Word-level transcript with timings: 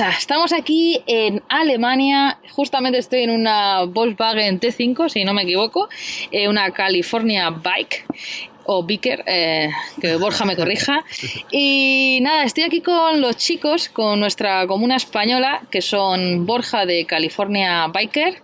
Estamos 0.00 0.52
aquí 0.52 1.02
en 1.06 1.42
Alemania, 1.48 2.38
justamente 2.52 2.98
estoy 2.98 3.22
en 3.22 3.30
una 3.30 3.82
Volkswagen 3.82 4.60
T5, 4.60 5.08
si 5.08 5.24
no 5.24 5.34
me 5.34 5.42
equivoco, 5.42 5.88
eh, 6.30 6.48
una 6.48 6.70
California 6.70 7.50
Bike 7.50 8.04
o 8.64 8.84
Biker, 8.84 9.24
eh, 9.26 9.70
que 10.00 10.14
Borja 10.16 10.44
me 10.44 10.54
corrija. 10.54 11.04
Y 11.50 12.20
nada, 12.22 12.44
estoy 12.44 12.64
aquí 12.64 12.80
con 12.80 13.20
los 13.20 13.38
chicos, 13.38 13.88
con 13.88 14.20
nuestra 14.20 14.66
comuna 14.68 14.96
española, 14.96 15.62
que 15.70 15.82
son 15.82 16.46
Borja 16.46 16.86
de 16.86 17.04
California 17.04 17.88
Biker, 17.88 18.42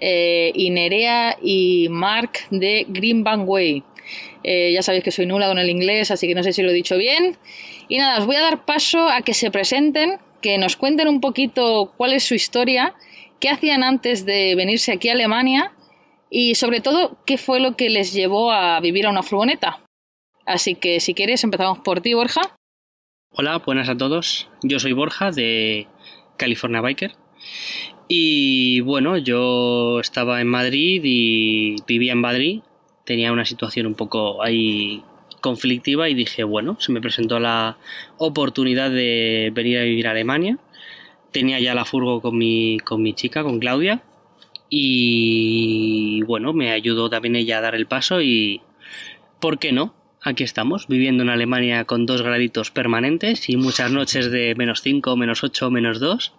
eh, 0.00 0.52
y 0.54 0.70
Nerea 0.70 1.38
y 1.40 1.88
Mark 1.88 2.32
de 2.50 2.84
Green 2.88 3.24
Bank 3.24 3.48
Way. 3.48 3.84
Eh, 4.42 4.72
ya 4.72 4.82
sabéis 4.82 5.04
que 5.04 5.10
soy 5.10 5.26
nula 5.26 5.48
con 5.48 5.58
el 5.58 5.70
inglés, 5.70 6.10
así 6.10 6.26
que 6.26 6.34
no 6.34 6.42
sé 6.42 6.52
si 6.52 6.62
lo 6.62 6.70
he 6.70 6.74
dicho 6.74 6.98
bien. 6.98 7.38
Y 7.88 7.98
nada, 7.98 8.18
os 8.18 8.26
voy 8.26 8.36
a 8.36 8.42
dar 8.42 8.64
paso 8.64 9.08
a 9.08 9.22
que 9.22 9.34
se 9.34 9.50
presenten, 9.50 10.18
que 10.40 10.58
nos 10.58 10.76
cuenten 10.76 11.08
un 11.08 11.20
poquito 11.20 11.92
cuál 11.96 12.12
es 12.12 12.24
su 12.24 12.34
historia, 12.34 12.94
qué 13.40 13.48
hacían 13.48 13.82
antes 13.82 14.24
de 14.24 14.54
venirse 14.54 14.92
aquí 14.92 15.08
a 15.08 15.12
Alemania 15.12 15.72
y 16.30 16.54
sobre 16.54 16.80
todo 16.80 17.18
qué 17.26 17.38
fue 17.38 17.60
lo 17.60 17.76
que 17.76 17.90
les 17.90 18.12
llevó 18.12 18.52
a 18.52 18.80
vivir 18.80 19.06
a 19.06 19.10
una 19.10 19.22
furgoneta. 19.22 19.80
Así 20.46 20.74
que 20.74 21.00
si 21.00 21.14
quieres 21.14 21.44
empezamos 21.44 21.80
por 21.80 22.00
ti, 22.00 22.14
Borja. 22.14 22.40
Hola, 23.32 23.58
buenas 23.58 23.88
a 23.88 23.96
todos. 23.96 24.48
Yo 24.62 24.80
soy 24.80 24.92
Borja 24.92 25.30
de 25.30 25.86
California 26.36 26.80
Biker. 26.80 27.12
Y 28.08 28.80
bueno, 28.80 29.16
yo 29.18 30.00
estaba 30.00 30.40
en 30.40 30.48
Madrid 30.48 31.02
y 31.04 31.76
vivía 31.86 32.12
en 32.12 32.20
Madrid. 32.20 32.62
Tenía 33.04 33.32
una 33.32 33.44
situación 33.44 33.86
un 33.86 33.94
poco 33.94 34.42
ahí 34.42 35.04
conflictiva 35.40 36.08
y 36.08 36.14
dije, 36.14 36.44
bueno, 36.44 36.76
se 36.80 36.92
me 36.92 37.00
presentó 37.00 37.40
la 37.40 37.76
oportunidad 38.18 38.90
de 38.90 39.50
venir 39.54 39.78
a 39.78 39.82
vivir 39.82 40.06
a 40.06 40.12
Alemania. 40.12 40.58
Tenía 41.32 41.60
ya 41.60 41.74
la 41.74 41.84
furgo 41.84 42.20
con 42.20 42.36
mi, 42.36 42.78
con 42.80 43.02
mi 43.02 43.14
chica, 43.14 43.42
con 43.42 43.60
Claudia, 43.60 44.02
y 44.70 46.22
bueno, 46.22 46.52
me 46.52 46.70
ayudó 46.70 47.10
también 47.10 47.34
ella 47.34 47.58
a 47.58 47.60
dar 47.60 47.74
el 47.74 47.86
paso 47.86 48.22
y 48.22 48.62
¿por 49.40 49.58
qué 49.58 49.72
no? 49.72 49.94
Aquí 50.22 50.44
estamos, 50.44 50.86
viviendo 50.86 51.24
en 51.24 51.30
Alemania 51.30 51.84
con 51.84 52.06
dos 52.06 52.22
graditos 52.22 52.70
permanentes 52.70 53.48
y 53.48 53.56
muchas 53.56 53.90
noches 53.90 54.30
de 54.30 54.54
menos 54.54 54.82
5, 54.82 55.16
menos 55.16 55.42
8, 55.42 55.70
menos 55.70 55.98
2 55.98 56.32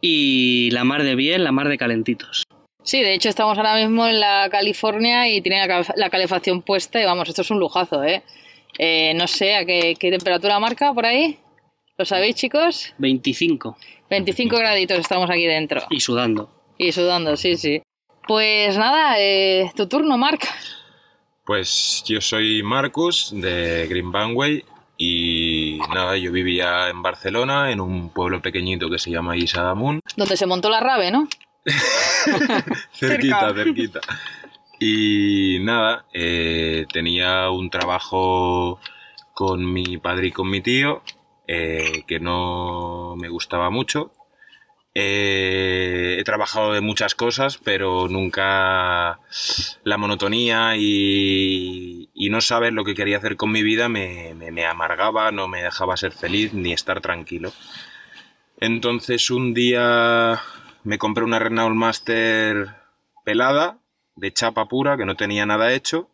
y 0.00 0.70
la 0.72 0.84
mar 0.84 1.04
de 1.04 1.14
bien, 1.14 1.42
la 1.42 1.52
mar 1.52 1.68
de 1.68 1.78
calentitos. 1.78 2.47
Sí, 2.82 3.02
de 3.02 3.14
hecho 3.14 3.28
estamos 3.28 3.58
ahora 3.58 3.74
mismo 3.74 4.06
en 4.06 4.20
la 4.20 4.48
California 4.50 5.28
y 5.28 5.40
tiene 5.40 5.66
la, 5.66 6.10
calefacción 6.10 6.62
puesta 6.62 7.00
y 7.00 7.04
vamos, 7.04 7.28
esto 7.28 7.42
es 7.42 7.50
un 7.50 7.58
lujazo, 7.58 8.02
¿eh? 8.04 8.22
eh 8.78 9.12
no 9.14 9.26
sé, 9.26 9.56
¿a 9.56 9.64
qué, 9.64 9.96
temperatura 9.98 10.58
marca 10.58 10.92
por 10.94 11.04
ahí? 11.04 11.38
¿Lo 11.98 12.04
sabéis, 12.04 12.36
chicos? 12.36 12.94
25. 12.98 13.76
25 14.08 14.56
graditos 14.56 14.98
estamos 14.98 15.28
aquí 15.28 15.46
dentro. 15.46 15.82
Y 15.90 16.00
sudando. 16.00 16.48
Y 16.78 16.92
sudando, 16.92 17.36
sí, 17.36 17.56
sí. 17.56 17.82
Pues 18.26 18.78
nada, 18.78 19.16
eh, 19.18 19.70
tu 19.74 19.88
turno, 19.88 20.16
Marc. 20.16 20.46
Pues 21.44 22.04
yo 22.06 22.20
soy 22.20 22.62
Marcus 22.62 23.32
de 23.34 23.86
Green 23.88 24.12
Banway 24.12 24.64
y 24.96 25.78
nada, 25.92 26.16
yo 26.16 26.30
vivía 26.30 26.88
en 26.88 27.02
Barcelona, 27.02 27.72
en 27.72 27.80
un 27.80 28.10
pueblo 28.10 28.42
pequeñito 28.42 28.90
que 28.90 28.98
se 28.98 29.10
llama 29.10 29.36
Isadamun. 29.36 30.00
Donde 30.16 30.36
se 30.36 30.46
montó 30.46 30.68
la 30.68 30.80
rave, 30.80 31.10
¿no? 31.10 31.28
cerquita, 32.92 33.54
cerquita. 33.54 34.00
Y 34.80 35.58
nada, 35.60 36.06
eh, 36.12 36.86
tenía 36.92 37.50
un 37.50 37.68
trabajo 37.70 38.80
con 39.34 39.72
mi 39.72 39.98
padre 39.98 40.28
y 40.28 40.32
con 40.32 40.50
mi 40.50 40.60
tío 40.60 41.02
eh, 41.46 42.04
que 42.06 42.20
no 42.20 43.14
me 43.16 43.28
gustaba 43.28 43.70
mucho 43.70 44.12
eh, 45.00 46.16
he 46.18 46.24
trabajado 46.24 46.72
de 46.72 46.80
muchas 46.80 47.14
cosas, 47.14 47.56
pero 47.56 48.08
nunca 48.08 49.20
la 49.84 49.96
monotonía 49.96 50.74
y, 50.76 52.10
no 52.30 52.40
saber 52.40 52.72
lo 52.72 52.84
que 52.84 52.96
quería 52.96 53.18
hacer 53.18 53.36
con 53.36 53.52
mi 53.52 53.62
vida 53.62 53.88
me, 53.88 54.66
amargaba, 54.66 55.30
no 55.30 55.46
me 55.46 55.62
dejaba 55.62 55.96
ser 55.96 56.10
feliz 56.10 56.52
ni 56.52 56.72
estar 56.72 57.00
tranquilo. 57.00 57.52
Entonces 58.60 59.30
un 59.30 59.54
día 59.54 60.42
me 60.88 60.96
compré 60.96 61.22
una 61.22 61.38
Renault 61.38 61.76
Master 61.76 62.68
pelada, 63.22 63.76
de 64.16 64.32
chapa 64.32 64.68
pura, 64.68 64.96
que 64.96 65.04
no 65.04 65.16
tenía 65.16 65.44
nada 65.44 65.74
hecho, 65.74 66.08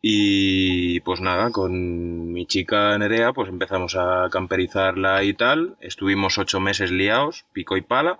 y 0.00 1.00
pues 1.00 1.20
nada, 1.20 1.50
con 1.50 2.32
mi 2.32 2.46
chica 2.46 2.96
Nerea, 2.96 3.34
pues 3.34 3.50
empezamos 3.50 3.94
a 3.94 4.30
camperizarla 4.32 5.22
y 5.24 5.34
tal. 5.34 5.76
Estuvimos 5.82 6.38
ocho 6.38 6.58
meses 6.58 6.90
liados, 6.90 7.44
pico 7.52 7.76
y 7.76 7.82
pala. 7.82 8.18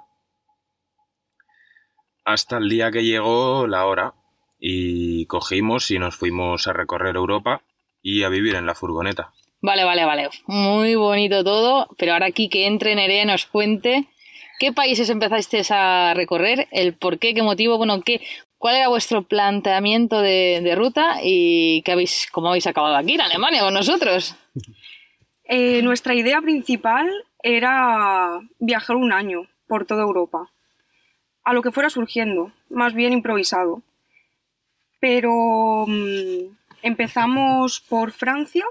Hasta 2.23 2.59
el 2.59 2.69
día 2.69 2.91
que 2.91 3.03
llegó 3.03 3.67
la 3.67 3.87
hora. 3.87 4.13
Y 4.61 5.25
cogimos 5.25 5.91
y 5.91 5.99
nos 5.99 6.17
fuimos 6.17 6.69
a 6.69 6.75
recorrer 6.75 7.17
Europa 7.17 7.63
y 8.01 8.25
a 8.25 8.29
vivir 8.29 8.55
en 8.57 8.67
la 8.67 8.77
furgoneta. 8.77 9.33
Vale, 9.61 9.85
vale, 9.85 10.05
vale. 10.05 10.29
Muy 10.47 10.95
bonito 10.95 11.43
todo. 11.43 11.89
Pero 11.99 12.13
ahora 12.13 12.27
aquí 12.27 12.49
que 12.49 12.67
entre 12.67 12.95
Nerea 12.95 13.25
nos 13.25 13.47
cuente 13.47 14.07
qué 14.63 14.73
países 14.73 15.11
empezasteis 15.11 15.73
a 15.73 16.15
recorrer, 16.15 16.69
el 16.71 16.95
por 16.95 17.19
qué, 17.19 17.35
qué 17.35 17.43
motivo, 17.43 17.79
bueno, 17.79 18.01
qué, 18.01 18.21
¿Cuál 18.59 18.77
era 18.77 18.87
vuestro 18.87 19.25
planteamiento 19.25 20.21
de, 20.21 20.73
ruta 20.77 21.17
y 21.21 21.83
qué 21.83 21.91
habéis, 21.91 22.29
cómo 22.31 22.47
habéis 22.47 22.69
acabado 22.69 22.95
aquí 22.95 23.15
en 23.15 23.23
Alemania 23.23 23.63
con 23.63 23.75
nosotros? 23.75 24.37
Eh, 25.43 25.83
nuestra 25.83 26.15
idea 26.15 26.41
principal 26.41 27.11
era 27.43 28.39
viajar 28.61 28.95
un 28.95 29.13
año 29.13 29.49
por 29.67 29.85
toda 29.85 30.05
Europa, 30.05 30.53
a 31.43 31.53
lo 31.55 31.61
que 31.61 31.73
fuera 31.73 31.91
surgiendo, 31.91 32.53
más 32.71 32.95
bien 32.95 33.13
improvisado. 33.13 33.83
Pero 35.01 35.85
mm, 35.89 36.55
empezamos 36.83 37.81
por 37.81 38.13
Francia, 38.13 38.65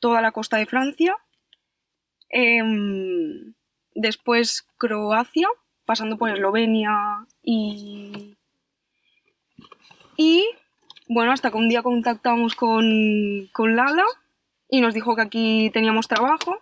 toda 0.00 0.22
la 0.22 0.32
costa 0.32 0.56
de 0.56 0.64
Francia, 0.64 1.14
em, 2.30 3.52
después 3.96 4.66
Croacia, 4.78 5.48
pasando 5.84 6.16
por 6.16 6.30
Eslovenia 6.30 7.26
y 7.42 8.36
y 10.16 10.48
bueno, 11.08 11.32
hasta 11.32 11.50
que 11.50 11.56
un 11.56 11.68
día 11.68 11.82
contactamos 11.82 12.54
con, 12.54 13.48
con 13.52 13.76
Lala 13.76 14.04
y 14.68 14.80
nos 14.80 14.94
dijo 14.94 15.14
que 15.14 15.22
aquí 15.22 15.70
teníamos 15.72 16.08
trabajo. 16.08 16.58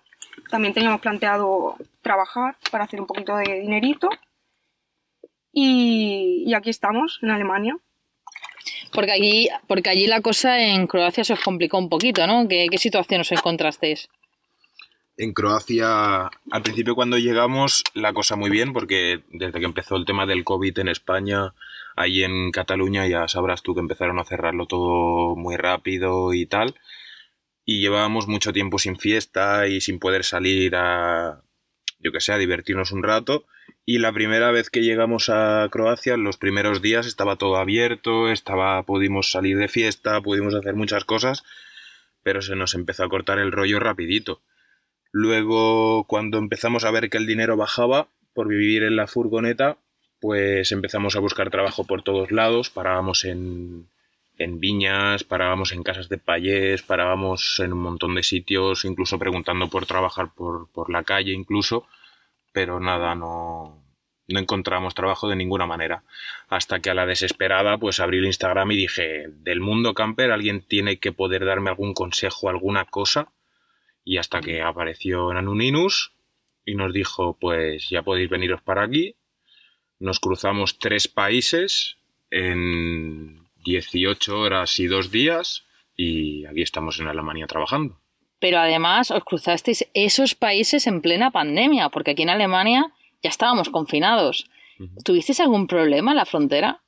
También 0.51 0.75
teníamos 0.75 1.01
planteado 1.01 1.77
trabajar 2.03 2.57
para 2.71 2.85
hacer 2.85 3.01
un 3.01 3.07
poquito 3.07 3.37
de 3.37 3.61
dinerito. 3.61 4.11
Y, 5.53 6.53
aquí 6.55 6.71
estamos, 6.71 7.21
en 7.23 7.31
Alemania. 7.31 7.77
Porque 8.93 9.13
allí, 9.13 9.49
porque 9.69 9.91
allí 9.91 10.07
la 10.07 10.21
cosa 10.21 10.61
en 10.61 10.87
Croacia 10.89 11.25
se 11.25 11.33
os 11.33 11.41
complicó 11.41 11.79
un 11.79 11.89
poquito, 11.89 12.27
¿no? 12.27 12.49
¿Qué, 12.49 12.67
qué 12.71 12.79
situación 12.79 13.21
os 13.21 13.33
encontrasteis? 13.33 14.09
En 15.17 15.33
Croacia, 15.33 16.25
al 16.51 16.63
principio 16.65 16.97
cuando 16.97 17.19
llegamos, 17.19 17.85
la 17.95 18.13
cosa 18.13 18.35
muy 18.35 18.51
bien, 18.51 18.73
porque 18.73 19.23
desde 19.31 19.61
que 19.61 19.67
empezó 19.67 19.95
el 19.95 20.07
tema 20.07 20.27
del 20.27 20.43
COVID 20.43 20.77
en 20.81 20.89
España, 20.89 21.55
ahí 21.95 22.25
en 22.25 22.51
Cataluña 22.51 23.07
ya 23.07 23.29
sabrás 23.29 23.63
tú 23.63 23.75
que 23.75 23.81
empezaron 23.81 24.19
a 24.19 24.25
cerrarlo 24.25 24.67
todo 24.67 25.37
muy 25.37 25.57
rápido 25.57 26.35
y 26.35 26.47
tal. 26.47 26.75
Y 27.65 27.81
llevábamos 27.81 28.27
mucho 28.27 28.53
tiempo 28.53 28.79
sin 28.81 28.99
fiesta 28.99 29.69
y 29.69 29.81
sin 29.81 30.01
poder 30.01 30.25
salir 30.25 30.75
a, 30.75 31.43
yo 32.01 32.11
que 32.11 32.21
sé, 32.21 32.33
a 32.33 32.39
divertirnos 32.39 32.91
un 32.91 33.05
rato. 33.05 33.47
Y 33.87 33.99
la 33.99 34.13
primera 34.13 34.51
vez 34.51 34.69
que 34.69 34.83
llegamos 34.83 35.29
a 35.29 35.69
Croacia, 35.71 36.17
los 36.17 36.39
primeros 36.39 36.83
días 36.83 37.07
estaba 37.07 37.37
todo 37.37 37.57
abierto, 37.57 38.31
estaba, 38.31 38.83
pudimos 38.83 39.31
salir 39.31 39.59
de 39.59 39.69
fiesta, 39.69 40.21
pudimos 40.23 40.55
hacer 40.55 40.75
muchas 40.75 41.05
cosas, 41.05 41.45
pero 42.25 42.43
se 42.43 42.57
nos 42.57 42.75
empezó 42.75 43.05
a 43.05 43.09
cortar 43.09 43.39
el 43.39 43.53
rollo 43.53 43.79
rapidito. 43.79 44.43
Luego, 45.17 46.09
cuando 46.09 46.39
empezamos 46.39 46.85
a 46.85 46.91
ver 46.91 47.09
que 47.09 47.19
el 47.19 47.27
dinero 47.29 47.57
bajaba 47.57 48.09
por 48.33 48.49
vivir 48.49 48.83
en 48.83 48.97
la 48.97 49.07
furgoneta, 49.07 49.79
pues 50.19 50.73
empezamos 50.73 51.15
a 51.15 51.21
buscar 51.21 51.51
trabajo 51.51 51.85
por 51.87 52.03
todos 52.03 52.33
lados, 52.33 52.69
parábamos 52.69 53.25
en, 53.25 53.89
en 54.39 54.59
viñas, 54.59 55.23
parábamos 55.23 55.71
en 55.71 55.85
casas 55.85 56.09
de 56.09 56.19
payés, 56.19 56.83
parábamos 56.83 57.61
en 57.61 57.73
un 57.73 57.79
montón 57.79 58.17
de 58.17 58.25
sitios, 58.25 58.85
incluso 58.85 59.17
preguntando 59.17 59.71
por 59.71 59.87
trabajar 59.87 60.35
por, 60.35 60.69
por 60.73 60.91
la 60.91 61.05
calle 61.05 61.33
incluso, 61.33 61.87
pero 62.53 62.81
nada, 62.81 63.15
no, 63.15 63.85
no 64.27 64.41
encontramos 64.41 64.97
trabajo 64.97 65.29
de 65.29 65.37
ninguna 65.37 65.65
manera. 65.65 66.03
Hasta 66.49 66.81
que 66.81 66.91
a 66.91 66.95
la 66.95 67.07
desesperada 67.07 67.79
pues 67.79 68.01
abrí 68.01 68.19
el 68.19 68.27
Instagram 68.27 68.73
y 68.73 68.77
dije, 68.79 69.29
del 69.29 69.61
mundo 69.61 69.95
camper 69.95 70.33
alguien 70.33 70.61
tiene 70.61 70.99
que 70.99 71.13
poder 71.13 71.45
darme 71.45 71.71
algún 71.71 71.95
consejo, 71.95 72.49
alguna 72.49 72.85
cosa. 72.85 73.29
Y 74.05 74.19
hasta 74.19 74.41
que 74.41 74.61
apareció 74.63 75.33
Nanuninus 75.33 76.13
y 76.65 76.75
nos 76.75 76.93
dijo, 76.93 77.37
pues 77.41 77.89
ya 77.91 78.03
podéis 78.03 78.29
veniros 78.29 78.61
para 78.63 78.83
aquí, 78.85 79.15
nos 79.99 80.21
cruzamos 80.21 80.79
tres 80.79 81.09
países 81.09 81.97
en 82.31 83.41
18 83.65 84.39
horas 84.39 84.79
y 84.79 84.87
dos 84.87 85.11
días 85.11 85.65
y 85.97 86.45
aquí 86.47 86.63
estamos 86.63 86.99
en 87.01 87.07
Alemania 87.09 87.47
trabajando. 87.47 87.99
pero 88.41 88.59
además 88.59 89.11
os 89.11 89.25
cruzasteis 89.25 89.87
esos 89.95 90.35
países 90.35 90.87
en 90.87 91.01
plena 91.01 91.31
pandemia, 91.31 91.89
porque 91.89 92.11
aquí 92.11 92.23
en 92.25 92.29
Alemania 92.31 92.93
ya 93.23 93.31
estábamos 93.31 93.71
confinados. 93.71 94.51
¿Tuvisteis 95.03 95.41
algún 95.41 95.67
problema 95.67 96.11
en 96.11 96.17
la 96.19 96.27
frontera? 96.27 96.83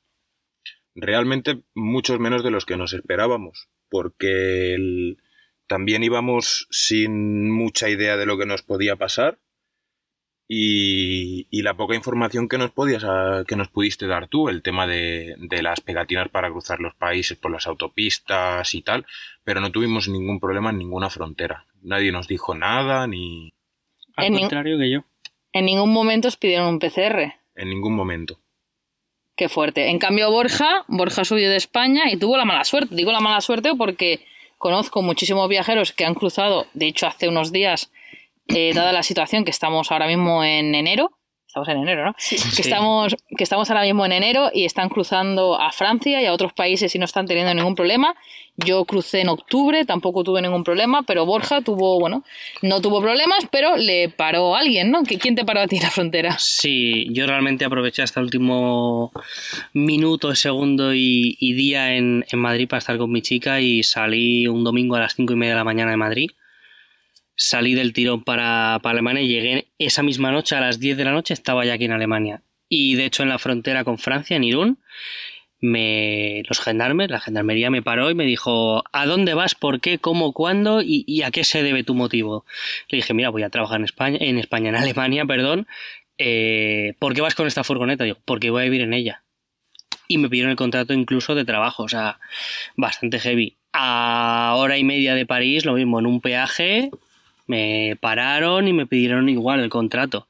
Realmente 0.93 1.61
muchos 1.73 2.19
menos 2.19 2.43
de 2.43 2.51
los 2.51 2.65
que 2.65 2.77
nos 2.77 2.93
esperábamos, 2.93 3.69
porque 3.89 4.75
el- 4.75 5.17
también 5.67 6.03
íbamos 6.03 6.67
sin 6.71 7.51
mucha 7.51 7.89
idea 7.89 8.17
de 8.17 8.25
lo 8.25 8.37
que 8.37 8.45
nos 8.45 8.61
podía 8.63 8.95
pasar 8.95 9.37
y, 10.49 11.47
y 11.51 11.61
la 11.61 11.75
poca 11.75 11.95
información 11.95 12.47
que 12.47 12.57
nos 12.57 12.71
podías 12.71 13.03
a- 13.03 13.43
que 13.47 13.55
nos 13.57 13.67
pudiste 13.67 14.07
dar 14.07 14.27
tú, 14.27 14.47
el 14.49 14.61
tema 14.61 14.87
de, 14.87 15.35
de 15.39 15.61
las 15.61 15.81
pegatinas 15.81 16.29
para 16.29 16.49
cruzar 16.49 16.79
los 16.79 16.95
países 16.95 17.37
por 17.37 17.51
las 17.51 17.67
autopistas 17.67 18.73
y 18.73 18.81
tal, 18.81 19.05
pero 19.43 19.59
no 19.59 19.71
tuvimos 19.71 20.07
ningún 20.07 20.39
problema 20.39 20.69
en 20.69 20.77
ninguna 20.77 21.09
frontera. 21.09 21.65
Nadie 21.81 22.11
nos 22.11 22.27
dijo 22.27 22.55
nada 22.55 23.07
ni 23.07 23.51
Al 24.15 24.25
En 24.27 24.39
contrario 24.39 24.77
que 24.77 24.89
yo. 24.89 25.03
En 25.53 25.65
ningún 25.65 25.91
momento 25.91 26.27
os 26.27 26.37
pidieron 26.37 26.67
un 26.67 26.79
PCR. 26.79 27.33
en 27.55 27.69
ningún 27.69 27.93
momento. 27.95 28.39
Qué 29.35 29.49
fuerte. 29.49 29.89
En 29.89 29.99
cambio, 29.99 30.31
Borja, 30.31 30.83
Borja 30.87 31.23
subió 31.23 31.49
de 31.49 31.57
España 31.57 32.09
y 32.11 32.17
tuvo 32.17 32.37
la 32.37 32.45
mala 32.45 32.63
suerte. 32.63 32.95
Digo 32.95 33.11
la 33.11 33.19
mala 33.19 33.39
suerte 33.41 33.71
porque 33.77 34.25
conozco 34.57 35.01
muchísimos 35.01 35.47
viajeros 35.49 35.91
que 35.91 36.05
han 36.05 36.15
cruzado, 36.15 36.67
de 36.73 36.87
hecho, 36.87 37.07
hace 37.07 37.27
unos 37.27 37.51
días, 37.51 37.91
eh, 38.47 38.73
dada 38.73 38.91
la 38.91 39.03
situación 39.03 39.43
que 39.43 39.51
estamos 39.51 39.91
ahora 39.91 40.07
mismo 40.07 40.43
en 40.43 40.75
enero. 40.75 41.16
Estamos 41.63 41.69
en 41.69 41.77
enero, 41.89 42.05
¿no? 42.05 42.13
Que, 42.13 42.37
Sí. 42.37 42.61
estamos, 42.61 43.15
que 43.37 43.43
estamos 43.43 43.69
ahora 43.69 43.81
mismo 43.83 44.05
en 44.05 44.11
enero 44.11 44.49
y 44.53 44.65
están 44.65 44.89
cruzando 44.89 45.59
a 45.59 45.71
Francia 45.71 46.21
y 46.21 46.25
a 46.25 46.33
otros 46.33 46.53
países 46.53 46.93
y 46.93 46.99
no 46.99 47.05
están 47.05 47.25
teniendo 47.25 47.53
ningún 47.53 47.73
problema. 47.75 48.13
Yo 48.57 48.85
crucé 48.85 49.21
en 49.21 49.29
octubre, 49.29 49.85
tampoco 49.85 50.23
tuve 50.23 50.41
ningún 50.41 50.63
problema, 50.63 51.03
pero 51.03 51.25
Borja 51.27 51.61
tuvo, 51.61 51.99
bueno, 51.99 52.23
no 52.63 52.81
tuvo 52.81 53.01
problemas, 53.01 53.47
pero 53.51 53.75
le 53.77 54.09
paró 54.09 54.55
alguien, 54.55 54.89
¿no? 54.89 55.01
¿Qui- 55.03 55.19
¿Quién 55.19 55.35
te 55.35 55.45
paró 55.45 55.59
a 55.61 55.67
ti 55.67 55.77
en 55.77 55.83
la 55.83 55.91
frontera? 55.91 56.35
Sí, 56.39 57.07
yo 57.11 57.27
realmente 57.27 57.65
aproveché 57.65 58.01
hasta 58.01 58.19
el 58.19 58.25
último 58.25 59.11
minuto, 59.73 60.33
segundo 60.35 60.93
y, 60.93 61.37
y 61.39 61.53
día 61.53 61.95
en, 61.95 62.25
en 62.31 62.39
Madrid 62.39 62.67
para 62.67 62.79
estar 62.79 62.97
con 62.97 63.11
mi 63.11 63.21
chica 63.21 63.61
y 63.61 63.83
salí 63.83 64.47
un 64.47 64.63
domingo 64.63 64.95
a 64.95 65.01
las 65.01 65.15
cinco 65.15 65.33
y 65.33 65.35
media 65.35 65.53
de 65.53 65.57
la 65.59 65.63
mañana 65.63 65.91
de 65.91 65.97
Madrid. 65.97 66.31
Salí 67.37 67.75
del 67.75 67.93
tirón 67.93 68.23
para, 68.23 68.79
para 68.81 68.93
Alemania 68.93 69.21
y 69.21 69.27
llegué 69.27 69.67
esa 69.77 70.03
misma 70.03 70.31
noche 70.31 70.55
a 70.55 70.59
las 70.59 70.79
10 70.79 70.97
de 70.97 71.05
la 71.05 71.11
noche, 71.11 71.33
estaba 71.33 71.63
ya 71.63 71.73
aquí 71.73 71.85
en 71.85 71.93
Alemania. 71.93 72.41
Y 72.67 72.95
de 72.95 73.05
hecho 73.05 73.23
en 73.23 73.29
la 73.29 73.39
frontera 73.39 73.83
con 73.83 73.97
Francia, 73.97 74.35
en 74.35 74.43
Irún, 74.43 74.79
me, 75.59 76.43
los 76.47 76.59
gendarmes, 76.59 77.09
la 77.09 77.19
gendarmería 77.19 77.69
me 77.69 77.81
paró 77.81 78.09
y 78.09 78.15
me 78.15 78.25
dijo, 78.25 78.83
¿a 78.91 79.05
dónde 79.05 79.33
vas? 79.33 79.55
¿Por 79.55 79.79
qué? 79.79 79.99
¿Cómo? 79.99 80.33
¿Cuándo? 80.33 80.81
¿Y, 80.81 81.03
y 81.07 81.21
a 81.21 81.31
qué 81.31 81.43
se 81.43 81.63
debe 81.63 81.83
tu 81.83 81.95
motivo? 81.95 82.45
Le 82.89 82.97
dije, 82.97 83.13
mira, 83.13 83.29
voy 83.29 83.43
a 83.43 83.49
trabajar 83.49 83.79
en 83.79 83.85
España, 83.85 84.17
en 84.19 84.37
España, 84.37 84.69
en 84.69 84.75
Alemania, 84.75 85.25
perdón. 85.25 85.67
Eh, 86.17 86.93
¿Por 86.99 87.13
qué 87.13 87.21
vas 87.21 87.35
con 87.35 87.47
esta 87.47 87.63
furgoneta? 87.63 88.03
Digo, 88.03 88.17
porque 88.25 88.49
voy 88.49 88.61
a 88.61 88.65
vivir 88.65 88.81
en 88.81 88.93
ella. 88.93 89.23
Y 90.07 90.17
me 90.17 90.29
pidieron 90.29 90.51
el 90.51 90.57
contrato 90.57 90.93
incluso 90.93 91.35
de 91.35 91.45
trabajo, 91.45 91.83
o 91.83 91.89
sea, 91.89 92.19
bastante 92.75 93.19
heavy. 93.19 93.57
A 93.73 94.53
hora 94.57 94.77
y 94.77 94.83
media 94.83 95.13
de 95.13 95.25
París, 95.25 95.65
lo 95.65 95.73
mismo, 95.73 95.99
en 95.99 96.05
un 96.05 96.21
peaje, 96.21 96.89
me 97.47 97.97
pararon 97.99 98.67
y 98.67 98.73
me 98.73 98.85
pidieron 98.87 99.29
igual 99.29 99.61
el 99.61 99.69
contrato. 99.69 100.27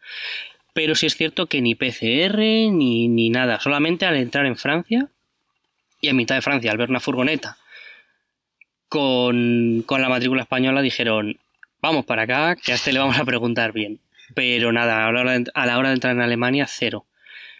Pero 0.74 0.96
sí 0.96 1.08
es 1.08 1.16
cierto 1.16 1.48
que 1.48 1.62
ni 1.62 1.76
PCR 1.76 2.38
ni, 2.72 3.08
ni 3.08 3.30
nada, 3.30 3.60
solamente 3.60 4.06
al 4.06 4.16
entrar 4.16 4.46
en 4.46 4.58
Francia 4.58 5.10
y 6.02 6.10
a 6.10 6.14
mitad 6.14 6.36
de 6.36 6.42
Francia, 6.42 6.72
al 6.72 6.78
ver 6.78 6.90
una 6.90 7.00
furgoneta 7.00 7.58
con, 8.88 9.84
con 9.86 10.02
la 10.02 10.10
matrícula 10.10 10.44
española, 10.44 10.82
dijeron, 10.82 11.38
vamos 11.82 12.06
para 12.06 12.24
acá, 12.24 12.56
que 12.56 12.72
a 12.72 12.76
este 12.76 12.94
le 12.94 13.00
vamos 13.00 13.18
a 13.20 13.26
preguntar 13.26 13.74
bien. 13.74 14.00
Pero 14.34 14.72
nada, 14.72 15.08
a 15.08 15.12
la 15.12 15.20
hora 15.22 15.38
de, 15.38 15.46
a 15.54 15.66
la 15.66 15.78
hora 15.78 15.90
de 15.90 15.96
entrar 15.96 16.16
en 16.16 16.22
Alemania, 16.22 16.68
cero. 16.70 17.06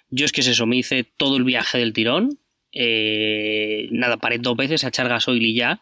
Yo 0.10 0.26
es 0.26 0.32
que 0.32 0.42
es 0.42 0.48
eso, 0.48 0.66
me 0.66 0.78
hice 0.78 1.04
todo 1.04 1.38
el 1.38 1.44
viaje 1.44 1.78
del 1.80 1.94
tirón. 1.94 2.40
eh, 2.72 3.88
nada, 3.92 4.18
paré 4.18 4.38
dos 4.38 4.56
veces 4.56 4.84
a 4.84 4.90
echar 4.90 5.10
gasoil 5.10 5.44
y 5.44 5.56
ya. 5.56 5.82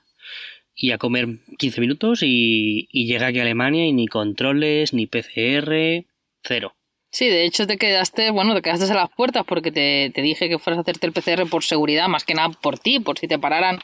Y 0.76 0.92
a 0.92 0.98
comer 0.98 1.40
15 1.58 1.82
minutos 1.82 2.22
y, 2.22 2.88
y 2.92 3.06
llegué 3.06 3.26
aquí 3.26 3.40
a 3.40 3.44
Alemania 3.44 3.86
y 3.86 3.94
ni 3.94 4.08
controles, 4.08 4.94
ni 4.94 5.08
PCR, 5.08 6.06
cero. 6.44 6.76
Sí, 7.16 7.30
de 7.30 7.46
hecho 7.46 7.66
te 7.66 7.78
quedaste, 7.78 8.30
bueno, 8.32 8.54
te 8.54 8.62
quedaste 8.62 8.92
a 8.92 8.94
las 8.94 9.10
puertas 9.10 9.46
porque 9.48 9.72
te, 9.72 10.12
te 10.14 10.22
dije 10.22 10.50
que 10.50 10.60
fueras 10.60 10.80
a 10.80 10.82
hacerte 10.82 11.08
el 11.08 11.14
PCR 11.14 11.48
por 11.50 11.64
seguridad, 11.64 12.10
más 12.10 12.26
que 12.26 12.34
nada 12.34 12.50
por 12.50 12.78
ti, 12.78 13.00
por 13.00 13.18
si 13.18 13.26
te 13.30 13.40
pararan, 13.40 13.80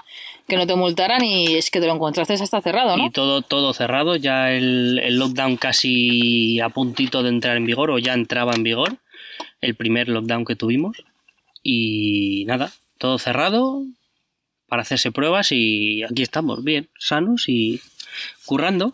que 0.50 0.58
no 0.58 0.68
te 0.68 0.76
multaran 0.76 1.24
y 1.24 1.56
es 1.56 1.72
que 1.72 1.80
te 1.80 1.86
lo 1.86 1.94
encontraste 1.94 2.34
hasta 2.34 2.60
cerrado, 2.60 2.98
¿no? 2.98 3.06
Y 3.06 3.10
todo, 3.10 3.42
todo 3.42 3.74
cerrado, 3.74 4.18
ya 4.18 4.52
el, 4.52 5.00
el 5.02 5.18
lockdown 5.18 5.56
casi 5.56 6.60
a 6.60 6.68
puntito 6.68 7.24
de 7.24 7.30
entrar 7.30 7.56
en 7.56 7.66
vigor, 7.66 7.92
o 7.92 8.00
ya 8.00 8.12
entraba 8.16 8.54
en 8.54 8.64
vigor, 8.64 8.98
el 9.62 9.76
primer 9.76 10.10
lockdown 10.10 10.44
que 10.44 10.58
tuvimos. 10.58 10.98
Y 11.64 12.44
nada, 12.48 12.74
todo 12.98 13.18
cerrado 13.18 13.86
para 14.71 14.83
hacerse 14.83 15.12
pruebas 15.12 15.51
y 15.51 16.01
aquí 16.01 16.21
estamos, 16.21 16.63
bien, 16.63 16.88
sanos 16.97 17.50
y 17.50 17.81
currando. 18.45 18.94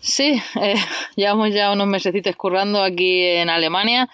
Sí, 0.00 0.40
eh, 0.58 0.74
llevamos 1.16 1.52
ya 1.52 1.70
unos 1.70 1.86
mesecitos 1.86 2.34
currando 2.34 2.82
aquí 2.82 3.20
en 3.20 3.50
Alemania. 3.50 4.08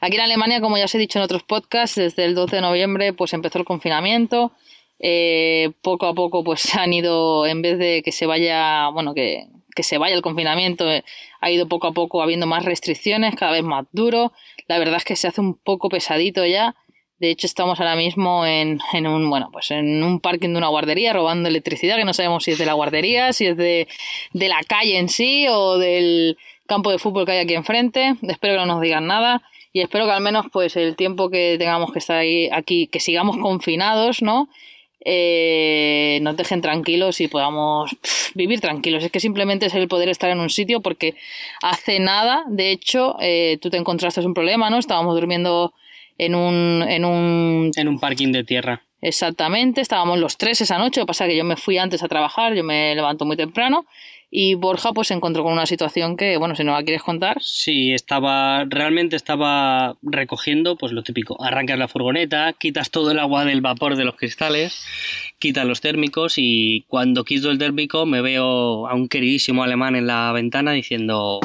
Aquí 0.00 0.14
en 0.14 0.20
Alemania, 0.20 0.60
como 0.60 0.78
ya 0.78 0.84
os 0.84 0.94
he 0.94 0.98
dicho 0.98 1.18
en 1.18 1.24
otros 1.24 1.42
podcasts, 1.42 1.96
desde 1.96 2.24
el 2.24 2.36
12 2.36 2.54
de 2.54 2.62
noviembre 2.62 3.12
pues 3.12 3.32
empezó 3.32 3.58
el 3.58 3.64
confinamiento. 3.64 4.52
Eh, 5.00 5.72
poco 5.82 6.06
a 6.06 6.14
poco 6.14 6.44
pues 6.44 6.72
han 6.76 6.92
ido, 6.92 7.44
en 7.44 7.60
vez 7.60 7.76
de 7.76 8.02
que 8.04 8.12
se 8.12 8.26
vaya, 8.26 8.90
bueno, 8.90 9.14
que, 9.14 9.48
que 9.74 9.82
se 9.82 9.98
vaya 9.98 10.14
el 10.14 10.22
confinamiento, 10.22 10.88
eh, 10.88 11.02
ha 11.40 11.50
ido 11.50 11.66
poco 11.66 11.88
a 11.88 11.92
poco 11.92 12.22
habiendo 12.22 12.46
más 12.46 12.64
restricciones, 12.64 13.34
cada 13.34 13.50
vez 13.50 13.64
más 13.64 13.86
duro. 13.90 14.32
La 14.68 14.78
verdad 14.78 14.98
es 14.98 15.04
que 15.04 15.16
se 15.16 15.26
hace 15.26 15.40
un 15.40 15.54
poco 15.54 15.88
pesadito 15.88 16.46
ya. 16.46 16.76
De 17.18 17.30
hecho, 17.30 17.46
estamos 17.46 17.80
ahora 17.80 17.96
mismo 17.96 18.46
en, 18.46 18.80
en 18.92 19.06
un, 19.06 19.28
bueno, 19.28 19.48
pues 19.52 19.70
en 19.72 20.02
un 20.02 20.20
parking 20.20 20.50
de 20.50 20.58
una 20.58 20.68
guardería 20.68 21.12
robando 21.12 21.48
electricidad, 21.48 21.96
que 21.96 22.04
no 22.04 22.14
sabemos 22.14 22.44
si 22.44 22.52
es 22.52 22.58
de 22.58 22.66
la 22.66 22.74
guardería, 22.74 23.32
si 23.32 23.46
es 23.46 23.56
de, 23.56 23.88
de 24.32 24.48
la 24.48 24.62
calle 24.62 24.98
en 24.98 25.08
sí 25.08 25.46
o 25.50 25.78
del 25.78 26.38
campo 26.66 26.90
de 26.92 26.98
fútbol 26.98 27.26
que 27.26 27.32
hay 27.32 27.38
aquí 27.38 27.54
enfrente. 27.54 28.14
Espero 28.22 28.54
que 28.54 28.60
no 28.60 28.66
nos 28.66 28.80
digan 28.80 29.06
nada 29.06 29.42
y 29.72 29.80
espero 29.80 30.06
que 30.06 30.12
al 30.12 30.20
menos 30.20 30.46
pues 30.52 30.76
el 30.76 30.96
tiempo 30.96 31.28
que 31.28 31.56
tengamos 31.58 31.92
que 31.92 31.98
estar 31.98 32.18
ahí, 32.18 32.48
aquí, 32.52 32.86
que 32.86 33.00
sigamos 33.00 33.36
confinados, 33.38 34.22
¿no? 34.22 34.48
Eh, 35.04 36.18
nos 36.22 36.36
dejen 36.36 36.60
tranquilos 36.60 37.20
y 37.20 37.28
podamos 37.28 37.96
vivir 38.34 38.60
tranquilos. 38.60 39.02
Es 39.02 39.10
que 39.10 39.20
simplemente 39.20 39.66
es 39.66 39.74
el 39.74 39.88
poder 39.88 40.08
estar 40.08 40.30
en 40.30 40.40
un 40.40 40.50
sitio 40.50 40.82
porque 40.82 41.14
hace 41.62 41.98
nada, 41.98 42.44
de 42.48 42.70
hecho, 42.70 43.16
eh, 43.20 43.58
tú 43.60 43.70
te 43.70 43.76
encontraste 43.76 44.20
un 44.20 44.34
problema, 44.34 44.70
¿no? 44.70 44.78
Estábamos 44.78 45.14
durmiendo 45.14 45.72
en 46.18 46.34
un, 46.34 46.84
en 46.86 47.04
un 47.04 47.70
En 47.76 47.88
un 47.88 47.98
parking 47.98 48.32
de 48.32 48.44
tierra. 48.44 48.82
Exactamente, 49.00 49.80
estábamos 49.80 50.18
los 50.18 50.36
tres 50.36 50.60
esa 50.60 50.76
noche, 50.76 51.00
lo 51.00 51.06
que 51.06 51.08
pasa 51.08 51.24
es 51.24 51.30
que 51.30 51.36
yo 51.36 51.44
me 51.44 51.56
fui 51.56 51.78
antes 51.78 52.02
a 52.02 52.08
trabajar, 52.08 52.54
yo 52.54 52.64
me 52.64 52.94
levanto 52.96 53.24
muy 53.24 53.36
temprano 53.36 53.86
y 54.30 54.54
Borja 54.54 54.92
pues 54.92 55.08
se 55.08 55.14
encontró 55.14 55.42
con 55.42 55.52
una 55.52 55.66
situación 55.66 56.16
que, 56.16 56.36
bueno, 56.36 56.54
si 56.54 56.64
no 56.64 56.72
la 56.72 56.82
quieres 56.82 57.02
contar. 57.02 57.38
Sí, 57.40 57.92
estaba, 57.92 58.64
realmente 58.64 59.16
estaba 59.16 59.96
recogiendo, 60.02 60.76
pues 60.76 60.92
lo 60.92 61.02
típico, 61.02 61.42
arrancas 61.42 61.78
la 61.78 61.88
furgoneta, 61.88 62.52
quitas 62.52 62.90
todo 62.90 63.10
el 63.12 63.20
agua 63.20 63.44
del 63.44 63.60
vapor 63.60 63.96
de 63.96 64.04
los 64.04 64.16
cristales, 64.16 64.84
quitas 65.38 65.64
los 65.64 65.80
térmicos 65.80 66.34
y 66.36 66.84
cuando 66.88 67.24
quito 67.24 67.50
el 67.50 67.58
térmico 67.58 68.04
me 68.04 68.20
veo 68.20 68.86
a 68.86 68.94
un 68.94 69.08
queridísimo 69.08 69.62
alemán 69.62 69.96
en 69.96 70.06
la 70.06 70.32
ventana 70.32 70.72
diciendo 70.72 71.40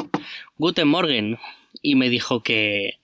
Guten 0.58 0.88
Morgen 0.88 1.38
y 1.80 1.94
me 1.94 2.08
dijo 2.10 2.42
que 2.42 2.98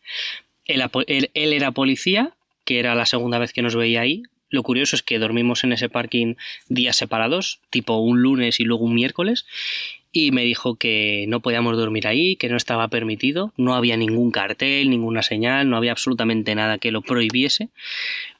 él, 0.75 1.31
era 1.35 1.73
policía, 1.73 2.35
que 2.65 2.79
era 2.79 2.95
la 2.95 3.07
segunda 3.07 3.39
vez 3.39 3.53
que 3.53 3.62
nos 3.62 3.77
veía 3.77 4.03
ahí. 4.03 4.23
Lo 4.49 4.62
curioso 4.62 4.97
es 4.97 5.03
que 5.03 5.19
dormimos 5.19 5.62
en 5.65 5.73
ese 5.73 5.89
parking 5.89 6.35
días 6.69 6.97
separados, 6.97 7.61
tipo 7.71 7.97
un 7.99 8.23
lunes 8.23 8.59
y 8.59 8.65
luego 8.65 8.85
un 8.85 8.95
miércoles, 8.95 9.47
y 10.12 10.33
me 10.33 10.43
dijo 10.43 10.75
que 10.75 11.25
no 11.29 11.41
podíamos 11.41 11.77
dormir 11.77 12.09
ahí, 12.09 12.35
que 12.35 12.49
no 12.49 12.57
estaba 12.57 12.89
permitido, 12.89 13.53
no 13.57 13.75
había 13.75 13.97
ningún 13.97 14.33
cartel, 14.33 14.91
ninguna 14.91 15.23
señal, 15.23 15.71
no 15.71 15.77
había 15.77 15.93
absolutamente 15.93 16.55
nada 16.57 16.79
que 16.79 16.91
lo 16.91 17.03
prohibiese, 17.03 17.69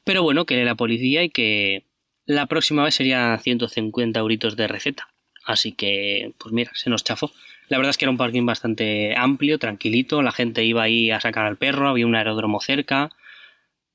pero 0.03 0.21
bueno, 0.21 0.45
que 0.45 0.55
él 0.55 0.61
era 0.61 0.75
policía 0.75 1.23
y 1.23 1.29
que 1.29 1.83
la 2.25 2.45
próxima 2.47 2.83
vez 2.83 2.95
serían 2.95 3.39
150 3.39 4.19
euritos 4.19 4.57
de 4.57 4.67
receta. 4.67 5.07
Así 5.45 5.71
que, 5.71 6.33
pues 6.37 6.53
mira, 6.53 6.71
se 6.75 6.89
nos 6.89 7.03
chafó. 7.03 7.31
La 7.71 7.77
verdad 7.77 7.91
es 7.91 7.97
que 7.97 8.03
era 8.03 8.11
un 8.11 8.17
parking 8.17 8.45
bastante 8.45 9.15
amplio, 9.15 9.57
tranquilito, 9.57 10.21
la 10.21 10.33
gente 10.33 10.65
iba 10.65 10.83
ahí 10.83 11.09
a 11.09 11.21
sacar 11.21 11.45
al 11.45 11.55
perro, 11.55 11.87
había 11.87 12.05
un 12.05 12.15
aeródromo 12.15 12.59
cerca. 12.59 13.11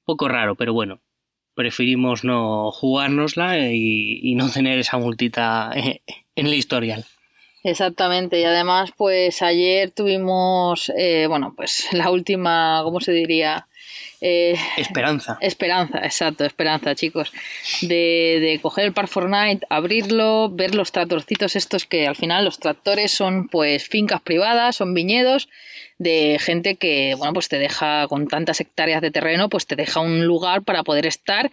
Poco 0.07 0.29
raro, 0.29 0.55
pero 0.55 0.73
bueno, 0.73 1.01
preferimos 1.55 2.25
no 2.25 2.71
jugárnosla 2.73 3.69
y, 3.69 4.35
no 4.35 4.51
tener 4.51 4.79
esa 4.79 4.97
multita 4.97 5.71
en 5.75 6.47
el 6.47 6.55
historial. 6.55 7.05
Exactamente, 7.65 8.41
y 8.41 8.45
además 8.45 8.93
pues 8.97 9.43
ayer 9.43 9.91
tuvimos, 9.91 10.91
eh, 10.97 11.27
bueno, 11.29 11.53
pues 11.55 11.87
la 11.93 12.11
última, 12.11 12.81
¿cómo 12.83 13.03
se 13.03 13.13
diría? 13.13 13.67
Eh, 14.21 14.57
Esperanza. 14.77 15.39
Esperanza, 15.41 15.99
exacto, 16.03 16.45
esperanza, 16.45 16.95
chicos. 16.95 17.33
De, 17.83 18.39
de 18.41 18.59
coger 18.63 18.87
el 18.87 18.93
Park 18.93 19.09
Fortnite, 19.09 19.67
abrirlo, 19.69 20.51
ver 20.51 20.75
los 20.75 20.93
tractorcitos 20.93 21.57
estos 21.57 21.87
que 21.87 22.07
al 22.07 22.17
final 22.17 22.45
los 22.45 22.59
tractores 22.59 23.13
son 23.13 23.49
pues 23.49 23.89
fincas 23.89 24.21
privadas, 24.21 24.77
son 24.77 24.95
viñedos 24.95 25.49
de 25.99 26.39
gente 26.39 26.77
que, 26.77 27.15
bueno, 27.17 27.33
pues 27.33 27.49
te 27.49 27.59
deja 27.59 28.07
con 28.09 28.29
tantas 28.29 28.61
hectáreas 28.61 29.01
de 29.01 29.11
terreno, 29.11 29.49
pues 29.49 29.67
te 29.67 29.77
deja 29.77 30.01
un 30.01 30.27
lugar 30.27 30.63
para 30.63 30.83
poder 30.83 31.07
estar 31.07 31.51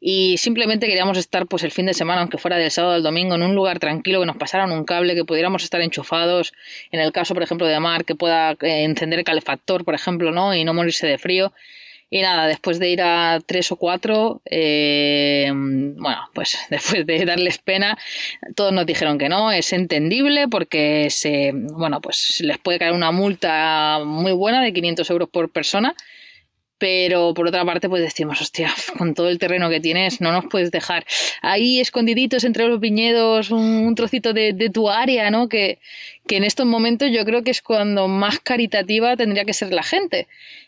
y 0.00 0.36
simplemente 0.38 0.88
queríamos 0.88 1.16
estar 1.16 1.46
pues 1.46 1.62
el 1.62 1.70
fin 1.70 1.86
de 1.86 1.94
semana, 1.94 2.20
aunque 2.20 2.38
fuera 2.38 2.56
del 2.56 2.70
sábado 2.70 2.94
al 2.94 3.02
domingo, 3.02 3.36
en 3.36 3.42
un 3.42 3.54
lugar 3.54 3.78
tranquilo, 3.78 4.20
que 4.20 4.26
nos 4.26 4.36
pasaran 4.36 4.72
un 4.72 4.84
cable, 4.84 5.14
que 5.14 5.24
pudiéramos 5.24 5.62
estar 5.62 5.80
enchufados, 5.80 6.52
en 6.90 7.00
el 7.00 7.12
caso, 7.12 7.34
por 7.34 7.42
ejemplo, 7.42 7.66
de 7.66 7.78
Mar, 7.78 8.04
que 8.04 8.16
pueda 8.16 8.52
eh, 8.52 8.84
encender 8.84 9.20
el 9.20 9.24
calefactor, 9.24 9.84
por 9.84 9.94
ejemplo, 9.94 10.32
¿no? 10.32 10.54
Y 10.54 10.64
no 10.64 10.74
morirse 10.74 11.06
de 11.06 11.18
frío. 11.18 11.52
Y 12.14 12.22
nada, 12.22 12.46
después 12.46 12.78
de 12.78 12.90
ir 12.90 13.02
a 13.02 13.40
tres 13.44 13.72
o 13.72 13.76
cuatro, 13.76 14.40
eh, 14.48 15.50
bueno, 15.52 16.30
pues 16.32 16.56
después 16.70 17.04
de 17.04 17.24
darles 17.24 17.58
pena, 17.58 17.98
todos 18.54 18.72
nos 18.72 18.86
dijeron 18.86 19.18
que 19.18 19.28
no, 19.28 19.50
es 19.50 19.72
entendible 19.72 20.46
porque 20.46 21.08
se, 21.10 21.50
bueno, 21.52 22.00
pues 22.00 22.40
les 22.40 22.58
puede 22.58 22.78
caer 22.78 22.92
una 22.92 23.10
multa 23.10 23.98
muy 24.04 24.30
buena 24.30 24.62
de 24.62 24.72
500 24.72 25.10
euros 25.10 25.28
por 25.28 25.50
persona, 25.50 25.96
pero 26.78 27.34
por 27.34 27.48
otra 27.48 27.64
parte 27.64 27.88
pues 27.88 28.00
decimos, 28.00 28.40
hostia, 28.40 28.72
con 28.96 29.14
todo 29.14 29.28
el 29.28 29.40
terreno 29.40 29.68
que 29.68 29.80
tienes 29.80 30.20
no 30.20 30.30
nos 30.30 30.44
puedes 30.48 30.70
dejar 30.70 31.04
ahí 31.42 31.80
escondiditos 31.80 32.44
entre 32.44 32.68
los 32.68 32.78
viñedos 32.78 33.50
un, 33.50 33.92
trocito 33.96 34.32
de, 34.32 34.52
de, 34.52 34.70
tu 34.70 34.88
área, 34.88 35.32
¿no? 35.32 35.48
Que, 35.48 35.80
que 36.26 36.36
en 36.36 36.44
estos 36.44 36.66
momentos 36.66 37.10
yo 37.10 37.24
creo 37.24 37.42
que 37.42 37.50
es 37.50 37.62
cuando 37.62 38.08
más 38.08 38.40
caritativa 38.40 39.16
tendría 39.16 39.44
que 39.44 39.52
ser 39.52 39.72
la 39.72 39.82
gente. 39.82 40.26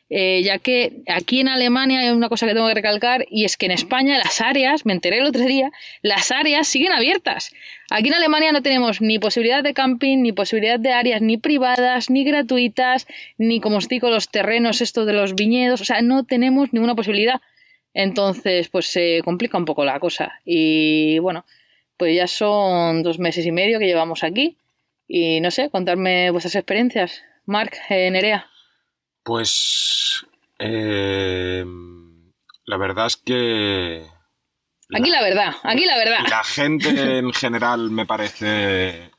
Eh, 0.08 0.42
ya 0.44 0.58
que 0.58 1.02
aquí 1.08 1.40
en 1.40 1.48
Alemania 1.48 1.98
hay 1.98 2.10
una 2.10 2.28
cosa 2.28 2.46
que 2.46 2.54
tengo 2.54 2.68
que 2.68 2.74
recalcar 2.74 3.26
y 3.28 3.44
es 3.44 3.56
que 3.56 3.66
en 3.66 3.72
España 3.72 4.18
las 4.18 4.40
áreas, 4.40 4.86
me 4.86 4.92
enteré 4.92 5.18
el 5.18 5.26
otro 5.26 5.44
día, 5.44 5.72
las 6.02 6.30
áreas 6.30 6.68
siguen 6.68 6.92
abiertas. 6.92 7.52
Aquí 7.90 8.08
en 8.08 8.14
Alemania 8.14 8.52
no 8.52 8.62
tenemos 8.62 9.00
ni 9.00 9.18
posibilidad 9.18 9.64
de 9.64 9.74
camping, 9.74 10.18
ni 10.18 10.32
posibilidad 10.32 10.78
de 10.78 10.92
áreas 10.92 11.22
ni 11.22 11.38
privadas, 11.38 12.08
ni 12.08 12.22
gratuitas, 12.22 13.06
ni 13.36 13.60
como 13.60 13.78
os 13.78 13.88
digo 13.88 14.08
los 14.08 14.28
terrenos 14.30 14.80
estos 14.80 15.06
de 15.06 15.12
los 15.12 15.34
viñedos, 15.34 15.80
o 15.80 15.84
sea, 15.84 16.02
no 16.02 16.24
tenemos 16.24 16.72
ninguna 16.72 16.94
posibilidad. 16.94 17.40
Entonces, 17.92 18.68
pues 18.68 18.86
se 18.86 19.22
complica 19.24 19.58
un 19.58 19.64
poco 19.64 19.84
la 19.84 19.98
cosa. 19.98 20.40
Y 20.44 21.18
bueno, 21.18 21.46
pues 21.96 22.14
ya 22.14 22.26
son 22.26 23.02
dos 23.02 23.18
meses 23.18 23.46
y 23.46 23.52
medio 23.52 23.78
que 23.78 23.86
llevamos 23.86 24.22
aquí. 24.22 24.56
Y 25.08 25.40
no 25.40 25.50
sé, 25.50 25.70
contarme 25.70 26.30
vuestras 26.30 26.56
experiencias. 26.56 27.22
Marc, 27.44 27.76
eh, 27.88 28.10
Nerea. 28.10 28.50
Pues 29.22 30.26
eh, 30.58 31.64
la 32.64 32.76
verdad 32.76 33.06
es 33.06 33.16
que... 33.16 34.06
Aquí 34.94 35.10
la, 35.10 35.20
la 35.20 35.28
verdad, 35.28 35.54
aquí 35.64 35.84
la 35.84 35.96
verdad. 35.96 36.18
La 36.28 36.44
gente 36.44 36.88
en 37.18 37.32
general 37.32 37.90
me 37.90 38.06
parece 38.06 39.10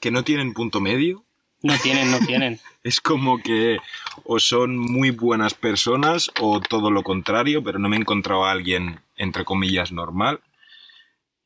que 0.00 0.10
no 0.10 0.22
tienen 0.22 0.54
punto 0.54 0.80
medio. 0.80 1.24
No 1.62 1.74
tienen, 1.78 2.10
no 2.10 2.18
tienen. 2.20 2.60
es 2.84 3.00
como 3.00 3.42
que 3.42 3.78
o 4.24 4.38
son 4.38 4.76
muy 4.76 5.10
buenas 5.10 5.54
personas 5.54 6.30
o 6.40 6.60
todo 6.60 6.90
lo 6.90 7.02
contrario, 7.02 7.64
pero 7.64 7.78
no 7.78 7.88
me 7.88 7.96
he 7.96 8.00
encontrado 8.00 8.44
a 8.44 8.52
alguien, 8.52 9.00
entre 9.16 9.44
comillas, 9.44 9.92
normal. 9.92 10.40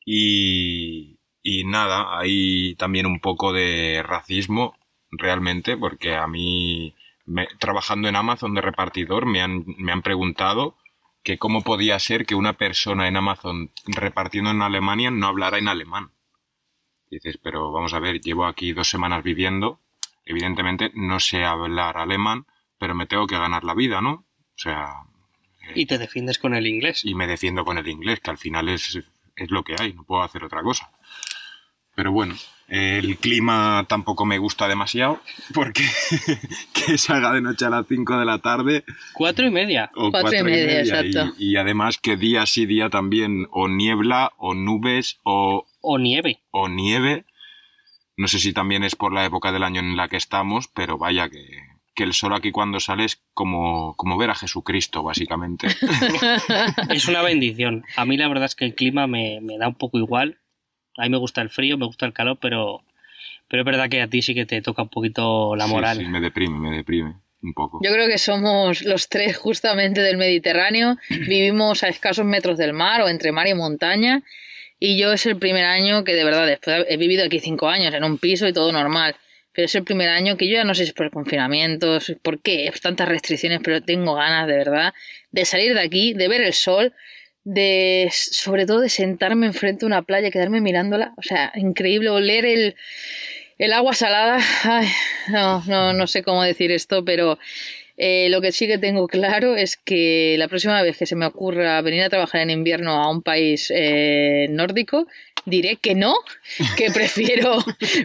Y, 0.05 1.17
y 1.43 1.63
nada, 1.63 2.17
hay 2.17 2.75
también 2.75 3.05
un 3.05 3.19
poco 3.19 3.53
de 3.53 4.03
racismo 4.03 4.77
realmente, 5.11 5.75
porque 5.77 6.15
a 6.15 6.27
mí, 6.27 6.95
me, 7.25 7.47
trabajando 7.59 8.07
en 8.07 8.15
Amazon 8.15 8.53
de 8.53 8.61
repartidor, 8.61 9.25
me 9.25 9.41
han, 9.41 9.65
me 9.77 9.91
han 9.91 10.01
preguntado 10.01 10.77
que 11.23 11.37
cómo 11.37 11.63
podía 11.63 11.99
ser 11.99 12.25
que 12.25 12.35
una 12.35 12.53
persona 12.53 13.07
en 13.07 13.17
Amazon 13.17 13.71
repartiendo 13.85 14.51
en 14.51 14.61
Alemania 14.61 15.11
no 15.11 15.27
hablara 15.27 15.57
en 15.57 15.67
alemán. 15.67 16.11
Dices, 17.09 17.37
pero 17.41 17.71
vamos 17.71 17.93
a 17.93 17.99
ver, 17.99 18.21
llevo 18.21 18.45
aquí 18.45 18.71
dos 18.71 18.89
semanas 18.89 19.23
viviendo, 19.23 19.81
evidentemente 20.25 20.91
no 20.93 21.19
sé 21.19 21.43
hablar 21.43 21.97
alemán, 21.97 22.45
pero 22.77 22.95
me 22.95 23.05
tengo 23.05 23.27
que 23.27 23.37
ganar 23.37 23.63
la 23.63 23.75
vida, 23.75 24.01
¿no? 24.01 24.11
O 24.11 24.57
sea... 24.57 24.93
Eh, 25.67 25.73
y 25.75 25.85
te 25.85 25.97
defiendes 25.97 26.39
con 26.39 26.55
el 26.55 26.65
inglés. 26.65 27.03
Y 27.03 27.13
me 27.13 27.27
defiendo 27.27 27.65
con 27.65 27.77
el 27.77 27.87
inglés, 27.87 28.21
que 28.21 28.31
al 28.31 28.37
final 28.37 28.69
es, 28.69 28.97
es 29.35 29.51
lo 29.51 29.63
que 29.63 29.75
hay, 29.79 29.93
no 29.93 30.03
puedo 30.03 30.23
hacer 30.23 30.43
otra 30.43 30.61
cosa. 30.61 30.91
Pero 31.95 32.11
bueno, 32.11 32.35
el 32.67 33.17
clima 33.17 33.85
tampoco 33.89 34.25
me 34.25 34.37
gusta 34.37 34.67
demasiado 34.67 35.19
porque 35.53 35.83
que 36.73 36.97
salga 36.97 37.33
de 37.33 37.41
noche 37.41 37.65
a 37.65 37.69
las 37.69 37.85
5 37.87 38.17
de 38.17 38.25
la 38.25 38.39
tarde. 38.39 38.85
Cuatro 39.13 39.45
y 39.45 39.51
media. 39.51 39.89
O 39.95 40.09
cuatro, 40.09 40.21
cuatro 40.21 40.39
y, 40.39 40.43
media, 40.43 40.63
y, 40.63 40.67
media, 40.67 40.79
exacto. 40.79 41.35
Y, 41.37 41.51
y, 41.51 41.57
además 41.57 41.97
que 41.97 42.15
día 42.15 42.45
sí 42.45 42.65
día 42.65 42.89
también 42.89 43.47
o 43.51 43.67
niebla 43.67 44.31
o 44.37 44.53
nubes 44.53 45.19
o... 45.23 45.67
O 45.81 45.97
nieve. 45.97 46.39
O 46.51 46.69
nieve. 46.69 47.25
No 48.15 48.27
sé 48.27 48.39
si 48.39 48.53
también 48.53 48.83
es 48.83 48.95
por 48.95 49.11
la 49.13 49.25
época 49.25 49.51
del 49.51 49.63
año 49.63 49.81
en 49.81 49.97
la 49.97 50.07
que 50.07 50.17
estamos, 50.17 50.69
pero 50.69 50.97
vaya 50.97 51.27
que, 51.29 51.70
que 51.93 52.03
el 52.03 52.13
sol 52.13 52.33
aquí 52.33 52.51
cuando 52.51 52.79
sale 52.79 53.05
es 53.05 53.21
como, 53.33 53.95
como 53.95 54.17
ver 54.17 54.29
a 54.29 54.35
Jesucristo, 54.35 55.03
básicamente. 55.03 55.67
es 56.89 57.07
una 57.07 57.21
bendición. 57.21 57.83
A 57.97 58.05
mí 58.05 58.17
la 58.17 58.27
verdad 58.27 58.45
es 58.45 58.55
que 58.55 58.65
el 58.65 58.75
clima 58.75 59.07
me, 59.07 59.39
me 59.41 59.57
da 59.57 59.67
un 59.67 59.75
poco 59.75 59.97
igual 59.97 60.41
a 60.97 61.03
mí 61.03 61.09
me 61.09 61.17
gusta 61.17 61.41
el 61.41 61.49
frío, 61.49 61.77
me 61.77 61.85
gusta 61.85 62.05
el 62.05 62.13
calor, 62.13 62.37
pero, 62.41 62.83
pero 63.47 63.61
es 63.61 63.65
verdad 63.65 63.89
que 63.89 64.01
a 64.01 64.07
ti 64.07 64.21
sí 64.21 64.33
que 64.33 64.45
te 64.45 64.61
toca 64.61 64.83
un 64.83 64.89
poquito 64.89 65.55
la 65.55 65.67
moral. 65.67 65.97
Sí, 65.97 66.03
sí, 66.03 66.09
me 66.09 66.19
deprime, 66.19 66.57
me 66.57 66.75
deprime 66.75 67.15
un 67.41 67.53
poco. 67.53 67.79
Yo 67.83 67.91
creo 67.91 68.07
que 68.07 68.17
somos 68.17 68.83
los 68.83 69.09
tres 69.09 69.37
justamente 69.37 70.01
del 70.01 70.17
Mediterráneo, 70.17 70.97
vivimos 71.09 71.83
a 71.83 71.87
escasos 71.87 72.25
metros 72.25 72.57
del 72.57 72.73
mar 72.73 73.01
o 73.01 73.09
entre 73.09 73.31
mar 73.31 73.47
y 73.47 73.53
montaña, 73.53 74.21
y 74.79 74.97
yo 74.97 75.13
es 75.13 75.25
el 75.25 75.37
primer 75.37 75.65
año 75.65 76.03
que 76.03 76.13
de 76.13 76.23
verdad, 76.23 76.45
después 76.45 76.85
he 76.89 76.97
vivido 76.97 77.25
aquí 77.25 77.39
cinco 77.39 77.69
años 77.69 77.93
en 77.93 78.03
un 78.03 78.17
piso 78.17 78.47
y 78.47 78.53
todo 78.53 78.71
normal, 78.71 79.15
pero 79.53 79.65
es 79.65 79.75
el 79.75 79.83
primer 79.83 80.09
año 80.09 80.37
que 80.37 80.47
yo 80.47 80.53
ya 80.53 80.63
no 80.63 80.73
sé 80.73 80.83
si 80.83 80.89
es 80.89 80.93
por 80.93 81.05
el 81.05 81.11
confinamiento, 81.11 81.99
por 82.21 82.41
qué, 82.41 82.71
tantas 82.81 83.07
restricciones, 83.07 83.59
pero 83.63 83.81
tengo 83.81 84.15
ganas 84.15 84.47
de 84.47 84.55
verdad 84.55 84.93
de 85.31 85.45
salir 85.45 85.73
de 85.73 85.81
aquí, 85.81 86.13
de 86.13 86.27
ver 86.27 86.41
el 86.41 86.53
sol, 86.53 86.93
de 87.43 88.09
sobre 88.11 88.65
todo 88.65 88.81
de 88.81 88.89
sentarme 88.89 89.47
enfrente 89.47 89.81
de 89.81 89.87
una 89.87 90.03
playa 90.03 90.31
quedarme 90.31 90.61
mirándola. 90.61 91.13
O 91.17 91.21
sea, 91.21 91.51
increíble 91.55 92.09
oler 92.09 92.45
el, 92.45 92.75
el 93.57 93.73
agua 93.73 93.93
salada. 93.93 94.39
No, 95.27 95.63
no, 95.67 95.93
no 95.93 96.07
sé 96.07 96.23
cómo 96.23 96.43
decir 96.43 96.71
esto, 96.71 97.05
pero 97.05 97.37
eh, 97.95 98.27
lo 98.29 98.41
que 98.41 98.51
sí 98.51 98.65
que 98.65 98.79
tengo 98.79 99.07
claro 99.07 99.55
es 99.55 99.77
que 99.77 100.35
la 100.39 100.47
próxima 100.47 100.81
vez 100.81 100.97
que 100.97 101.05
se 101.05 101.15
me 101.15 101.27
ocurra 101.27 101.79
venir 101.81 102.01
a 102.01 102.09
trabajar 102.09 102.41
en 102.41 102.49
invierno 102.49 102.93
a 102.93 103.09
un 103.11 103.21
país 103.21 103.71
eh, 103.73 104.47
nórdico, 104.49 105.07
diré 105.45 105.75
que 105.77 105.95
no, 105.95 106.15
que 106.77 106.91
prefiero, 106.93 107.57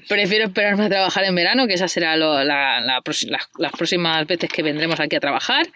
prefiero 0.08 0.46
esperarme 0.46 0.84
a 0.84 0.88
trabajar 0.88 1.24
en 1.24 1.34
verano, 1.34 1.66
que 1.66 1.74
esa 1.74 1.88
será 1.88 2.16
lo, 2.16 2.44
la, 2.44 2.80
la, 2.80 3.02
la, 3.02 3.38
las 3.58 3.72
próximas 3.72 4.26
veces 4.26 4.50
que 4.50 4.62
vendremos 4.62 5.00
aquí 5.00 5.16
a 5.16 5.20
trabajar. 5.20 5.66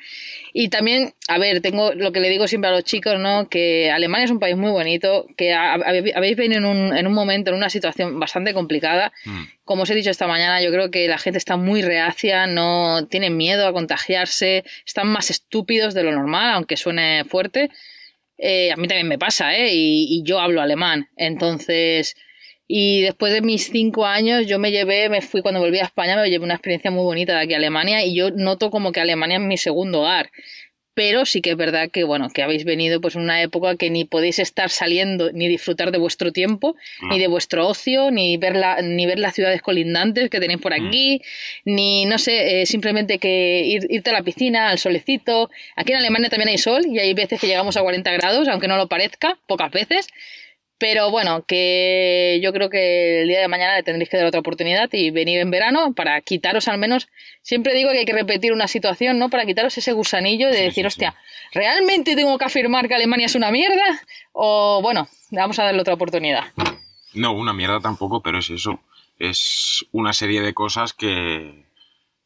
Y 0.52 0.68
también, 0.68 1.14
a 1.28 1.38
ver, 1.38 1.60
tengo 1.60 1.92
lo 1.94 2.12
que 2.12 2.20
le 2.20 2.28
digo 2.28 2.48
siempre 2.48 2.70
a 2.70 2.72
los 2.72 2.84
chicos, 2.84 3.18
¿no? 3.18 3.48
Que 3.48 3.90
Alemania 3.90 4.24
es 4.24 4.30
un 4.30 4.40
país 4.40 4.56
muy 4.56 4.70
bonito, 4.70 5.26
que 5.36 5.52
habéis 5.54 6.36
venido 6.36 6.58
en 6.58 6.64
un, 6.64 6.96
en 6.96 7.06
un 7.06 7.12
momento, 7.12 7.50
en 7.50 7.56
una 7.56 7.70
situación 7.70 8.18
bastante 8.18 8.52
complicada. 8.52 9.12
Mm. 9.24 9.44
Como 9.64 9.84
os 9.84 9.90
he 9.90 9.94
dicho 9.94 10.10
esta 10.10 10.26
mañana, 10.26 10.60
yo 10.60 10.72
creo 10.72 10.90
que 10.90 11.06
la 11.06 11.18
gente 11.18 11.38
está 11.38 11.56
muy 11.56 11.82
reacia, 11.82 12.46
no 12.46 13.06
tienen 13.08 13.36
miedo 13.36 13.66
a 13.66 13.72
contagiarse, 13.72 14.64
están 14.84 15.06
más 15.06 15.30
estúpidos 15.30 15.94
de 15.94 16.02
lo 16.02 16.12
normal, 16.12 16.54
aunque 16.54 16.76
suene 16.76 17.24
fuerte. 17.24 17.70
Eh, 18.42 18.72
a 18.72 18.76
mí 18.76 18.88
también 18.88 19.08
me 19.08 19.18
pasa, 19.18 19.54
¿eh? 19.54 19.74
Y, 19.74 20.06
y 20.08 20.22
yo 20.22 20.40
hablo 20.40 20.62
alemán. 20.62 21.08
Entonces, 21.16 22.16
y 22.72 23.02
después 23.02 23.32
de 23.32 23.42
mis 23.42 23.66
cinco 23.66 24.06
años, 24.06 24.46
yo 24.46 24.60
me 24.60 24.70
llevé, 24.70 25.08
me 25.08 25.22
fui 25.22 25.42
cuando 25.42 25.58
volví 25.58 25.80
a 25.80 25.84
España, 25.84 26.14
me 26.16 26.30
llevé 26.30 26.44
una 26.44 26.54
experiencia 26.54 26.92
muy 26.92 27.02
bonita 27.02 27.32
de 27.34 27.40
aquí 27.40 27.54
a 27.54 27.56
Alemania 27.56 28.04
y 28.04 28.14
yo 28.14 28.30
noto 28.30 28.70
como 28.70 28.92
que 28.92 29.00
Alemania 29.00 29.38
es 29.38 29.42
mi 29.42 29.58
segundo 29.58 30.02
hogar. 30.02 30.30
Pero 31.00 31.24
sí 31.24 31.40
que 31.40 31.52
es 31.52 31.56
verdad 31.56 31.88
que, 31.90 32.04
bueno, 32.04 32.28
que 32.28 32.42
habéis 32.42 32.66
venido 32.66 33.00
pues 33.00 33.14
en 33.16 33.22
una 33.22 33.40
época 33.40 33.74
que 33.76 33.88
ni 33.88 34.04
podéis 34.04 34.38
estar 34.38 34.68
saliendo 34.68 35.32
ni 35.32 35.48
disfrutar 35.48 35.92
de 35.92 35.96
vuestro 35.96 36.30
tiempo, 36.30 36.76
no. 37.00 37.08
ni 37.08 37.18
de 37.18 37.26
vuestro 37.26 37.66
ocio, 37.66 38.10
ni 38.10 38.36
ver, 38.36 38.54
la, 38.54 38.82
ni 38.82 39.06
ver 39.06 39.18
las 39.18 39.34
ciudades 39.34 39.62
colindantes 39.62 40.28
que 40.28 40.40
tenéis 40.40 40.60
por 40.60 40.74
aquí, 40.74 41.22
mm. 41.64 41.74
ni, 41.74 42.04
no 42.04 42.18
sé, 42.18 42.60
eh, 42.60 42.66
simplemente 42.66 43.16
que 43.16 43.62
ir, 43.64 43.86
irte 43.88 44.10
a 44.10 44.12
la 44.12 44.20
piscina, 44.20 44.68
al 44.68 44.78
solecito. 44.78 45.48
Aquí 45.74 45.92
en 45.92 46.00
Alemania 46.00 46.28
también 46.28 46.50
hay 46.50 46.58
sol 46.58 46.84
y 46.86 46.98
hay 46.98 47.14
veces 47.14 47.40
que 47.40 47.46
llegamos 47.46 47.78
a 47.78 47.80
40 47.80 48.12
grados, 48.12 48.46
aunque 48.48 48.68
no 48.68 48.76
lo 48.76 48.86
parezca, 48.86 49.38
pocas 49.46 49.70
veces. 49.70 50.06
Pero 50.80 51.10
bueno, 51.10 51.44
que 51.46 52.40
yo 52.42 52.52
creo 52.54 52.70
que 52.70 53.20
el 53.22 53.28
día 53.28 53.40
de 53.40 53.48
mañana 53.48 53.76
le 53.76 53.82
tendréis 53.82 54.08
que 54.08 54.16
dar 54.16 54.24
otra 54.26 54.40
oportunidad 54.40 54.88
y 54.92 55.10
venir 55.10 55.38
en 55.40 55.50
verano 55.50 55.92
para 55.94 56.20
quitaros 56.22 56.68
al 56.68 56.78
menos. 56.78 57.08
Siempre 57.42 57.74
digo 57.74 57.90
que 57.92 57.98
hay 57.98 58.04
que 58.06 58.14
repetir 58.14 58.52
una 58.54 58.66
situación, 58.66 59.18
¿no? 59.18 59.28
Para 59.28 59.44
quitaros 59.44 59.76
ese 59.76 59.92
gusanillo 59.92 60.48
de 60.48 60.54
sí, 60.56 60.62
decir, 60.62 60.84
sí, 60.84 60.86
hostia, 60.86 61.10
sí. 61.12 61.58
¿realmente 61.58 62.16
tengo 62.16 62.36
que 62.38 62.46
afirmar 62.46 62.88
que 62.88 62.94
Alemania 62.94 63.26
es 63.26 63.34
una 63.34 63.50
mierda? 63.50 64.00
O 64.32 64.80
bueno, 64.82 65.06
vamos 65.30 65.58
a 65.58 65.64
darle 65.64 65.82
otra 65.82 65.94
oportunidad. 65.94 66.44
No, 67.12 67.32
una 67.32 67.52
mierda 67.52 67.78
tampoco, 67.80 68.22
pero 68.22 68.38
es 68.38 68.48
eso. 68.50 68.80
Es 69.18 69.84
una 69.92 70.14
serie 70.14 70.40
de 70.40 70.54
cosas 70.54 70.94
que, 70.94 71.66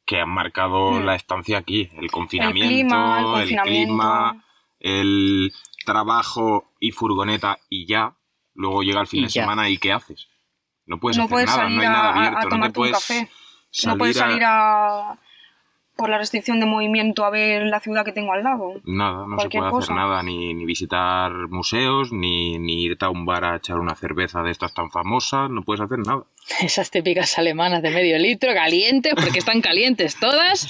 que 0.04 0.20
han 0.20 0.28
marcado 0.28 0.92
Mm. 0.92 1.04
la 1.06 1.16
estancia 1.16 1.58
aquí. 1.58 1.90
El 2.00 2.08
confinamiento, 2.10 2.68
clima, 2.68 3.18
el 3.18 3.24
el 3.24 3.32
confinamiento. 3.32 3.86
clima, 3.88 4.44
el 4.78 5.52
trabajo 5.84 6.70
y 6.78 6.92
furgoneta 6.92 7.58
y 7.68 7.86
ya. 7.86 8.12
Luego 8.54 8.82
llega 8.82 9.00
el 9.00 9.06
fin 9.06 9.22
de 9.22 9.28
ya. 9.28 9.42
semana 9.42 9.68
y 9.68 9.78
¿qué 9.78 9.92
haces? 9.92 10.28
No 10.86 10.98
puedes 10.98 11.16
no 11.16 11.24
hacer 11.24 11.30
puedes 11.34 11.46
nada, 11.50 11.62
salir 11.62 11.76
no 11.76 11.82
hay 11.82 11.86
a, 11.88 12.28
a 12.28 12.30
no 12.30 12.38
te 12.40 12.48
tomarte 12.48 12.66
un 12.68 12.72
puedes 12.72 12.92
café. 12.96 13.28
salir 13.70 13.92
no 13.94 13.98
puedes 13.98 14.16
a- 14.16 14.20
salir 14.20 14.42
a 14.44 15.18
por 15.96 16.08
la 16.08 16.18
restricción 16.18 16.58
de 16.58 16.66
movimiento 16.66 17.24
a 17.24 17.30
ver 17.30 17.66
la 17.66 17.78
ciudad 17.78 18.04
que 18.04 18.10
tengo 18.10 18.32
al 18.32 18.42
lado. 18.42 18.80
Nada, 18.84 19.26
no 19.28 19.38
se 19.38 19.48
puede 19.48 19.70
cosa. 19.70 19.84
hacer 19.92 19.94
nada, 19.94 20.22
ni, 20.24 20.52
ni 20.52 20.64
visitar 20.64 21.30
museos, 21.50 22.10
ni, 22.12 22.58
ni 22.58 22.82
irte 22.82 23.04
a 23.04 23.10
un 23.10 23.24
bar 23.24 23.44
a 23.44 23.56
echar 23.56 23.78
una 23.78 23.94
cerveza 23.94 24.42
de 24.42 24.50
estas 24.50 24.74
tan 24.74 24.90
famosas, 24.90 25.48
no 25.50 25.62
puedes 25.62 25.80
hacer 25.80 26.00
nada. 26.00 26.24
Esas 26.60 26.90
típicas 26.90 27.38
alemanas 27.38 27.80
de 27.80 27.90
medio 27.90 28.18
litro, 28.18 28.52
calientes, 28.52 29.14
porque 29.14 29.38
están 29.38 29.60
calientes 29.60 30.18
todas. 30.18 30.68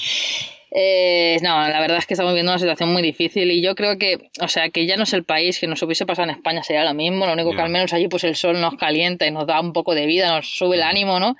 Eh, 0.77 1.37
no, 1.41 1.69
la 1.69 1.79
verdad 1.79 1.99
es 1.99 2.05
que 2.05 2.15
estamos 2.15 2.33
viviendo 2.33 2.51
una 2.51 2.59
situación 2.59 2.91
muy 2.91 3.01
difícil 3.01 3.49
y 3.49 3.61
yo 3.61 3.75
creo 3.75 3.97
que, 3.97 4.29
o 4.41 4.49
sea, 4.49 4.69
que 4.69 4.85
ya 4.85 4.97
no 4.97 5.03
es 5.03 5.13
el 5.13 5.23
país 5.23 5.57
que 5.57 5.67
nos 5.67 5.81
hubiese 5.81 6.05
pasado 6.05 6.29
en 6.29 6.35
España, 6.35 6.63
sería 6.63 6.83
lo 6.83 6.93
mismo. 6.93 7.25
Lo 7.25 7.31
único 7.31 7.51
que 7.51 7.57
Ya. 7.57 7.63
al 7.63 7.69
menos 7.69 7.93
allí 7.93 8.09
pues 8.09 8.25
el 8.25 8.35
sol 8.35 8.59
nos 8.59 8.75
calienta 8.75 9.25
y 9.25 9.31
nos 9.31 9.47
da 9.47 9.61
un 9.61 9.71
poco 9.71 9.95
de 9.95 10.05
vida, 10.05 10.35
nos 10.35 10.49
sube 10.49 10.75
el 10.75 10.83
ánimo, 10.83 11.17
¿no? 11.17 11.37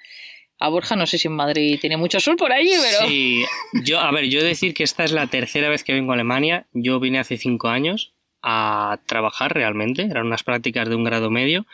A 0.57 0.69
Borja 0.69 0.95
no 0.95 1.05
sé 1.05 1.17
si 1.17 1.27
en 1.27 1.33
Madrid 1.33 1.77
tiene 1.81 1.97
mucho 1.97 2.21
sol 2.21 2.37
por 2.37 2.53
allí, 2.53 2.71
pero... 2.81 3.09
Sí, 3.09 3.43
yo, 3.83 3.99
a 3.99 4.09
ver, 4.11 4.29
yo 4.29 4.41
decir 4.41 4.73
que 4.73 4.83
esta 4.85 5.03
es 5.03 5.11
la 5.11 5.27
tercera 5.27 5.67
vez 5.67 5.83
que 5.83 5.91
vengo 5.91 6.13
a 6.13 6.15
Alemania. 6.15 6.65
Yo 6.71 7.01
vine 7.01 7.19
hace 7.19 7.35
cinco 7.35 7.67
años 7.67 8.13
a 8.41 8.99
trabajar 9.05 9.53
realmente, 9.53 10.03
eran 10.03 10.27
unas 10.27 10.43
prácticas 10.43 10.87
de 10.87 10.95
un 10.95 11.03
grado 11.03 11.29
medio. 11.29 11.65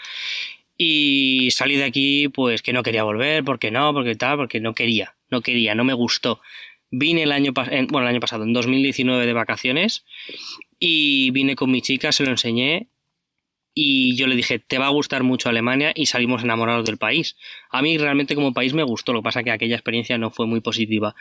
Y 0.78 1.50
salí 1.52 1.76
de 1.76 1.84
aquí, 1.84 2.28
pues 2.30 2.64
que 2.64 2.74
no 2.74 2.82
quería 2.82 3.04
volver, 3.04 3.44
porque 3.44 3.70
no, 3.70 3.94
porque 3.94 4.16
tal, 4.16 4.38
porque 4.38 4.60
no 4.60 4.74
quería, 4.74 5.14
no 5.30 5.42
quería, 5.42 5.76
no 5.76 5.84
me 5.84 5.94
gustó. 5.94 6.42
Vine 6.92 7.24
el 7.24 7.32
año, 7.32 7.54
en- 7.72 7.88
bueno, 7.88 8.08
el 8.08 8.14
año 8.14 8.20
pasado, 8.20 8.44
en 8.44 8.54
2019 8.54 9.26
de 9.26 9.34
vacaciones, 9.34 10.06
y 10.80 11.32
vine 11.32 11.56
con 11.56 11.72
mi 11.72 11.82
chica, 11.82 12.12
se 12.12 12.24
lo 12.24 12.32
enseñé, 12.32 12.88
y 13.74 14.18
yo 14.18 14.28
le 14.28 14.36
dije, 14.36 14.60
te 14.60 14.78
va 14.80 14.88
a 14.88 14.90
gustar 14.90 15.24
mucho 15.24 15.48
Alemania, 15.48 15.94
y 15.96 16.08
salimos 16.08 16.44
enamorados 16.44 16.84
del 16.86 16.98
país. 16.98 17.38
A 17.70 17.82
mí 17.82 17.98
realmente 17.98 18.36
como 18.36 18.54
país 18.54 18.74
me 18.74 18.84
gustó, 18.84 19.14
lo 19.14 19.22
que 19.22 19.24
pasa 19.24 19.44
que 19.44 19.52
aquella 19.52 19.76
experiencia 19.76 20.18
no 20.18 20.30
fue 20.30 20.46
muy 20.46 20.60
positiva. 20.60 21.16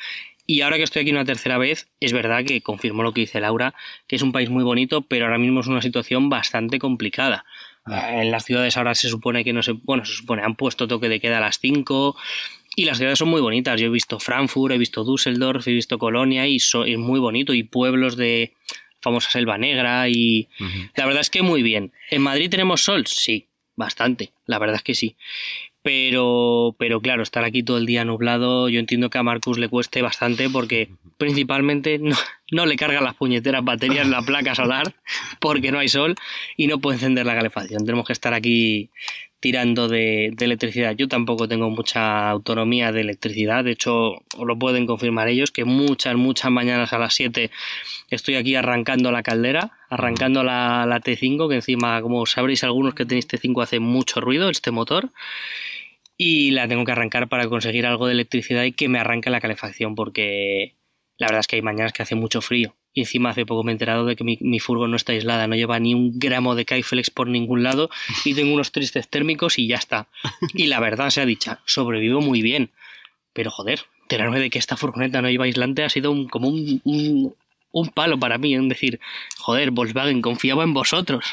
Y 0.46 0.62
ahora 0.62 0.76
que 0.76 0.82
estoy 0.82 1.02
aquí 1.02 1.12
una 1.12 1.24
tercera 1.24 1.58
vez, 1.58 1.88
es 2.00 2.12
verdad 2.12 2.44
que 2.44 2.60
confirmó 2.60 3.04
lo 3.04 3.12
que 3.12 3.20
dice 3.20 3.38
Laura, 3.38 3.72
que 4.08 4.16
es 4.16 4.22
un 4.22 4.32
país 4.32 4.50
muy 4.50 4.64
bonito, 4.64 5.02
pero 5.02 5.26
ahora 5.26 5.38
mismo 5.38 5.60
es 5.60 5.68
una 5.68 5.80
situación 5.80 6.28
bastante 6.28 6.80
complicada. 6.80 7.44
Eh, 7.86 8.22
En 8.22 8.32
las 8.32 8.44
ciudades 8.46 8.76
ahora 8.76 8.96
se 8.96 9.08
supone 9.08 9.44
que 9.44 9.52
no 9.52 9.62
se... 9.62 9.72
Bueno, 9.72 10.04
se 10.04 10.14
supone, 10.14 10.42
han 10.42 10.56
puesto 10.56 10.88
toque 10.88 11.08
de 11.08 11.20
queda 11.20 11.38
a 11.38 11.40
las 11.40 11.60
5 11.60 12.16
y 12.76 12.84
las 12.84 12.98
ciudades 12.98 13.18
son 13.18 13.28
muy 13.28 13.40
bonitas. 13.40 13.80
Yo 13.80 13.86
he 13.86 13.90
visto 13.90 14.18
Frankfurt, 14.20 14.74
he 14.74 14.78
visto 14.78 15.04
Düsseldorf, 15.04 15.66
he 15.66 15.72
visto 15.72 15.98
Colonia 15.98 16.46
y 16.46 16.58
so- 16.60 16.84
es 16.84 16.98
muy 16.98 17.18
bonito. 17.20 17.52
Y 17.52 17.62
pueblos 17.64 18.16
de 18.16 18.54
famosa 19.00 19.30
Selva 19.30 19.58
Negra 19.58 20.08
y... 20.08 20.48
La 20.96 21.06
verdad 21.06 21.20
es 21.22 21.30
que 21.30 21.42
muy 21.42 21.62
bien. 21.62 21.92
¿En 22.10 22.22
Madrid 22.22 22.50
tenemos 22.50 22.82
sol? 22.82 23.06
Sí, 23.06 23.48
bastante. 23.76 24.32
La 24.46 24.58
verdad 24.58 24.76
es 24.76 24.82
que 24.82 24.94
sí. 24.94 25.16
Pero, 25.82 26.76
pero 26.78 27.00
claro, 27.00 27.22
estar 27.22 27.42
aquí 27.42 27.62
todo 27.62 27.78
el 27.78 27.86
día 27.86 28.04
nublado, 28.04 28.68
yo 28.68 28.78
entiendo 28.78 29.08
que 29.08 29.16
a 29.16 29.22
Marcus 29.22 29.58
le 29.58 29.68
cueste 29.68 30.02
bastante 30.02 30.50
porque 30.50 30.90
principalmente 31.16 31.98
no, 31.98 32.14
no 32.50 32.66
le 32.66 32.76
cargan 32.76 33.02
las 33.04 33.14
puñeteras 33.14 33.64
baterías 33.64 34.06
la 34.06 34.20
placa 34.20 34.54
solar 34.54 34.94
porque 35.40 35.72
no 35.72 35.78
hay 35.78 35.88
sol 35.88 36.16
y 36.58 36.66
no 36.66 36.78
puede 36.80 36.96
encender 36.96 37.24
la 37.24 37.34
calefacción. 37.34 37.86
Tenemos 37.86 38.06
que 38.06 38.12
estar 38.12 38.34
aquí 38.34 38.90
tirando 39.40 39.88
de, 39.88 40.34
electricidad. 40.38 40.94
Yo 40.94 41.08
tampoco 41.08 41.48
tengo 41.48 41.70
mucha 41.70 42.28
autonomía 42.30 42.92
de 42.92 43.00
electricidad, 43.00 43.64
de 43.64 43.72
hecho, 43.72 44.12
os 44.36 44.46
lo 44.46 44.58
pueden 44.58 44.86
confirmar 44.86 45.28
ellos, 45.28 45.50
que 45.50 45.64
muchas, 45.64 46.14
muchas 46.14 46.50
mañanas 46.50 46.92
a 46.92 46.98
las 46.98 47.14
7 47.14 47.50
estoy 48.10 48.36
aquí 48.36 48.54
arrancando 48.54 49.10
la 49.10 49.22
caldera, 49.22 49.72
arrancando 49.88 50.44
la, 50.44 50.84
la 50.86 51.00
T5, 51.00 51.48
que 51.48 51.56
encima, 51.56 52.00
como 52.02 52.26
sabréis 52.26 52.62
algunos 52.62 52.94
que 52.94 53.06
tenéis 53.06 53.28
T5, 53.28 53.62
hace 53.62 53.80
mucho 53.80 54.20
ruido 54.20 54.50
este 54.50 54.70
motor. 54.70 55.10
Y 56.16 56.50
la 56.50 56.68
tengo 56.68 56.84
que 56.84 56.92
arrancar 56.92 57.28
para 57.28 57.48
conseguir 57.48 57.86
algo 57.86 58.06
de 58.06 58.12
electricidad 58.12 58.64
y 58.64 58.72
que 58.72 58.88
me 58.88 58.98
arranque 58.98 59.30
la 59.30 59.40
calefacción, 59.40 59.94
porque 59.94 60.76
la 61.16 61.28
verdad 61.28 61.40
es 61.40 61.46
que 61.46 61.56
hay 61.56 61.62
mañanas 61.62 61.94
que 61.94 62.02
hace 62.02 62.14
mucho 62.14 62.42
frío. 62.42 62.76
Y 62.92 63.00
encima 63.00 63.30
hace 63.30 63.46
poco 63.46 63.62
me 63.62 63.70
he 63.70 63.74
enterado 63.74 64.04
de 64.04 64.16
que 64.16 64.24
mi, 64.24 64.38
mi 64.40 64.58
furgo 64.58 64.88
no 64.88 64.96
está 64.96 65.12
aislada, 65.12 65.46
no 65.46 65.54
lleva 65.54 65.78
ni 65.78 65.94
un 65.94 66.18
gramo 66.18 66.54
de 66.54 66.64
Kaiflex 66.64 67.10
por 67.10 67.28
ningún 67.28 67.62
lado 67.62 67.88
y 68.24 68.34
tengo 68.34 68.52
unos 68.52 68.72
tristes 68.72 69.08
térmicos 69.08 69.58
y 69.58 69.68
ya 69.68 69.76
está. 69.76 70.08
Y 70.54 70.66
la 70.66 70.80
verdad 70.80 71.10
sea 71.10 71.26
dicha, 71.26 71.60
sobrevivo 71.64 72.20
muy 72.20 72.42
bien. 72.42 72.70
Pero 73.32 73.50
joder, 73.50 73.84
enterarme 74.02 74.40
de 74.40 74.50
que 74.50 74.58
esta 74.58 74.76
furgoneta 74.76 75.22
no 75.22 75.30
lleva 75.30 75.44
aislante 75.44 75.84
ha 75.84 75.88
sido 75.88 76.10
un, 76.10 76.28
como 76.28 76.48
un, 76.48 76.80
un, 76.84 77.34
un 77.72 77.88
palo 77.90 78.18
para 78.18 78.38
mí, 78.38 78.54
es 78.54 78.68
decir, 78.68 79.00
joder, 79.38 79.70
Volkswagen, 79.70 80.20
confiaba 80.20 80.64
en 80.64 80.74
vosotros, 80.74 81.24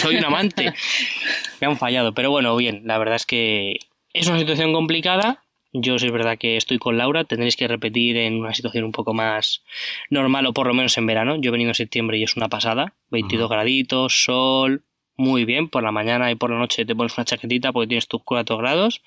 soy 0.00 0.16
un 0.16 0.24
amante. 0.24 0.72
Me 1.60 1.66
han 1.66 1.76
fallado, 1.76 2.14
pero 2.14 2.30
bueno, 2.30 2.54
bien, 2.56 2.82
la 2.84 2.98
verdad 2.98 3.16
es 3.16 3.26
que 3.26 3.76
es 4.12 4.26
una 4.26 4.38
situación 4.38 4.72
complicada. 4.72 5.41
Yo 5.72 5.98
sí 5.98 6.06
es 6.06 6.12
verdad 6.12 6.36
que 6.38 6.58
estoy 6.58 6.78
con 6.78 6.98
Laura, 6.98 7.24
tendréis 7.24 7.56
que 7.56 7.66
repetir 7.66 8.18
en 8.18 8.38
una 8.38 8.52
situación 8.52 8.84
un 8.84 8.92
poco 8.92 9.14
más 9.14 9.64
normal 10.10 10.46
o 10.46 10.52
por 10.52 10.66
lo 10.66 10.74
menos 10.74 10.98
en 10.98 11.06
verano. 11.06 11.36
Yo 11.36 11.48
he 11.48 11.52
venido 11.52 11.70
en 11.70 11.74
septiembre 11.74 12.18
y 12.18 12.24
es 12.24 12.36
una 12.36 12.48
pasada, 12.48 12.94
22 13.10 13.48
graditos, 13.48 14.22
sol, 14.22 14.84
muy 15.16 15.46
bien, 15.46 15.68
por 15.68 15.82
la 15.82 15.90
mañana 15.90 16.30
y 16.30 16.34
por 16.34 16.50
la 16.50 16.58
noche 16.58 16.84
te 16.84 16.94
pones 16.94 17.16
una 17.16 17.24
chaquetita 17.24 17.72
porque 17.72 17.88
tienes 17.88 18.06
tus 18.06 18.22
4 18.22 18.58
grados, 18.58 19.02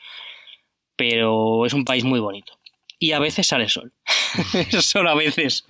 pero 0.95 1.65
es 1.67 1.73
un 1.73 1.85
país 1.85 2.03
muy 2.03 2.19
bonito. 2.19 2.57
Y 3.05 3.11
a 3.11 3.19
veces 3.19 3.45
sale 3.45 3.69
sol. 3.69 3.93
Solo 4.81 5.11
a 5.11 5.15
veces. 5.15 5.63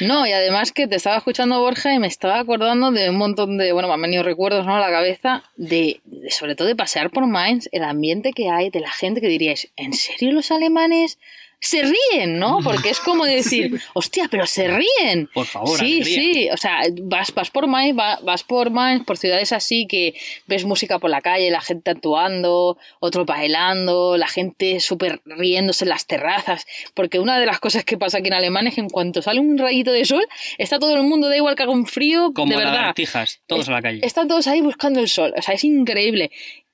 No, 0.00 0.26
y 0.26 0.32
además 0.32 0.72
que 0.72 0.88
te 0.88 0.96
estaba 0.96 1.18
escuchando 1.18 1.60
Borja 1.60 1.94
y 1.94 2.00
me 2.00 2.08
estaba 2.08 2.40
acordando 2.40 2.90
de 2.90 3.08
un 3.10 3.16
montón 3.16 3.58
de, 3.58 3.70
bueno, 3.70 3.86
me 3.86 3.94
han 3.94 4.02
venido 4.02 4.24
recuerdos 4.24 4.66
¿no? 4.66 4.74
a 4.74 4.80
la 4.80 4.90
cabeza 4.90 5.44
de, 5.54 6.00
de 6.02 6.32
sobre 6.32 6.56
todo 6.56 6.66
de 6.66 6.74
pasear 6.74 7.12
por 7.12 7.28
Mainz, 7.28 7.68
el 7.70 7.84
ambiente 7.84 8.32
que 8.32 8.50
hay, 8.50 8.70
de 8.70 8.80
la 8.80 8.90
gente 8.90 9.20
que 9.20 9.28
diríais, 9.28 9.70
¿en 9.76 9.92
serio 9.92 10.32
los 10.32 10.50
alemanes 10.50 11.20
se 11.62 11.82
ríen, 11.82 12.38
¿no? 12.38 12.60
Porque 12.64 12.88
es 12.88 13.00
como 13.00 13.26
decir, 13.26 13.80
hostia, 13.94 14.28
pero 14.30 14.46
se 14.46 14.66
ríen. 14.68 15.28
Por 15.34 15.44
favor, 15.46 15.78
Sí, 15.78 15.96
alegría. 16.00 16.04
sí, 16.22 16.48
o 16.50 16.56
sea, 16.56 16.80
vas, 17.02 17.34
vas 17.34 17.50
por 17.50 17.66
Mainz, 17.66 17.98
va- 17.98 18.18
vas 18.22 18.42
por 18.44 18.70
Mainz, 18.70 19.04
por 19.04 19.18
ciudades 19.18 19.52
así 19.52 19.86
que 19.86 20.14
ves 20.46 20.64
música 20.64 20.98
por 20.98 21.10
la 21.10 21.20
calle, 21.20 21.50
la 21.50 21.60
gente 21.60 21.90
actuando, 21.90 22.78
otros 22.98 23.26
bailando, 23.26 24.16
la 24.16 24.26
gente 24.26 24.80
súper 24.80 25.20
riéndose 25.26 25.84
en 25.84 25.90
las 25.90 26.06
terrazas, 26.06 26.66
porque 26.94 27.18
una 27.18 27.38
de 27.38 27.44
las 27.46 27.60
cosas 27.60 27.84
que 27.84 27.98
pasa 27.98 28.18
aquí 28.18 28.28
en 28.28 28.34
Alemania 28.34 28.70
es 28.70 28.74
que 28.76 28.80
en 28.80 28.88
cuanto 28.88 29.20
sale 29.20 29.40
un 29.40 29.58
rayito 29.58 29.92
de 29.92 30.04
sol, 30.06 30.26
está 30.56 30.78
todo 30.78 30.94
el 30.96 31.02
mundo, 31.02 31.28
da 31.28 31.36
igual 31.36 31.56
que 31.56 31.62
haga 31.64 31.72
un 31.72 31.86
frío, 31.86 32.32
Como 32.34 32.52
de 32.52 32.56
verdad. 32.58 32.72
lagartijas, 32.74 33.40
todos 33.46 33.68
a 33.68 33.72
la 33.72 33.82
calle. 33.82 34.00
Están 34.02 34.28
todos 34.28 34.46
ahí 34.46 34.62
buscando 34.62 34.98
el 35.00 35.08
sol, 35.08 35.34
o 35.36 35.42
sea, 35.42 35.54
es 35.54 35.64
increíble. 35.64 36.30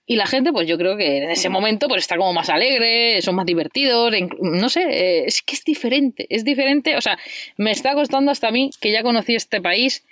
Y 0.09 0.14
la 0.16 0.27
gente, 0.27 0.53
pues 0.53 0.69
yo 0.69 0.79
creo 0.79 0.97
que 0.97 1.19
en 1.19 1.31
ese 1.31 1.49
momento 1.49 1.88
pues 1.88 2.03
está 2.03 2.16
como 2.16 2.33
más 2.33 2.49
alegre, 2.49 3.21
son 3.23 3.35
más 3.35 3.45
divertidos, 3.47 4.14
en- 4.14 4.31
no 4.40 4.69
sé, 4.69 4.83
eh, 4.83 5.25
es 5.27 5.42
que 5.42 5.55
es 5.57 5.64
diferente, 5.64 6.27
es 6.31 6.45
diferente, 6.45 6.97
o 6.97 7.01
sea, 7.01 7.19
me 7.57 7.73
está 7.73 7.92
costando 7.95 8.31
hasta 8.31 8.49
a 8.49 8.51
mí, 8.53 8.71
que 8.81 8.92
ya 8.92 9.03
conocí 9.03 9.35
este 9.35 9.61
país, 9.61 10.05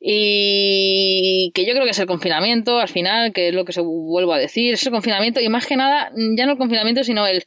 y 0.00 1.50
que 1.54 1.64
yo 1.66 1.72
creo 1.72 1.84
que 1.84 1.90
es 1.90 1.98
el 1.98 2.06
confinamiento, 2.06 2.78
al 2.78 2.88
final, 2.88 3.32
que 3.32 3.48
es 3.48 3.54
lo 3.54 3.64
que 3.64 3.72
se 3.72 3.80
vuelvo 3.80 4.32
a 4.32 4.38
decir, 4.38 4.74
es 4.74 4.84
el 4.86 4.92
confinamiento, 4.92 5.40
y 5.40 5.48
más 5.48 5.66
que 5.66 5.76
nada, 5.76 6.10
ya 6.36 6.46
no 6.46 6.52
el 6.52 6.58
confinamiento, 6.58 7.04
sino 7.04 7.26
el, 7.26 7.44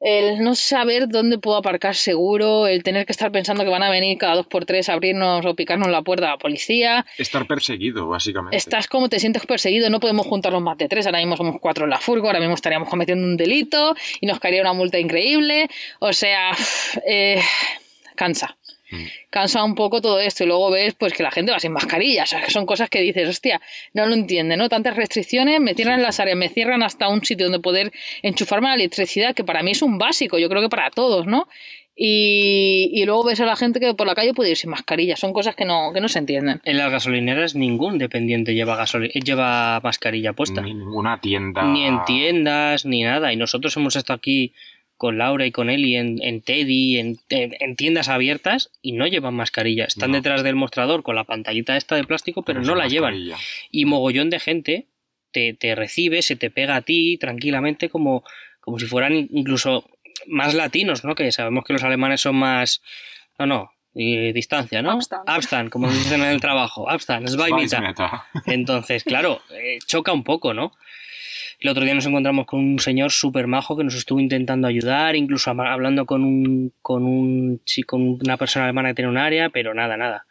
el 0.00 0.40
no 0.42 0.54
saber 0.54 1.08
dónde 1.08 1.38
puedo 1.38 1.56
aparcar 1.56 1.94
seguro, 1.94 2.66
el 2.66 2.82
tener 2.82 3.06
que 3.06 3.12
estar 3.12 3.32
pensando 3.32 3.64
que 3.64 3.70
van 3.70 3.82
a 3.82 3.90
venir 3.90 4.18
cada 4.18 4.36
dos 4.36 4.46
por 4.46 4.64
tres 4.64 4.88
a 4.88 4.92
abrirnos 4.92 5.44
o 5.46 5.54
picarnos 5.54 5.88
la 5.88 6.02
puerta 6.02 6.26
a 6.26 6.30
la 6.32 6.38
policía, 6.38 7.06
Estar 7.18 7.46
perseguido, 7.46 8.06
básicamente. 8.08 8.56
Estás 8.56 8.88
como 8.88 9.08
te 9.08 9.18
sientes 9.18 9.46
perseguido, 9.46 9.88
no 9.90 10.00
podemos 10.00 10.26
juntarnos 10.26 10.62
más 10.62 10.76
de 10.78 10.88
tres, 10.88 11.06
ahora 11.06 11.18
mismo 11.18 11.36
somos 11.36 11.56
cuatro 11.60 11.84
en 11.84 11.90
la 11.90 11.98
furgo, 11.98 12.26
ahora 12.26 12.40
mismo 12.40 12.54
estaríamos 12.54 12.88
cometiendo 12.88 13.26
un 13.26 13.36
delito 13.36 13.94
y 14.20 14.26
nos 14.26 14.38
caería 14.38 14.60
una 14.60 14.72
multa 14.72 14.98
increíble, 14.98 15.68
o 15.98 16.12
sea, 16.12 16.52
eh, 17.06 17.40
cansa. 18.14 18.56
Mm. 18.90 19.04
Cansa 19.30 19.64
un 19.64 19.74
poco 19.74 20.00
todo 20.00 20.20
esto 20.20 20.44
y 20.44 20.46
luego 20.46 20.70
ves 20.70 20.94
pues 20.94 21.12
que 21.12 21.22
la 21.22 21.30
gente 21.30 21.52
va 21.52 21.58
sin 21.58 21.72
mascarilla, 21.72 22.22
o 22.22 22.26
sea, 22.26 22.40
que 22.42 22.50
son 22.50 22.66
cosas 22.66 22.88
que 22.88 23.00
dices, 23.00 23.28
hostia, 23.28 23.60
no 23.94 24.06
lo 24.06 24.14
entiende, 24.14 24.56
¿no? 24.56 24.68
Tantas 24.68 24.96
restricciones, 24.96 25.60
me 25.60 25.74
cierran 25.74 26.02
las 26.02 26.20
áreas, 26.20 26.36
me 26.36 26.48
cierran 26.48 26.82
hasta 26.82 27.08
un 27.08 27.24
sitio 27.24 27.46
donde 27.46 27.60
poder 27.60 27.92
enchufarme 28.22 28.68
la 28.68 28.74
electricidad, 28.74 29.34
que 29.34 29.44
para 29.44 29.62
mí 29.62 29.72
es 29.72 29.82
un 29.82 29.98
básico, 29.98 30.38
yo 30.38 30.48
creo 30.48 30.62
que 30.62 30.68
para 30.68 30.90
todos, 30.90 31.26
¿no? 31.26 31.48
Y, 31.98 32.90
y 32.92 33.06
luego 33.06 33.24
ves 33.24 33.40
a 33.40 33.46
la 33.46 33.56
gente 33.56 33.80
que 33.80 33.94
por 33.94 34.06
la 34.06 34.14
calle 34.14 34.34
puede 34.34 34.50
ir 34.50 34.58
sin 34.58 34.68
mascarilla, 34.68 35.16
son 35.16 35.32
cosas 35.32 35.56
que 35.56 35.64
no, 35.64 35.92
que 35.94 36.02
no 36.02 36.08
se 36.08 36.18
entienden. 36.18 36.60
En 36.64 36.76
las 36.76 36.92
gasolineras 36.92 37.54
ningún 37.54 37.96
dependiente 37.96 38.54
lleva, 38.54 38.84
lleva 38.84 39.80
mascarilla 39.82 40.34
puesta. 40.34 40.60
Ni 40.60 40.74
ninguna 40.74 41.22
tienda. 41.22 41.62
Ni 41.64 41.86
en 41.86 42.04
tiendas, 42.04 42.84
ni 42.84 43.02
nada. 43.02 43.32
Y 43.32 43.36
nosotros 43.36 43.74
hemos 43.78 43.96
estado 43.96 44.18
aquí 44.18 44.52
con 44.96 45.18
Laura 45.18 45.44
y 45.46 45.52
con 45.52 45.68
Eli 45.70 45.96
en, 45.96 46.22
en 46.22 46.40
Teddy, 46.40 46.98
en, 46.98 47.18
en- 47.28 47.54
en 47.60 47.76
tiendas 47.76 48.08
abiertas, 48.08 48.70
y 48.82 48.92
no 48.92 49.06
llevan 49.06 49.34
mascarilla. 49.34 49.84
Están 49.84 50.10
No. 50.10 50.16
detrás 50.16 50.42
del 50.42 50.54
mostrador 50.56 51.02
con 51.02 51.14
la 51.16 51.24
pantallita 51.24 51.76
esta 51.76 51.96
de 51.96 52.04
plástico, 52.04 52.42
pero 52.42 52.60
Con 52.60 52.66
no 52.68 52.74
la 52.74 52.88
llevan. 52.88 53.14
Y 53.70 53.84
mogollón 53.84 54.30
de 54.30 54.40
gente 54.40 54.86
te, 55.32 55.52
te 55.54 55.74
recibe, 55.74 56.22
se 56.22 56.36
te 56.36 56.50
pega 56.50 56.76
a 56.76 56.82
ti 56.82 57.18
tranquilamente 57.18 57.88
como, 57.90 58.24
como 58.60 58.78
si 58.78 58.86
fueran 58.86 59.14
in- 59.14 59.28
incluso 59.32 59.88
más 60.26 60.54
latinos, 60.54 61.04
¿no? 61.04 61.14
Que 61.14 61.30
sabemos 61.30 61.64
que 61.64 61.74
los 61.74 61.82
alemanes 61.82 62.22
son 62.22 62.36
más... 62.36 62.80
No, 63.38 63.44
no, 63.44 63.70
y 63.94 64.32
distancia, 64.32 64.80
¿no? 64.80 64.92
Abstand. 64.92 65.22
Abstand, 65.26 65.68
como 65.70 65.90
dicen 65.90 66.22
en 66.22 66.28
el 66.30 66.40
trabajo. 66.40 66.88
Abstand. 66.88 67.28
Weismeter. 67.38 67.82
Entonces, 68.46 69.04
claro, 69.04 69.42
eh, 69.54 69.78
choca 69.86 70.12
un 70.12 70.24
poco, 70.24 70.54
¿no? 70.54 70.72
El 71.66 71.70
otro 71.70 71.82
día 71.82 71.94
nos 71.94 72.06
encontramos 72.06 72.46
con 72.46 72.60
un 72.60 72.78
señor 72.78 73.10
súper 73.10 73.48
majo 73.48 73.76
que 73.76 73.82
nos 73.82 73.96
estuvo 73.96 74.20
intentando 74.20 74.68
ayudar, 74.68 75.16
incluso 75.16 75.50
hablando 75.50 76.06
con 76.06 76.22
un, 76.22 76.72
con 76.80 77.02
un 77.02 77.60
una 77.90 78.36
persona 78.36 78.66
alemana 78.66 78.90
que 78.90 78.94
tiene 78.94 79.10
un 79.10 79.16
área, 79.16 79.50
pero 79.50 79.74
nada, 79.74 79.96
nada. 79.96 80.26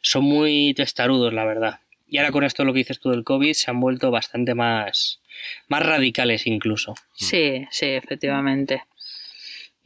Son 0.00 0.22
muy 0.22 0.74
testarudos, 0.76 1.34
la 1.34 1.44
verdad. 1.44 1.80
Y 2.08 2.18
ahora 2.18 2.30
con 2.30 2.44
esto 2.44 2.64
lo 2.64 2.72
que 2.72 2.78
dices 2.78 3.00
tú 3.00 3.10
del 3.10 3.24
COVID 3.24 3.52
se 3.54 3.68
han 3.68 3.80
vuelto 3.80 4.12
bastante 4.12 4.54
más, 4.54 5.20
más 5.66 5.84
radicales 5.84 6.46
incluso. 6.46 6.94
Sí, 7.14 7.66
sí, 7.72 7.86
efectivamente. 7.86 8.84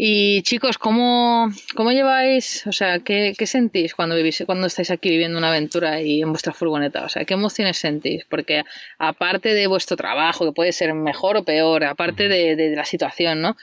Y 0.02 0.40
chicos, 0.44 0.78
¿cómo, 0.78 1.50
cómo 1.76 1.92
lleváis, 1.92 2.66
o 2.66 2.72
sea, 2.72 3.00
qué, 3.00 3.34
qué 3.36 3.46
sentís 3.46 3.94
cuando 3.94 4.16
vivís, 4.16 4.42
cuando 4.46 4.66
estáis 4.66 4.90
aquí 4.90 5.10
viviendo 5.10 5.36
una 5.36 5.50
aventura 5.50 6.00
y 6.00 6.22
en 6.22 6.30
vuestra 6.30 6.54
furgoneta? 6.54 7.04
O 7.04 7.10
sea, 7.10 7.26
¿qué 7.26 7.34
emociones 7.34 7.76
sentís? 7.76 8.24
Porque 8.24 8.64
aparte 8.98 9.52
de 9.52 9.66
vuestro 9.66 9.98
trabajo, 9.98 10.46
que 10.46 10.52
puede 10.52 10.72
ser 10.72 10.94
mejor 10.94 11.36
o 11.36 11.44
peor, 11.44 11.84
aparte 11.84 12.28
de, 12.28 12.56
de 12.56 12.74
la 12.74 12.86
situación, 12.86 13.42
¿no? 13.42 13.58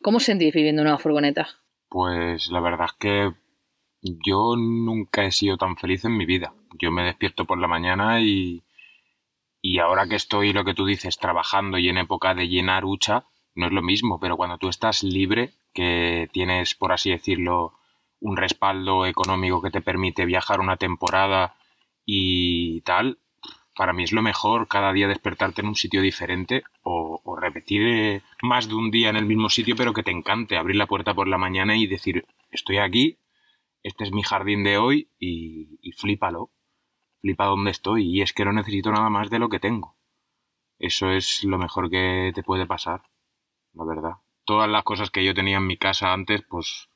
¿Cómo 0.00 0.18
sentís 0.18 0.54
viviendo 0.54 0.80
en 0.80 0.88
una 0.88 0.96
furgoneta? 0.96 1.46
Pues 1.90 2.48
la 2.50 2.60
verdad 2.60 2.86
es 2.86 2.96
que 2.98 3.30
yo 4.00 4.56
nunca 4.56 5.26
he 5.26 5.30
sido 5.30 5.58
tan 5.58 5.76
feliz 5.76 6.06
en 6.06 6.16
mi 6.16 6.24
vida. 6.24 6.54
Yo 6.78 6.90
me 6.90 7.04
despierto 7.04 7.44
por 7.44 7.58
la 7.58 7.68
mañana 7.68 8.22
y, 8.22 8.62
y 9.60 9.78
ahora 9.78 10.06
que 10.08 10.16
estoy, 10.16 10.54
lo 10.54 10.64
que 10.64 10.72
tú 10.72 10.86
dices, 10.86 11.18
trabajando 11.18 11.76
y 11.76 11.90
en 11.90 11.98
época 11.98 12.32
de 12.32 12.48
llenar 12.48 12.86
hucha, 12.86 13.26
no 13.54 13.66
es 13.66 13.72
lo 13.72 13.82
mismo, 13.82 14.20
pero 14.20 14.36
cuando 14.36 14.58
tú 14.58 14.68
estás 14.68 15.02
libre, 15.02 15.52
que 15.72 16.28
tienes, 16.32 16.74
por 16.74 16.92
así 16.92 17.10
decirlo, 17.10 17.74
un 18.20 18.36
respaldo 18.36 19.06
económico 19.06 19.62
que 19.62 19.70
te 19.70 19.80
permite 19.80 20.26
viajar 20.26 20.60
una 20.60 20.76
temporada 20.76 21.54
y 22.04 22.80
tal, 22.82 23.18
para 23.76 23.92
mí 23.92 24.02
es 24.04 24.12
lo 24.12 24.22
mejor 24.22 24.68
cada 24.68 24.92
día 24.92 25.08
despertarte 25.08 25.62
en 25.62 25.68
un 25.68 25.76
sitio 25.76 26.02
diferente 26.02 26.64
o, 26.82 27.20
o 27.24 27.36
repetir 27.36 27.82
eh, 27.86 28.22
más 28.42 28.68
de 28.68 28.74
un 28.74 28.90
día 28.90 29.08
en 29.10 29.16
el 29.16 29.26
mismo 29.26 29.48
sitio, 29.48 29.76
pero 29.76 29.94
que 29.94 30.02
te 30.02 30.10
encante 30.10 30.56
abrir 30.56 30.76
la 30.76 30.86
puerta 30.86 31.14
por 31.14 31.28
la 31.28 31.38
mañana 31.38 31.76
y 31.76 31.86
decir, 31.86 32.26
estoy 32.50 32.78
aquí, 32.78 33.18
este 33.82 34.04
es 34.04 34.12
mi 34.12 34.22
jardín 34.22 34.64
de 34.64 34.78
hoy 34.78 35.10
y, 35.18 35.78
y 35.80 35.92
flípalo, 35.92 36.50
flipa 37.20 37.46
donde 37.46 37.70
estoy 37.70 38.06
y 38.08 38.22
es 38.22 38.32
que 38.32 38.44
no 38.44 38.52
necesito 38.52 38.90
nada 38.90 39.08
más 39.08 39.30
de 39.30 39.38
lo 39.38 39.48
que 39.48 39.60
tengo. 39.60 39.96
Eso 40.78 41.10
es 41.10 41.44
lo 41.44 41.58
mejor 41.58 41.90
que 41.90 42.32
te 42.34 42.42
puede 42.42 42.66
pasar, 42.66 43.02
la 43.74 43.84
verdad. 43.84 44.12
Todas 44.44 44.68
las 44.68 44.82
cosas 44.82 45.10
que 45.10 45.24
yo 45.24 45.34
tenía 45.34 45.58
en 45.58 45.66
mi 45.66 45.76
casa 45.76 46.12
antes, 46.12 46.42
pues 46.48 46.88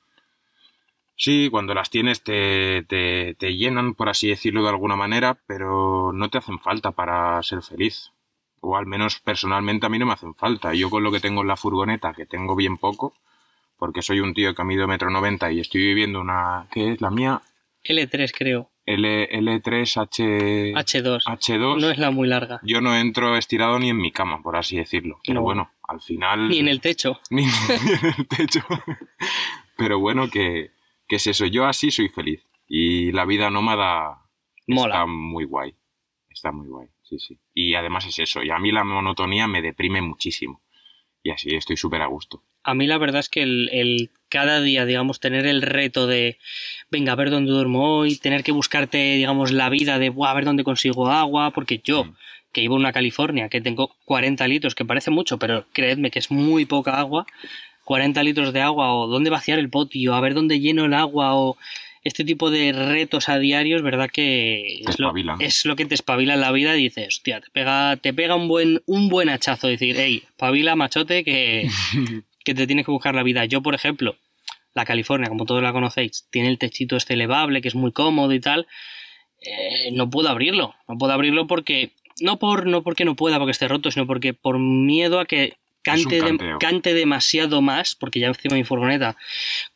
Sí, 1.17 1.49
cuando 1.51 1.75
las 1.75 1.91
tienes 1.91 2.23
te, 2.25 2.83
te, 2.89 3.35
te 3.39 3.57
llenan, 3.57 3.95
por 3.95 4.09
así 4.09 4.29
decirlo 4.29 4.63
de 4.63 4.71
alguna 4.71 4.97
manera, 4.97 5.39
pero 5.47 6.13
no 6.13 6.29
te 6.29 6.39
hacen 6.39 6.59
falta 6.59 6.91
para 6.91 7.41
ser 7.43 7.63
feliz. 7.63 8.11
O 8.61 8.77
al 8.77 8.87
menos 8.87 9.21
personalmente 9.21 9.87
a 9.87 9.89
mí 9.89 9.99
no 9.99 10.07
me 10.07 10.15
hacen 10.15 10.35
falta. 10.35 10.75
Yo 10.75 10.91
con 10.91 11.05
lo 11.05 11.13
que 11.13 11.21
tengo 11.21 11.43
en 11.43 11.49
la 11.49 11.57
furgoneta, 11.57 12.15
que 12.15 12.27
tengo 12.27 12.57
bien 12.57 12.79
poco, 12.79 13.15
porque 13.79 14.03
soy 14.03 14.21
un 14.21 14.35
tío 14.35 14.55
que 14.55 14.65
mido 14.65 14.89
metro 14.89 15.11
noventa 15.11 15.53
y 15.53 15.61
estoy 15.61 15.83
viviendo 15.83 16.21
una... 16.21 16.67
¿Qué 16.73 16.93
es 16.93 17.01
la 17.01 17.11
mía? 17.11 17.43
L3 17.85 18.33
creo, 18.37 18.71
L, 18.87 19.29
L3H... 19.31 20.73
H2. 20.75 21.23
H2. 21.25 21.81
No 21.81 21.91
es 21.91 21.99
la 21.99 22.11
muy 22.11 22.29
larga. 22.29 22.61
Yo 22.63 22.81
no 22.81 22.97
entro 22.97 23.37
estirado 23.37 23.79
ni 23.79 23.91
en 23.91 23.97
mi 23.97 24.13
cama, 24.13 24.43
por 24.43 24.57
así 24.57 24.77
decirlo. 24.77 25.21
Pero 25.27 25.41
No. 25.41 25.43
bueno, 25.43 25.71
al 25.89 26.01
final... 26.01 26.49
Ni 26.49 26.59
en 26.59 26.69
el 26.69 26.81
techo. 26.81 27.19
ni, 27.31 27.43
ni 27.47 27.49
en 27.49 28.15
el 28.19 28.27
techo. 28.29 28.61
Pero 29.77 29.99
bueno, 29.99 30.29
que, 30.29 30.71
que 31.09 31.17
es 31.17 31.27
eso. 31.27 31.47
Yo 31.47 31.67
así 31.67 31.91
soy 31.91 32.09
feliz. 32.09 32.47
Y 32.69 33.13
la 33.13 33.25
vida 33.25 33.51
nómada 33.51 34.19
Mola. 34.67 34.95
está 34.95 35.07
muy 35.07 35.45
guay. 35.45 35.75
Está 36.29 36.51
muy 36.53 36.67
guay, 36.69 36.89
sí, 37.03 37.19
sí. 37.19 37.39
Y 37.55 37.75
además 37.75 38.07
es 38.07 38.19
eso. 38.19 38.43
Y 38.43 38.51
a 38.51 38.59
mí 38.59 38.73
la 38.73 38.83
monotonía 38.85 39.47
me 39.47 39.63
deprime 39.63 40.03
muchísimo. 40.03 40.63
Y 41.23 41.31
así 41.31 41.55
estoy 41.55 41.77
súper 41.77 42.03
a 42.03 42.07
gusto. 42.07 42.43
A 42.65 42.75
mí 42.75 42.87
la 42.87 42.99
verdad 42.99 43.21
es 43.21 43.29
que 43.29 43.43
el, 43.43 43.69
el 43.73 44.11
cada 44.29 44.61
día, 44.61 44.85
digamos, 44.87 45.21
tener 45.21 45.47
el 45.47 45.63
reto 45.63 46.07
de, 46.07 46.39
venga, 46.91 47.13
a 47.13 47.17
ver 47.17 47.31
dónde 47.31 47.53
duermo 47.53 47.99
hoy, 47.99 48.17
tener 48.17 48.43
que 48.43 48.53
buscarte, 48.53 49.15
digamos, 49.15 49.53
la 49.53 49.69
vida 49.69 49.99
de, 49.99 50.09
"Buah, 50.11 50.31
a 50.31 50.35
ver 50.35 50.45
dónde 50.45 50.65
consigo 50.65 51.09
agua, 51.11 51.51
porque 51.53 51.81
yo, 51.85 52.05
Mm. 52.05 52.15
que 52.53 52.61
vivo 52.63 52.75
en 52.77 52.81
una 52.81 52.93
California, 52.93 53.49
que 53.49 53.61
tengo 53.61 53.95
40 54.05 54.47
litros, 54.49 54.75
que 54.75 54.85
parece 54.85 55.11
mucho, 55.11 55.39
pero 55.39 55.67
creedme 55.73 56.11
que 56.11 56.19
es 56.21 56.31
muy 56.31 56.65
poca 56.67 56.99
agua, 56.99 57.27
40 57.85 58.23
litros 58.23 58.53
de 58.53 58.61
agua, 58.63 58.95
o 58.95 59.07
dónde 59.09 59.29
vaciar 59.31 59.59
el 59.59 59.69
potio, 59.71 60.15
a 60.15 60.21
ver 60.21 60.35
dónde 60.35 60.59
lleno 60.61 60.85
el 60.87 60.95
agua, 60.95 61.35
o 61.35 61.57
este 62.03 62.25
tipo 62.25 62.51
de 62.51 62.73
retos 62.73 63.29
a 63.29 63.39
diarios, 63.39 63.83
¿verdad? 63.83 64.11
Que 64.13 64.81
es 64.87 64.99
lo, 64.99 65.09
es 65.41 65.65
lo 65.65 65.75
que 65.77 65.85
te 65.87 65.95
espabila 65.95 66.35
en 66.35 66.41
la 66.41 66.53
vida 66.53 66.77
y 66.77 66.85
dices, 66.85 67.09
hostia, 67.09 67.41
te 67.41 67.49
pega, 67.51 67.97
te 67.97 68.13
pega 68.15 68.35
un 68.37 68.47
buen, 68.49 68.83
un 68.87 69.09
buen 69.09 69.29
hachazo, 69.29 69.69
decir, 69.69 69.97
hey, 69.99 70.23
espabila, 70.27 70.77
machote, 70.77 71.25
que, 71.25 71.69
que 72.45 72.55
te 72.55 72.67
tienes 72.67 72.85
que 72.85 72.93
buscar 72.93 73.15
la 73.15 73.23
vida. 73.23 73.45
Yo, 73.47 73.63
por 73.63 73.75
ejemplo, 73.75 74.17
la 74.75 74.85
California, 74.85 75.29
como 75.29 75.47
todos 75.47 75.63
la 75.63 75.73
conocéis, 75.73 76.27
tiene 76.31 76.49
el 76.49 76.59
techito 76.59 76.97
este 76.97 77.15
elevable, 77.15 77.61
que 77.63 77.69
es 77.69 77.75
muy 77.75 77.93
cómodo 77.93 78.33
y 78.33 78.41
tal. 78.41 78.67
eh, 79.43 79.91
no 79.93 80.09
puedo 80.11 80.29
abrirlo. 80.29 80.75
No 80.89 80.97
puedo 80.99 81.13
abrirlo 81.13 81.47
porque. 81.47 81.93
No 82.21 82.39
por 82.39 82.67
no 82.67 82.83
porque 82.83 83.05
no 83.05 83.17
pueda, 83.17 83.39
porque 83.39 83.51
esté 83.51 83.67
roto, 83.67 83.91
sino 83.91 84.07
porque 84.07 84.35
por 84.35 84.59
miedo 84.61 85.19
a 85.19 85.27
que 85.27 85.55
cante, 85.83 86.21
de- 86.23 86.95
demasiado 86.95 87.61
más, 87.61 87.95
porque 87.97 88.21
ya 88.21 88.29
encima 88.29 88.55
de 88.55 88.61
mi 88.61 88.65
furgoneta, 88.65 89.17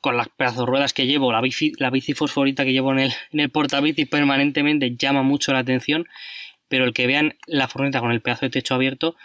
con 0.01 0.17
las 0.17 0.29
pedazos 0.29 0.65
ruedas 0.65 0.93
que 0.95 1.07
llevo, 1.07 1.33
la 1.33 1.41
bici, 1.41 1.73
la 1.79 1.91
bici 1.91 2.15
fosforita 2.15 2.65
que 2.65 2.73
llevo 2.73 2.93
en 2.93 3.01
el, 3.01 3.13
en 3.33 3.41
el 3.41 3.51
portabici 3.51 4.05
permanentemente 4.07 4.95
llama 4.97 5.23
mucho 5.23 5.53
la 5.53 5.59
atención, 5.59 6.07
pero 6.69 6.85
el 6.85 6.93
que 6.95 7.07
vean 7.09 7.37
la 7.47 7.67
furgoneta 7.69 8.01
con 8.01 8.13
el 8.13 8.21
pedazo 8.23 8.47
de 8.47 8.51
techo 8.51 8.75
abierto 8.75 9.17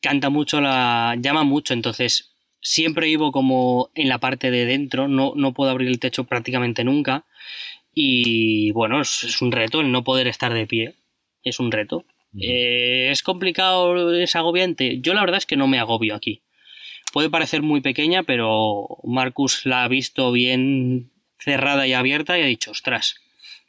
canta 0.00 0.30
mucho, 0.30 0.60
la 0.60 1.16
llama 1.20 1.42
mucho, 1.42 1.74
entonces 1.74 2.33
siempre 2.64 3.06
vivo 3.06 3.30
como 3.30 3.90
en 3.94 4.08
la 4.08 4.18
parte 4.18 4.50
de 4.50 4.64
dentro, 4.64 5.06
no, 5.06 5.34
no 5.36 5.52
puedo 5.52 5.70
abrir 5.70 5.88
el 5.88 6.00
techo 6.00 6.24
prácticamente 6.24 6.82
nunca 6.82 7.26
y 7.94 8.72
bueno, 8.72 9.02
es, 9.02 9.22
es 9.22 9.42
un 9.42 9.52
reto 9.52 9.80
el 9.80 9.92
no 9.92 10.02
poder 10.02 10.26
estar 10.26 10.52
de 10.52 10.66
pie, 10.66 10.94
es 11.44 11.60
un 11.60 11.70
reto. 11.70 12.04
Eh, 12.40 13.10
¿Es 13.12 13.22
complicado, 13.22 14.12
es 14.12 14.34
agobiante? 14.34 14.98
Yo 15.00 15.14
la 15.14 15.20
verdad 15.20 15.38
es 15.38 15.46
que 15.46 15.56
no 15.56 15.68
me 15.68 15.78
agobio 15.78 16.16
aquí. 16.16 16.42
Puede 17.12 17.30
parecer 17.30 17.62
muy 17.62 17.80
pequeña, 17.80 18.24
pero 18.24 18.88
Marcus 19.04 19.66
la 19.66 19.84
ha 19.84 19.88
visto 19.88 20.32
bien 20.32 21.12
cerrada 21.38 21.86
y 21.86 21.92
abierta 21.92 22.36
y 22.36 22.42
ha 22.42 22.46
dicho, 22.46 22.72
ostras, 22.72 23.20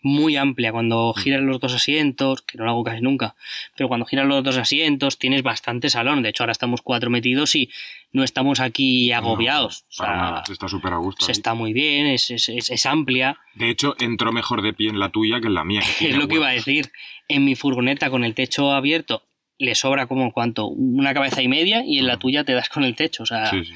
muy 0.08 0.36
amplia. 0.38 0.72
Cuando 0.72 1.14
giras 1.14 1.42
los 1.42 1.60
dos 1.60 1.74
asientos, 1.74 2.44
que 2.44 2.60
no 2.60 2.66
lo 2.66 2.70
hago 2.70 2.84
casi 2.84 3.02
nunca, 3.02 3.36
pero 3.76 3.88
cuando 3.88 4.06
giras 4.06 4.28
los 4.28 4.44
dos 4.44 4.56
asientos 4.58 5.18
tienes 5.18 5.42
bastante 5.42 5.90
salón. 5.90 6.22
De 6.22 6.30
hecho, 6.30 6.44
ahora 6.44 6.52
estamos 6.52 6.82
cuatro 6.84 7.10
metidos 7.10 7.56
y 7.56 7.72
no 8.14 8.24
estamos 8.24 8.60
aquí 8.60 9.12
agobiados. 9.12 9.84
No, 9.84 9.88
O 9.90 9.98
para 9.98 10.14
sea, 10.14 10.22
nada, 10.32 10.44
se 10.46 10.54
está 10.54 10.68
súper 10.68 10.94
a 10.94 10.98
gusto. 10.98 11.26
se 11.26 11.32
ahí. 11.32 11.34
está 11.34 11.54
muy 11.56 11.74
bien, 11.74 12.06
es, 12.06 12.30
es- 12.30 12.50
es- 12.50 12.70
es 12.70 12.86
amplia. 12.86 13.40
De 13.56 13.70
hecho, 13.72 13.96
entró 14.00 14.32
mejor 14.32 14.62
de 14.62 14.74
pie 14.74 14.90
en 14.90 15.00
la 15.00 15.10
tuya 15.10 15.42
que 15.42 15.48
en 15.48 15.56
la 15.56 15.64
mía. 15.64 15.82
que 15.98 16.10
Es 16.12 16.16
lo 16.18 16.28
que 16.28 16.36
iba 16.36 16.50
a 16.50 16.52
decir. 16.52 16.92
En 17.28 17.44
mi 17.44 17.56
furgoneta 17.56 18.12
con 18.12 18.24
el 18.24 18.36
techo 18.36 18.72
abierto 18.74 19.24
le 19.58 19.74
sobra 19.74 20.06
como 20.06 20.32
cuánto, 20.32 20.68
una 20.68 21.14
cabeza 21.16 21.42
y 21.42 21.48
media 21.48 21.84
y 21.84 21.98
en 21.98 22.06
la 22.08 22.14
Ujú. 22.14 22.20
tuya 22.22 22.44
te 22.44 22.54
das 22.54 22.70
con 22.70 22.84
el 22.84 22.96
techo. 22.96 23.24
O 23.24 23.26
sea, 23.26 23.50
Sí, 23.50 23.66
sí. 23.66 23.74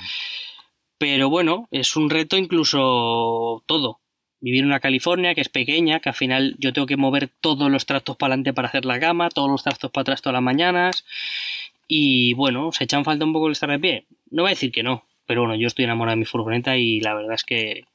pero 0.99 1.29
bueno, 1.29 1.67
es 1.71 1.95
un 1.95 2.09
reto 2.09 2.37
incluso 2.37 3.63
todo. 3.65 3.99
Vivir 4.41 4.61
en 4.61 4.67
una 4.67 4.79
California 4.79 5.35
que 5.35 5.41
es 5.41 5.49
pequeña, 5.49 5.99
que 5.99 6.09
al 6.09 6.15
final 6.15 6.55
yo 6.59 6.71
tengo 6.71 6.87
que 6.87 6.97
mover 6.97 7.29
todos 7.41 7.69
los 7.69 7.85
trastos 7.85 8.15
para 8.15 8.33
adelante 8.33 8.53
para 8.53 8.69
hacer 8.69 8.85
la 8.85 8.99
cama, 8.99 9.29
todos 9.29 9.49
los 9.49 9.63
trastos 9.63 9.91
para 9.91 10.03
atrás 10.03 10.21
todas 10.21 10.35
las 10.35 10.43
mañanas. 10.43 11.05
Y 11.87 12.33
bueno, 12.33 12.71
¿se 12.71 12.83
echan 12.85 13.03
falta 13.03 13.25
un 13.25 13.33
poco 13.33 13.47
el 13.47 13.53
estar 13.53 13.69
de 13.69 13.79
pie? 13.79 14.05
No 14.31 14.43
voy 14.43 14.49
a 14.49 14.55
decir 14.55 14.71
que 14.71 14.83
no, 14.83 15.05
pero 15.25 15.41
bueno, 15.41 15.55
yo 15.55 15.67
estoy 15.67 15.85
enamorado 15.85 16.15
de 16.15 16.19
mi 16.19 16.25
furgoneta 16.25 16.77
y 16.77 17.01
la 17.01 17.13
verdad 17.15 17.33
es 17.33 17.43
que 17.43 17.85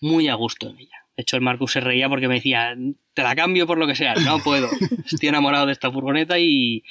muy 0.00 0.28
a 0.28 0.34
gusto 0.34 0.68
en 0.68 0.80
ella. 0.80 1.02
De 1.16 1.22
hecho, 1.22 1.36
el 1.36 1.42
Marcus 1.42 1.72
se 1.72 1.80
reía 1.80 2.08
porque 2.08 2.28
me 2.28 2.34
decía, 2.34 2.74
te 3.14 3.22
la 3.22 3.34
cambio 3.36 3.66
por 3.66 3.78
lo 3.78 3.86
que 3.86 3.94
sea. 3.94 4.14
No 4.14 4.38
puedo. 4.38 4.68
Estoy 5.06 5.28
enamorado 5.28 5.66
de 5.66 5.72
esta 5.72 5.90
furgoneta 5.90 6.38
y, 6.38 6.82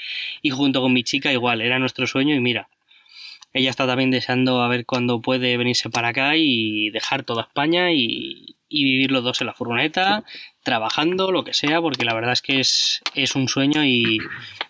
y 0.41 0.49
junto 0.51 0.81
con 0.81 0.93
mi 0.93 1.03
chica 1.03 1.31
igual, 1.31 1.61
era 1.61 1.79
nuestro 1.79 2.07
sueño 2.07 2.35
y 2.35 2.39
mira, 2.39 2.69
ella 3.53 3.69
está 3.69 3.85
también 3.85 4.11
deseando 4.11 4.61
a 4.61 4.67
ver 4.67 4.85
cuándo 4.85 5.21
puede 5.21 5.57
venirse 5.57 5.89
para 5.89 6.09
acá 6.09 6.35
y 6.37 6.89
dejar 6.91 7.23
toda 7.23 7.43
España 7.43 7.91
y, 7.91 8.55
y 8.71 8.83
vivir 8.85 9.11
los 9.11 9.23
dos 9.23 9.41
en 9.41 9.47
la 9.47 9.53
furgoneta, 9.53 10.23
trabajando, 10.63 11.31
lo 11.31 11.43
que 11.43 11.53
sea, 11.53 11.81
porque 11.81 12.05
la 12.05 12.13
verdad 12.13 12.31
es 12.31 12.41
que 12.41 12.59
es, 12.59 13.01
es 13.15 13.35
un 13.35 13.47
sueño 13.49 13.83
y 13.83 14.19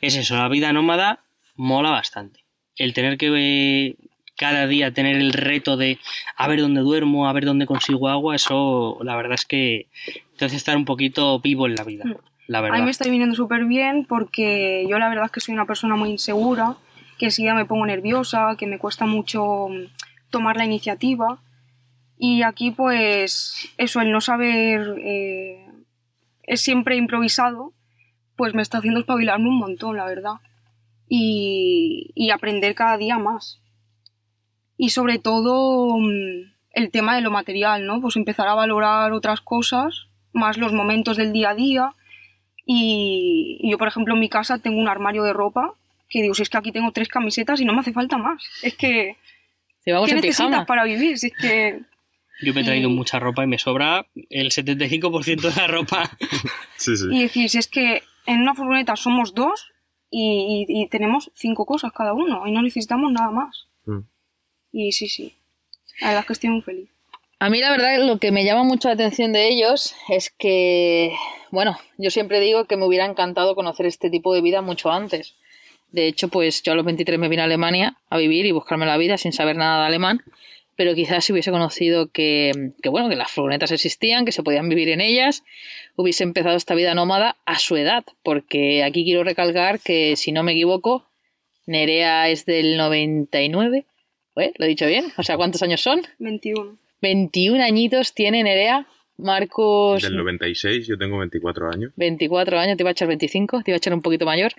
es 0.01 0.15
eso, 0.15 0.35
la 0.35 0.47
vida 0.47 0.73
nómada 0.73 1.19
mola 1.55 1.91
bastante. 1.91 2.39
El 2.77 2.93
tener 2.93 3.17
que 3.17 3.29
eh, 3.37 3.95
cada 4.37 4.65
día 4.65 4.91
tener 4.91 5.17
el 5.17 5.33
reto 5.33 5.77
de 5.77 5.99
a 6.35 6.47
ver 6.47 6.61
dónde 6.61 6.81
duermo, 6.81 7.27
a 7.27 7.33
ver 7.33 7.45
dónde 7.45 7.65
consigo 7.67 8.09
agua, 8.09 8.35
eso 8.35 8.97
la 9.03 9.15
verdad 9.15 9.33
es 9.35 9.45
que 9.45 9.87
te 10.37 10.45
hace 10.45 10.55
estar 10.55 10.75
un 10.75 10.85
poquito 10.85 11.39
vivo 11.39 11.67
en 11.67 11.75
la 11.75 11.83
vida, 11.83 12.05
Mm. 12.05 12.15
la 12.47 12.57
A 12.57 12.61
mí 12.63 12.69
verdad. 12.71 12.85
me 12.85 12.91
está 12.91 13.07
viniendo 13.09 13.35
súper 13.35 13.65
bien 13.65 14.05
porque 14.09 14.85
yo 14.89 14.97
la 14.97 15.09
verdad 15.09 15.25
es 15.25 15.31
que 15.31 15.41
soy 15.41 15.53
una 15.53 15.65
persona 15.67 15.95
muy 15.95 16.09
insegura, 16.09 16.75
que 17.19 17.25
enseguida 17.25 17.53
me 17.53 17.65
pongo 17.65 17.85
nerviosa, 17.85 18.55
que 18.57 18.65
me 18.65 18.79
cuesta 18.79 19.05
mucho 19.05 19.67
mm, 19.69 19.83
tomar 20.31 20.57
la 20.57 20.65
iniciativa. 20.65 21.39
Y 22.23 22.43
aquí, 22.43 22.69
pues, 22.69 23.67
eso, 23.77 23.99
el 23.99 24.11
no 24.11 24.21
saber 24.21 24.95
eh, 25.03 25.65
es 26.43 26.61
siempre 26.61 26.95
improvisado, 26.95 27.73
pues 28.35 28.53
me 28.53 28.61
está 28.61 28.77
haciendo 28.77 28.99
espabilarme 28.99 29.49
un 29.49 29.57
montón, 29.57 29.97
la 29.97 30.05
verdad. 30.05 30.35
Y, 31.09 32.11
y 32.13 32.29
aprender 32.29 32.75
cada 32.75 32.97
día 32.97 33.17
más. 33.17 33.59
Y 34.77 34.89
sobre 34.89 35.17
todo 35.17 35.97
mm, 35.97 36.51
el 36.73 36.91
tema 36.91 37.15
de 37.15 37.21
lo 37.21 37.31
material, 37.31 37.87
¿no? 37.87 37.99
Pues 37.99 38.15
empezar 38.15 38.47
a 38.47 38.53
valorar 38.53 39.13
otras 39.13 39.41
cosas, 39.41 40.05
más 40.31 40.59
los 40.59 40.73
momentos 40.73 41.17
del 41.17 41.33
día 41.33 41.49
a 41.49 41.55
día. 41.55 41.95
Y, 42.67 43.57
y 43.61 43.71
yo, 43.71 43.79
por 43.79 43.87
ejemplo, 43.87 44.13
en 44.13 44.19
mi 44.19 44.29
casa 44.29 44.59
tengo 44.59 44.79
un 44.79 44.87
armario 44.87 45.23
de 45.23 45.33
ropa 45.33 45.73
que 46.07 46.21
digo, 46.21 46.35
si 46.35 46.43
es 46.43 46.51
que 46.51 46.57
aquí 46.59 46.71
tengo 46.71 46.91
tres 46.91 47.07
camisetas 47.07 47.59
y 47.61 47.65
no 47.65 47.73
me 47.73 47.79
hace 47.79 47.93
falta 47.93 48.19
más. 48.19 48.43
Es 48.61 48.75
que... 48.75 49.15
Si 49.83 49.91
vamos 49.91 50.07
¿Qué 50.07 50.13
necesitas 50.13 50.45
pijama. 50.45 50.65
para 50.67 50.83
vivir? 50.83 51.17
Si 51.17 51.27
es 51.27 51.33
que... 51.33 51.90
Yo 52.41 52.53
me 52.53 52.61
he 52.61 52.63
traído 52.63 52.89
Y- 52.89 52.93
mucha 52.93 53.19
ropa 53.19 53.43
y 53.43 53.47
me 53.47 53.57
sobra 53.59 54.05
el 54.29 54.51
75% 54.51 55.49
de 55.49 55.55
la 55.61 55.67
ropa. 55.67 56.09
Sí, 56.77 56.97
sí. 56.97 57.05
Y 57.11 57.21
decir, 57.23 57.49
si 57.49 57.57
es 57.59 57.67
que 57.67 58.01
en 58.25 58.41
una 58.41 58.55
furgoneta 58.55 58.95
somos 58.95 59.33
dos 59.35 59.67
y, 60.09 60.65
y- 60.67 60.81
y 60.83 60.87
tenemos 60.89 61.31
cinco 61.35 61.65
cosas 61.65 61.91
cada 61.93 62.13
uno 62.13 62.47
y 62.47 62.51
no 62.51 62.61
necesitamos 62.61 63.11
nada 63.11 63.29
más. 63.31 63.67
Mm. 63.85 63.99
Y 64.73 64.91
sí, 64.91 65.07
sí. 65.07 65.35
La 65.99 66.07
verdad 66.07 66.21
es 66.21 66.27
que 66.27 66.33
estoy 66.33 66.49
muy 66.49 66.61
feliz. 66.61 66.89
A 67.39 67.49
mí 67.49 67.59
la 67.59 67.71
verdad 67.71 67.99
lo 68.05 68.17
que 68.19 68.31
me 68.31 68.43
llama 68.45 68.63
mucho 68.63 68.87
la 68.87 68.93
atención 68.95 69.33
de 69.33 69.47
ellos 69.49 69.95
es 70.09 70.29
que, 70.31 71.13
bueno, 71.51 71.77
yo 71.97 72.09
siempre 72.11 72.39
digo 72.39 72.65
que 72.65 72.77
me 72.77 72.85
hubiera 72.85 73.05
encantado 73.05 73.55
conocer 73.55 73.85
este 73.87 74.09
tipo 74.09 74.33
de 74.33 74.41
vida 74.41 74.61
mucho 74.61 74.91
antes. 74.91 75.35
De 75.91 76.07
hecho, 76.07 76.29
pues 76.29 76.63
yo 76.63 76.71
a 76.71 76.75
los 76.75 76.85
23 76.85 77.19
me 77.19 77.27
vine 77.29 77.41
a 77.41 77.45
Alemania 77.45 77.97
a 78.09 78.17
vivir 78.17 78.45
y 78.45 78.51
buscarme 78.51 78.85
la 78.85 78.97
vida 78.97 79.17
sin 79.17 79.33
saber 79.33 79.55
nada 79.57 79.81
de 79.81 79.87
alemán, 79.87 80.23
pero 80.81 80.95
quizás 80.95 81.23
si 81.23 81.31
hubiese 81.31 81.51
conocido 81.51 82.09
que, 82.09 82.71
que, 82.81 82.89
bueno, 82.89 83.07
que 83.07 83.15
las 83.15 83.29
furgonetas 83.29 83.71
existían, 83.71 84.25
que 84.25 84.31
se 84.31 84.41
podían 84.41 84.67
vivir 84.67 84.89
en 84.89 84.99
ellas, 84.99 85.43
hubiese 85.95 86.23
empezado 86.23 86.57
esta 86.57 86.73
vida 86.73 86.95
nómada 86.95 87.37
a 87.45 87.59
su 87.59 87.75
edad, 87.75 88.03
porque 88.23 88.83
aquí 88.83 89.03
quiero 89.03 89.23
recalcar 89.23 89.79
que, 89.79 90.15
si 90.15 90.31
no 90.31 90.41
me 90.41 90.53
equivoco, 90.53 91.05
Nerea 91.67 92.29
es 92.29 92.47
del 92.47 92.77
99, 92.77 93.85
¿eh? 94.37 94.53
¿Lo 94.57 94.65
he 94.65 94.67
dicho 94.67 94.87
bien? 94.87 95.05
O 95.17 95.21
sea, 95.21 95.37
¿cuántos 95.37 95.61
años 95.61 95.81
son? 95.81 96.01
21. 96.17 96.79
21 96.99 97.63
añitos 97.63 98.15
tiene 98.15 98.41
Nerea. 98.41 98.87
Marcos, 99.17 100.01
Del 100.01 100.17
96, 100.17 100.87
yo 100.87 100.97
tengo 100.97 101.19
24 101.19 101.69
años. 101.69 101.91
24 101.95 102.57
años, 102.57 102.75
te 102.75 102.81
iba 102.81 102.89
a 102.89 102.93
echar 102.93 103.07
25, 103.07 103.61
te 103.61 103.69
iba 103.69 103.75
a 103.75 103.77
echar 103.77 103.93
un 103.93 104.01
poquito 104.01 104.25
mayor. 104.25 104.51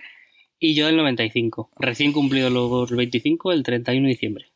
Y 0.57 0.73
yo 0.73 0.85
del 0.85 0.95
95. 0.95 1.71
Recién 1.79 2.13
cumplido 2.13 2.49
los 2.49 2.91
25 2.91 3.51
el 3.51 3.63
31 3.63 4.05
de 4.05 4.09
diciembre. 4.09 4.52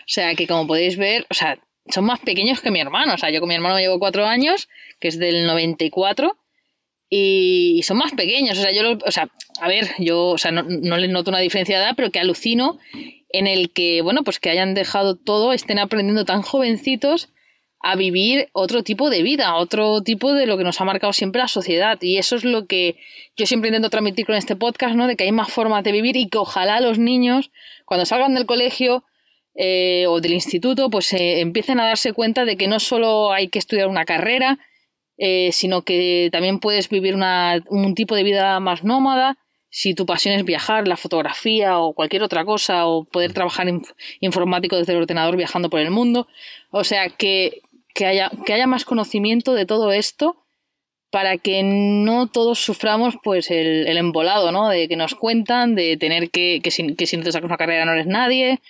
O 0.00 0.08
sea, 0.08 0.34
que 0.34 0.46
como 0.46 0.66
podéis 0.66 0.96
ver, 0.96 1.26
o 1.30 1.34
sea, 1.34 1.58
son 1.88 2.04
más 2.04 2.20
pequeños 2.20 2.60
que 2.60 2.70
mi 2.70 2.80
hermano. 2.80 3.14
O 3.14 3.18
sea, 3.18 3.30
yo 3.30 3.40
con 3.40 3.48
mi 3.48 3.54
hermano 3.54 3.78
llevo 3.78 3.98
4 3.98 4.26
años, 4.26 4.68
que 5.00 5.08
es 5.08 5.18
del 5.18 5.46
94, 5.46 6.36
y, 7.08 7.76
y 7.78 7.82
son 7.82 7.98
más 7.98 8.12
pequeños. 8.12 8.58
O 8.58 8.62
sea, 8.62 8.72
yo, 8.72 8.98
o 9.04 9.10
sea, 9.10 9.28
a 9.60 9.68
ver, 9.68 9.90
yo, 9.98 10.28
o 10.28 10.38
sea, 10.38 10.52
no, 10.52 10.62
no 10.62 10.96
les 10.96 11.10
noto 11.10 11.30
una 11.30 11.40
diferencia 11.40 11.78
de 11.78 11.84
edad, 11.84 11.94
pero 11.96 12.10
que 12.10 12.20
alucino 12.20 12.78
en 13.30 13.46
el 13.46 13.72
que, 13.72 14.02
bueno, 14.02 14.22
pues 14.22 14.38
que 14.40 14.50
hayan 14.50 14.74
dejado 14.74 15.16
todo, 15.16 15.52
estén 15.52 15.78
aprendiendo 15.78 16.24
tan 16.24 16.42
jovencitos 16.42 17.28
a 17.82 17.96
vivir 17.96 18.50
otro 18.52 18.82
tipo 18.82 19.08
de 19.08 19.22
vida, 19.22 19.56
otro 19.56 20.02
tipo 20.02 20.34
de 20.34 20.46
lo 20.46 20.58
que 20.58 20.64
nos 20.64 20.80
ha 20.80 20.84
marcado 20.84 21.12
siempre 21.14 21.40
la 21.40 21.48
sociedad. 21.48 21.98
Y 22.02 22.18
eso 22.18 22.36
es 22.36 22.44
lo 22.44 22.66
que 22.66 22.96
yo 23.36 23.46
siempre 23.46 23.68
intento 23.68 23.88
transmitir 23.88 24.26
con 24.26 24.34
este 24.34 24.54
podcast, 24.54 24.94
¿no? 24.94 25.06
De 25.06 25.16
que 25.16 25.24
hay 25.24 25.32
más 25.32 25.50
formas 25.50 25.82
de 25.82 25.92
vivir 25.92 26.16
y 26.16 26.28
que 26.28 26.38
ojalá 26.38 26.80
los 26.80 26.98
niños, 26.98 27.50
cuando 27.86 28.04
salgan 28.04 28.34
del 28.34 28.44
colegio 28.44 29.04
eh, 29.54 30.06
o 30.08 30.20
del 30.20 30.32
instituto, 30.32 30.90
pues 30.90 31.12
eh, 31.12 31.40
empiecen 31.40 31.80
a 31.80 31.86
darse 31.86 32.12
cuenta 32.12 32.44
de 32.44 32.56
que 32.56 32.68
no 32.68 32.80
solo 32.80 33.32
hay 33.32 33.48
que 33.48 33.58
estudiar 33.58 33.88
una 33.88 34.04
carrera, 34.04 34.58
eh, 35.18 35.50
sino 35.52 35.82
que 35.82 36.28
también 36.32 36.60
puedes 36.60 36.88
vivir 36.88 37.14
una- 37.14 37.62
un 37.68 37.94
tipo 37.94 38.14
de 38.14 38.22
vida 38.22 38.58
más 38.60 38.84
nómada. 38.84 39.36
Si 39.68 39.94
tu 39.94 40.06
pasión 40.06 40.34
es 40.34 40.44
viajar, 40.44 40.88
la 40.88 40.96
fotografía 40.96 41.78
o 41.78 41.92
cualquier 41.94 42.22
otra 42.22 42.44
cosa, 42.44 42.86
o 42.86 43.04
poder 43.04 43.32
trabajar 43.32 43.66
inf- 43.68 43.94
informático 44.20 44.76
desde 44.76 44.92
el 44.94 44.98
ordenador 45.02 45.36
viajando 45.36 45.68
por 45.70 45.80
el 45.80 45.90
mundo. 45.90 46.26
O 46.70 46.82
sea, 46.84 47.08
que, 47.10 47.60
que, 47.94 48.06
haya, 48.06 48.30
que 48.46 48.52
haya 48.54 48.66
más 48.66 48.84
conocimiento 48.84 49.52
de 49.54 49.66
todo 49.66 49.92
esto 49.92 50.36
para 51.10 51.38
que 51.38 51.62
no 51.64 52.28
todos 52.28 52.60
suframos 52.60 53.16
pues 53.22 53.50
el, 53.50 53.86
el 53.88 53.98
embolado, 53.98 54.52
¿no? 54.52 54.68
De 54.68 54.88
que 54.88 54.96
nos 54.96 55.14
cuentan, 55.16 55.74
de 55.74 55.96
tener 55.96 56.30
que, 56.30 56.60
que 56.62 56.70
si, 56.70 56.94
que 56.94 57.06
si 57.06 57.16
no 57.16 57.24
te 57.24 57.32
sacas 57.32 57.48
una 57.48 57.56
carrera 57.56 57.84
no 57.84 57.92
eres 57.92 58.06
nadie, 58.06 58.60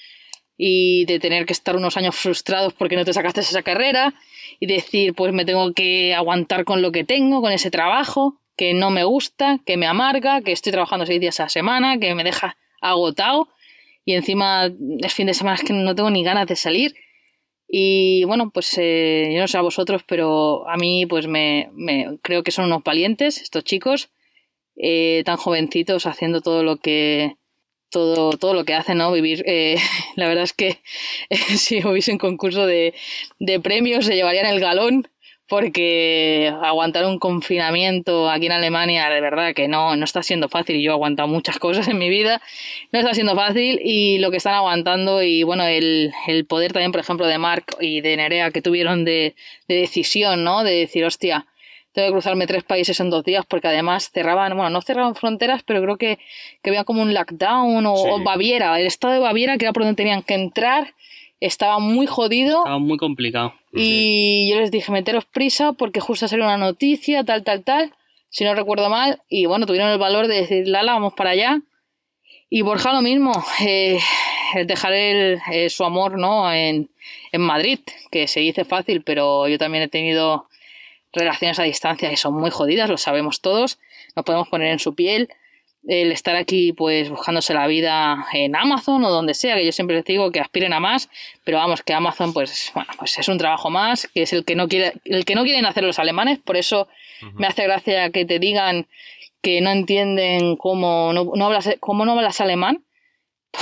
y 0.62 1.06
de 1.06 1.18
tener 1.18 1.46
que 1.46 1.54
estar 1.54 1.74
unos 1.74 1.96
años 1.96 2.14
frustrados 2.16 2.74
porque 2.74 2.96
no 2.96 3.04
te 3.06 3.14
sacaste 3.14 3.40
esa 3.40 3.62
carrera, 3.62 4.14
y 4.58 4.66
decir, 4.66 5.14
pues 5.14 5.32
me 5.32 5.46
tengo 5.46 5.72
que 5.72 6.14
aguantar 6.14 6.64
con 6.64 6.82
lo 6.82 6.92
que 6.92 7.02
tengo, 7.04 7.40
con 7.40 7.52
ese 7.52 7.70
trabajo, 7.70 8.38
que 8.56 8.74
no 8.74 8.90
me 8.90 9.04
gusta, 9.04 9.58
que 9.64 9.78
me 9.78 9.86
amarga, 9.86 10.42
que 10.42 10.52
estoy 10.52 10.70
trabajando 10.72 11.06
seis 11.06 11.18
días 11.20 11.40
a 11.40 11.44
la 11.44 11.48
semana, 11.48 11.98
que 11.98 12.14
me 12.14 12.24
deja 12.24 12.58
agotado, 12.82 13.48
y 14.04 14.12
encima 14.14 14.70
es 15.00 15.14
fin 15.14 15.26
de 15.28 15.34
semana 15.34 15.56
es 15.56 15.62
que 15.64 15.72
no 15.72 15.94
tengo 15.94 16.10
ni 16.10 16.22
ganas 16.24 16.46
de 16.46 16.56
salir. 16.56 16.94
Y 17.68 18.24
bueno, 18.24 18.50
pues 18.50 18.74
eh, 18.78 19.30
yo 19.34 19.40
no 19.40 19.48
sé 19.48 19.56
a 19.56 19.62
vosotros, 19.62 20.02
pero 20.06 20.68
a 20.68 20.76
mí 20.76 21.06
pues 21.06 21.26
me, 21.26 21.70
me- 21.72 22.18
creo 22.22 22.42
que 22.42 22.50
son 22.50 22.66
unos 22.66 22.82
valientes 22.84 23.40
estos 23.40 23.64
chicos, 23.64 24.10
eh, 24.76 25.22
tan 25.24 25.36
jovencitos 25.36 26.06
haciendo 26.06 26.40
todo 26.40 26.62
lo 26.64 26.76
que 26.78 27.36
todo, 27.90 28.30
todo 28.32 28.54
lo 28.54 28.64
que 28.64 28.74
hacen, 28.74 28.98
¿no? 28.98 29.12
Vivir. 29.12 29.42
eh, 29.46 29.76
la 30.16 30.28
verdad 30.28 30.44
es 30.44 30.52
que 30.52 30.78
si 31.56 31.84
hubiese 31.84 32.12
un 32.12 32.18
concurso 32.18 32.66
de, 32.66 32.94
de 33.38 33.60
premios 33.60 34.06
se 34.06 34.14
llevarían 34.14 34.46
el 34.46 34.60
galón 34.60 35.08
porque 35.50 36.54
aguantar 36.62 37.04
un 37.06 37.18
confinamiento 37.18 38.30
aquí 38.30 38.46
en 38.46 38.52
Alemania 38.52 39.10
de 39.10 39.20
verdad 39.20 39.52
que 39.52 39.66
no, 39.66 39.96
no 39.96 40.04
está 40.04 40.22
siendo 40.22 40.48
fácil 40.48 40.80
yo 40.80 40.92
he 40.92 40.94
aguantado 40.94 41.28
muchas 41.28 41.58
cosas 41.58 41.88
en 41.88 41.98
mi 41.98 42.08
vida 42.08 42.40
no 42.92 43.00
está 43.00 43.14
siendo 43.14 43.34
fácil 43.34 43.80
y 43.84 44.18
lo 44.18 44.30
que 44.30 44.36
están 44.36 44.54
aguantando 44.54 45.24
y 45.24 45.42
bueno 45.42 45.66
el, 45.66 46.12
el 46.28 46.46
poder 46.46 46.72
también 46.72 46.92
por 46.92 47.00
ejemplo 47.00 47.26
de 47.26 47.38
Mark 47.38 47.64
y 47.80 48.00
de 48.00 48.16
Nerea 48.16 48.52
que 48.52 48.62
tuvieron 48.62 49.04
de, 49.04 49.34
de 49.66 49.74
decisión 49.74 50.44
¿no? 50.44 50.62
de 50.62 50.70
decir 50.70 51.04
hostia 51.04 51.46
tengo 51.92 52.08
que 52.08 52.12
cruzarme 52.12 52.46
tres 52.46 52.62
países 52.64 52.98
en 53.00 53.10
dos 53.10 53.24
días 53.24 53.44
porque 53.46 53.68
además 53.68 54.10
cerraban, 54.12 54.54
bueno, 54.56 54.70
no 54.70 54.80
cerraban 54.82 55.14
fronteras, 55.14 55.62
pero 55.64 55.82
creo 55.82 55.96
que, 55.96 56.18
que 56.62 56.70
había 56.70 56.84
como 56.84 57.02
un 57.02 57.12
lockdown 57.14 57.84
o, 57.86 57.96
Sí. 57.96 58.08
o 58.10 58.22
Baviera, 58.22 58.78
el 58.78 58.86
estado 58.86 59.14
de 59.14 59.20
Baviera, 59.20 59.58
que 59.58 59.64
era 59.64 59.72
por 59.72 59.82
donde 59.82 59.96
tenían 59.96 60.22
que 60.22 60.34
entrar, 60.34 60.94
estaba 61.40 61.78
muy 61.78 62.06
jodido 62.06 62.58
Estaba 62.58 62.78
muy 62.78 62.98
complicado. 62.98 63.54
y 63.72 64.48
yo 64.50 64.60
les 64.60 64.70
dije, 64.70 64.92
meteros 64.92 65.24
prisa 65.24 65.72
porque 65.72 66.00
justo 66.00 66.28
salió 66.28 66.44
una 66.44 66.56
noticia, 66.58 67.24
tal, 67.24 67.42
tal, 67.44 67.64
tal, 67.64 67.92
si 68.28 68.44
no 68.44 68.54
recuerdo 68.54 68.88
mal, 68.90 69.20
y 69.28 69.46
bueno, 69.46 69.66
tuvieron 69.66 69.90
el 69.90 69.98
valor 69.98 70.28
de 70.28 70.42
decir, 70.42 70.68
Lala, 70.68 70.92
vamos 70.92 71.14
para 71.14 71.30
allá. 71.30 71.60
Y 72.52 72.62
Borja 72.62 72.92
lo 72.92 73.00
mismo, 73.00 73.32
eh, 73.64 73.98
dejar 74.66 74.92
el, 74.92 75.40
eh, 75.52 75.70
su 75.70 75.84
amor 75.84 76.18
¿no? 76.18 76.52
en, 76.52 76.90
en 77.32 77.40
Madrid, 77.40 77.78
que 78.10 78.26
se 78.28 78.40
dice 78.40 78.64
fácil, 78.64 79.02
pero 79.02 79.46
yo 79.48 79.56
también 79.58 79.82
he 79.84 79.88
tenido 79.88 80.46
relaciones 81.12 81.58
a 81.58 81.64
distancia 81.64 82.08
que 82.08 82.16
son 82.16 82.34
muy 82.34 82.50
jodidas, 82.50 82.88
lo 82.88 82.98
sabemos 82.98 83.40
todos, 83.40 83.78
nos 84.16 84.24
podemos 84.24 84.48
poner 84.48 84.68
en 84.68 84.78
su 84.78 84.94
piel. 84.94 85.28
El 85.88 86.12
estar 86.12 86.36
aquí, 86.36 86.74
pues, 86.74 87.08
buscándose 87.08 87.54
la 87.54 87.66
vida 87.66 88.26
en 88.34 88.54
Amazon 88.54 89.02
o 89.02 89.10
donde 89.10 89.32
sea, 89.32 89.56
que 89.56 89.64
yo 89.64 89.72
siempre 89.72 89.96
les 89.96 90.04
digo 90.04 90.30
que 90.30 90.38
aspiren 90.38 90.74
a 90.74 90.80
más, 90.80 91.08
pero 91.42 91.56
vamos, 91.56 91.82
que 91.82 91.94
Amazon, 91.94 92.34
pues, 92.34 92.70
bueno, 92.74 92.90
pues 92.98 93.18
es 93.18 93.28
un 93.28 93.38
trabajo 93.38 93.70
más, 93.70 94.06
que 94.08 94.22
es 94.22 94.32
el 94.34 94.44
que 94.44 94.56
no 94.56 94.68
quiere, 94.68 94.92
el 95.04 95.24
que 95.24 95.34
no 95.34 95.42
quieren 95.42 95.64
hacer 95.64 95.84
los 95.84 95.98
alemanes, 95.98 96.38
por 96.38 96.58
eso 96.58 96.86
me 97.34 97.46
hace 97.46 97.62
gracia 97.62 98.10
que 98.10 98.26
te 98.26 98.38
digan 98.38 98.86
que 99.40 99.62
no 99.62 99.70
entienden 99.70 100.56
cómo 100.56 101.12
no, 101.14 101.32
no 101.34 101.46
hablas, 101.46 101.70
cómo 101.80 102.04
no 102.04 102.12
hablas 102.12 102.42
alemán, 102.42 102.84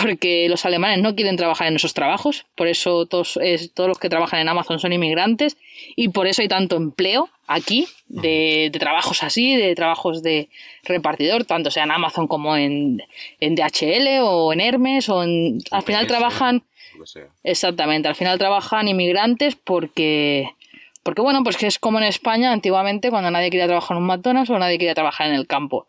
porque 0.03 0.49
los 0.51 0.65
alemanes 0.67 0.99
no 1.01 1.15
quieren 1.15 1.37
trabajar 1.37 1.67
en 1.69 1.77
esos 1.77 1.95
trabajos, 1.95 2.45
por 2.55 2.69
eso 2.69 3.07
todos, 3.07 3.39
es- 3.43 3.73
todos 3.73 3.89
los 3.89 3.99
que 3.99 4.09
trabajan 4.09 4.41
en 4.41 4.49
Amazon 4.49 4.79
son 4.79 4.93
inmigrantes 4.93 5.57
y 5.97 6.09
por 6.09 6.27
eso 6.27 6.43
hay 6.43 6.49
tanto 6.49 6.77
empleo 6.77 7.29
aquí 7.47 7.89
de, 8.09 8.69
de 8.71 8.79
trabajos 8.79 9.23
así, 9.23 9.57
de 9.57 9.75
trabajos 9.75 10.23
de 10.23 10.49
repartidor, 10.85 11.45
tanto 11.47 11.71
sea 11.71 11.85
en 11.85 11.91
Amazon 11.91 12.29
como 12.29 12.57
en, 12.57 13.03
en 13.41 13.55
DHL 13.55 14.21
o 14.23 14.53
en 14.53 14.61
Hermes 14.61 15.09
o 15.09 15.23
en... 15.23 15.59
Al 15.71 15.83
final 15.83 16.07
trabajan... 16.07 16.63
sea. 17.05 17.25
Exactamente, 17.43 18.09
al 18.09 18.15
final 18.15 18.39
trabajan 18.39 18.89
inmigrantes 18.89 19.57
porque, 19.57 20.51
porque 21.03 21.23
bueno, 21.23 21.43
pues 21.43 21.57
que 21.57 21.67
es 21.67 21.79
como 21.79 21.97
en 21.99 22.05
España 22.05 22.53
antiguamente 22.53 23.09
cuando 23.09 23.31
nadie 23.31 23.49
quería 23.51 23.67
trabajar 23.67 23.97
en 23.97 24.03
un 24.03 24.09
McDonald's 24.09 24.51
o 24.51 24.59
nadie 24.59 24.77
quería 24.79 24.95
trabajar 24.95 25.29
en 25.29 25.35
el 25.35 25.47
campo. 25.47 25.87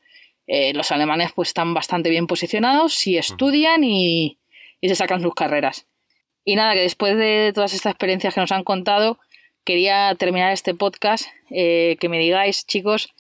Eh, 0.52 0.74
los 0.74 0.92
alemanes 0.92 1.32
pues 1.36 1.50
están 1.50 1.76
bastante 1.76 2.10
bien 2.10 2.26
posicionados 2.26 2.96
si 2.96 3.18
estudian 3.18 3.84
y, 3.84 4.40
y 4.82 4.90
se 4.90 4.96
sacan 4.96 5.22
sus 5.22 5.36
carreras. 5.36 5.86
Y 6.44 6.56
nada, 6.56 6.74
que 6.74 6.82
después 6.82 7.16
de 7.18 7.52
todas 7.54 7.74
estas 7.76 7.92
experiencias 7.92 8.34
que 8.34 8.42
nos 8.42 8.52
han 8.52 8.64
contado, 8.64 9.20
quería 9.64 10.16
terminar 10.16 10.52
este 10.52 10.74
podcast, 10.74 11.28
eh, 11.52 11.98
que 12.00 12.10
me 12.10 12.18
digáis, 12.18 12.66
chicos, 12.66 13.14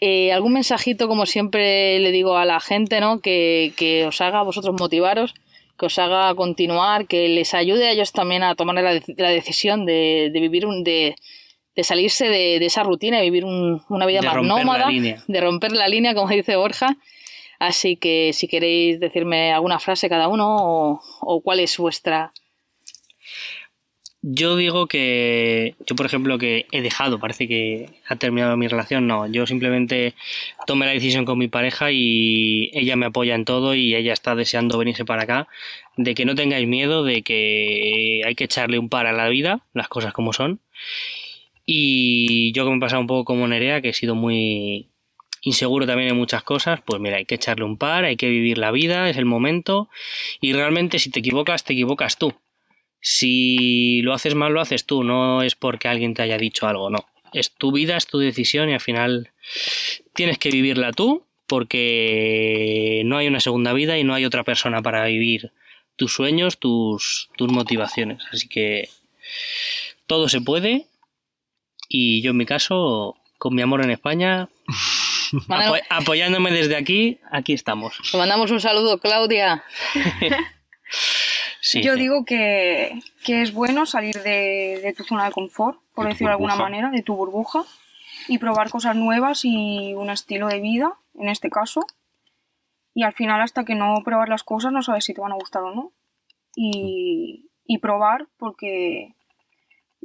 eh, 0.00 0.32
algún 0.32 0.54
mensajito, 0.54 1.08
como 1.08 1.26
siempre 1.26 1.98
le 1.98 2.10
digo 2.10 2.38
a 2.38 2.46
la 2.46 2.58
gente, 2.58 3.00
¿no? 3.00 3.20
Que, 3.20 3.74
que 3.76 4.06
os 4.06 4.18
haga 4.22 4.40
a 4.40 4.44
vosotros 4.44 4.74
motivaros 4.78 5.34
que 5.78 5.86
os 5.86 5.98
haga 5.98 6.34
continuar, 6.34 7.06
que 7.06 7.28
les 7.28 7.52
ayude 7.52 7.88
a 7.88 7.92
ellos 7.92 8.12
también 8.12 8.42
a 8.42 8.54
tomar 8.54 8.76
la, 8.76 8.98
la 9.18 9.28
decisión 9.28 9.84
de, 9.84 10.30
de 10.32 10.40
vivir 10.40 10.64
un, 10.64 10.84
de, 10.84 11.16
de 11.76 11.84
salirse 11.84 12.28
de, 12.28 12.58
de 12.58 12.66
esa 12.66 12.82
rutina 12.82 13.20
y 13.20 13.24
vivir 13.30 13.44
un- 13.44 13.82
una 13.88 14.06
vida 14.06 14.20
De 14.20 14.26
más 14.26 14.36
nómada, 14.42 14.86
de 15.28 15.40
romper 15.40 15.72
la 15.72 15.86
línea, 15.88 16.14
como 16.14 16.28
dice 16.28 16.56
Borja. 16.56 16.96
Así 17.58 17.96
que 17.96 18.32
si 18.32 18.48
queréis 18.48 18.98
decirme 19.00 19.52
alguna 19.52 19.78
frase 19.78 20.08
cada 20.08 20.28
uno 20.28 20.56
o, 20.58 21.00
o 21.20 21.40
cuál 21.42 21.60
es 21.60 21.76
vuestra... 21.78 22.32
Yo 24.28 24.56
digo 24.56 24.88
que, 24.88 25.76
yo 25.86 25.94
por 25.94 26.04
ejemplo 26.06 26.36
que 26.36 26.66
he 26.72 26.80
dejado, 26.82 27.20
parece 27.20 27.46
que 27.46 27.90
ha 28.08 28.16
terminado 28.16 28.56
mi 28.56 28.66
relación, 28.66 29.06
no, 29.06 29.26
yo 29.28 29.46
simplemente 29.46 30.14
tomé 30.66 30.86
la 30.86 30.92
decisión 30.92 31.24
con 31.24 31.38
mi 31.38 31.46
pareja 31.46 31.92
y 31.92 32.70
ella 32.72 32.96
me 32.96 33.06
apoya 33.06 33.36
en 33.36 33.44
todo 33.44 33.76
y 33.76 33.94
ella 33.94 34.12
está 34.12 34.34
deseando 34.34 34.78
venirse 34.78 35.04
para 35.04 35.22
acá, 35.22 35.46
de 35.96 36.14
que 36.16 36.24
no 36.24 36.34
tengáis 36.34 36.66
miedo, 36.66 37.04
de 37.04 37.22
que 37.22 38.22
hay 38.26 38.34
que 38.34 38.44
echarle 38.44 38.80
un 38.80 38.88
par 38.88 39.06
a 39.06 39.12
la 39.12 39.28
vida, 39.28 39.60
las 39.74 39.86
cosas 39.86 40.12
como 40.12 40.32
son. 40.32 40.58
Y 41.66 42.52
yo 42.52 42.64
que 42.64 42.70
me 42.70 42.76
he 42.76 42.80
pasado 42.80 43.00
un 43.00 43.08
poco 43.08 43.24
como 43.24 43.48
Nerea, 43.48 43.80
que 43.80 43.88
he 43.88 43.92
sido 43.92 44.14
muy 44.14 44.88
inseguro 45.42 45.86
también 45.86 46.10
en 46.10 46.16
muchas 46.16 46.42
cosas, 46.42 46.80
pues 46.84 47.00
mira, 47.00 47.16
hay 47.16 47.24
que 47.24 47.34
echarle 47.34 47.64
un 47.64 47.76
par, 47.76 48.04
hay 48.04 48.16
que 48.16 48.28
vivir 48.28 48.58
la 48.58 48.70
vida, 48.70 49.10
es 49.10 49.16
el 49.16 49.26
momento 49.26 49.88
y 50.40 50.52
realmente 50.52 50.98
si 50.98 51.10
te 51.10 51.20
equivocas, 51.20 51.64
te 51.64 51.72
equivocas 51.72 52.18
tú. 52.18 52.34
Si 53.00 54.00
lo 54.02 54.12
haces 54.12 54.34
mal, 54.34 54.52
lo 54.52 54.60
haces 54.60 54.86
tú, 54.86 55.04
no 55.04 55.42
es 55.42 55.54
porque 55.54 55.88
alguien 55.88 56.14
te 56.14 56.22
haya 56.22 56.38
dicho 56.38 56.66
algo, 56.66 56.90
no. 56.90 57.06
Es 57.32 57.52
tu 57.52 57.70
vida, 57.70 57.96
es 57.96 58.06
tu 58.06 58.18
decisión 58.18 58.70
y 58.70 58.74
al 58.74 58.80
final 58.80 59.30
tienes 60.14 60.38
que 60.38 60.50
vivirla 60.50 60.92
tú 60.92 61.24
porque 61.46 63.02
no 63.04 63.18
hay 63.18 63.28
una 63.28 63.40
segunda 63.40 63.72
vida 63.72 63.98
y 63.98 64.04
no 64.04 64.14
hay 64.14 64.24
otra 64.24 64.42
persona 64.42 64.82
para 64.82 65.04
vivir 65.04 65.52
tus 65.96 66.12
sueños, 66.12 66.58
tus, 66.58 67.28
tus 67.36 67.50
motivaciones. 67.50 68.22
Así 68.32 68.48
que 68.48 68.88
todo 70.06 70.28
se 70.28 70.40
puede 70.40 70.86
y 71.88 72.22
yo 72.22 72.30
en 72.32 72.36
mi 72.36 72.46
caso, 72.46 73.16
con 73.38 73.54
mi 73.54 73.62
amor 73.62 73.82
en 73.82 73.90
España, 73.90 74.48
apo- 75.48 75.82
apoyándome 75.90 76.50
desde 76.50 76.76
aquí, 76.76 77.20
aquí 77.30 77.52
estamos. 77.52 77.98
Te 78.10 78.16
mandamos 78.18 78.50
un 78.50 78.60
saludo, 78.60 78.98
Claudia. 78.98 79.62
Sí, 81.60 81.82
Yo 81.82 81.94
sí. 81.94 82.00
digo 82.00 82.24
que, 82.24 83.00
que 83.24 83.42
es 83.42 83.52
bueno 83.52 83.86
salir 83.86 84.22
de, 84.22 84.78
de 84.84 84.92
tu 84.96 85.02
zona 85.02 85.24
de 85.24 85.32
confort, 85.32 85.80
por 85.96 86.04
De 86.04 86.10
decirlo 86.12 86.28
de 86.28 86.34
alguna 86.34 86.54
manera, 86.54 86.90
de 86.90 87.02
tu 87.02 87.16
burbuja, 87.16 87.64
y 88.28 88.38
probar 88.38 88.70
cosas 88.70 88.94
nuevas 88.94 89.40
y 89.44 89.92
un 89.94 90.08
estilo 90.10 90.46
de 90.46 90.60
vida, 90.60 90.92
en 91.18 91.28
este 91.28 91.50
caso. 91.50 91.84
Y 92.94 93.02
al 93.02 93.14
final, 93.14 93.40
hasta 93.40 93.64
que 93.64 93.74
no 93.74 94.00
pruebas 94.04 94.28
las 94.28 94.44
cosas, 94.44 94.70
no 94.70 94.80
sabes 94.82 95.04
si 95.06 95.12
te 95.12 95.20
van 95.20 95.32
a 95.32 95.36
gustar 95.36 95.62
o 95.64 95.74
no. 95.74 95.92
Y, 96.54 97.50
y 97.64 97.78
probar, 97.78 98.28
porque 98.38 99.15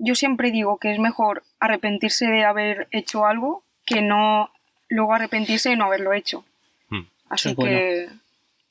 yo 0.01 0.15
siempre 0.15 0.51
digo 0.51 0.77
que 0.77 0.91
es 0.91 0.99
mejor 0.99 1.43
arrepentirse 1.59 2.25
de 2.25 2.43
haber 2.43 2.87
hecho 2.91 3.25
algo 3.25 3.63
que 3.85 4.01
no 4.01 4.49
luego 4.89 5.13
arrepentirse 5.13 5.69
de 5.69 5.77
no 5.77 5.85
haberlo 5.85 6.13
hecho. 6.13 6.43
Hmm. 6.89 7.05
Así 7.29 7.49
es 7.49 7.55
bueno. 7.55 7.77
que 7.77 8.09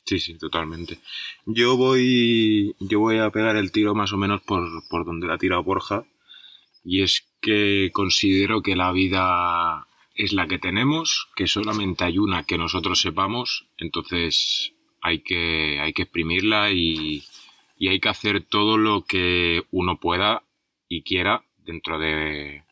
Sí, 0.04 0.18
sí, 0.18 0.34
totalmente. 0.34 0.98
Yo 1.46 1.76
voy, 1.76 2.74
yo 2.80 2.98
voy 2.98 3.18
a 3.18 3.30
pegar 3.30 3.54
el 3.54 3.70
tiro 3.70 3.94
más 3.94 4.12
o 4.12 4.16
menos 4.16 4.42
por, 4.42 4.66
por 4.88 5.04
donde 5.04 5.28
la 5.28 5.34
ha 5.34 5.38
tirado 5.38 5.62
Borja. 5.62 6.04
Y 6.84 7.02
es 7.02 7.28
que 7.40 7.90
considero 7.92 8.60
que 8.60 8.74
la 8.74 8.90
vida 8.90 9.86
es 10.16 10.32
la 10.32 10.48
que 10.48 10.58
tenemos, 10.58 11.28
que 11.36 11.46
solamente 11.46 12.04
hay 12.04 12.18
una 12.18 12.42
que 12.42 12.58
nosotros 12.58 13.00
sepamos, 13.00 13.66
entonces 13.78 14.72
hay 15.00 15.20
que, 15.20 15.78
hay 15.80 15.92
que 15.92 16.02
exprimirla 16.02 16.72
y, 16.72 17.22
y 17.78 17.88
hay 17.88 18.00
que 18.00 18.08
hacer 18.08 18.42
todo 18.42 18.78
lo 18.78 19.04
que 19.04 19.62
uno 19.70 20.00
pueda 20.00 20.42
y 20.90 21.02
quiera 21.02 21.42
dentro 21.58 21.98
de, 22.00 22.64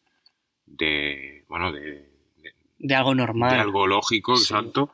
de 0.66 1.44
bueno, 1.48 1.72
de, 1.72 1.80
de- 2.36 2.54
de 2.80 2.94
algo 2.94 3.14
normal. 3.14 3.50
de 3.54 3.60
algo 3.60 3.86
lógico, 3.86 4.36
Sí. 4.36 4.42
exacto. 4.42 4.92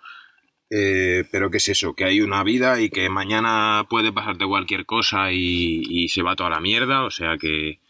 Eh, 0.70 1.24
pero 1.32 1.50
que 1.50 1.56
es 1.58 1.68
eso, 1.68 1.94
que 1.94 2.04
hay 2.04 2.20
una 2.20 2.42
vida 2.42 2.80
y 2.80 2.90
que 2.90 3.08
mañana 3.08 3.86
puede 3.88 4.12
pasarte 4.12 4.46
cualquier 4.46 4.86
cosa 4.86 5.32
y, 5.32 5.82
y 5.88 6.08
se 6.08 6.22
va 6.22 6.36
toda 6.36 6.50
la 6.50 6.60
mierda, 6.60 7.04
o 7.04 7.10
sea 7.10 7.36
que 7.38 7.80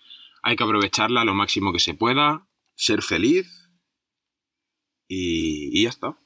hay 0.43 0.57
que 0.57 0.65
aprovecharla 0.65 1.25
lo 1.25 1.35
máximo 1.35 1.73
que 1.73 1.79
se 1.81 1.95
pueda, 1.95 2.47
ser 2.75 3.03
feliz 3.03 3.71
y, 5.09 5.71
y 5.79 5.83
ya 5.85 5.89
está. 5.89 6.17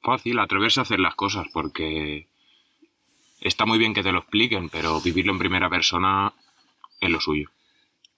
Fácil, 0.00 0.38
atreverse 0.38 0.80
a 0.80 0.84
hacer 0.84 1.00
las 1.00 1.14
cosas 1.14 1.46
porque 1.52 2.28
está 3.40 3.66
muy 3.66 3.78
bien 3.78 3.94
que 3.94 4.02
te 4.02 4.12
lo 4.12 4.20
expliquen, 4.20 4.70
pero 4.70 5.00
vivirlo 5.00 5.32
en 5.32 5.38
primera 5.38 5.68
persona 5.68 6.32
es 7.00 7.10
lo 7.10 7.20
suyo. 7.20 7.50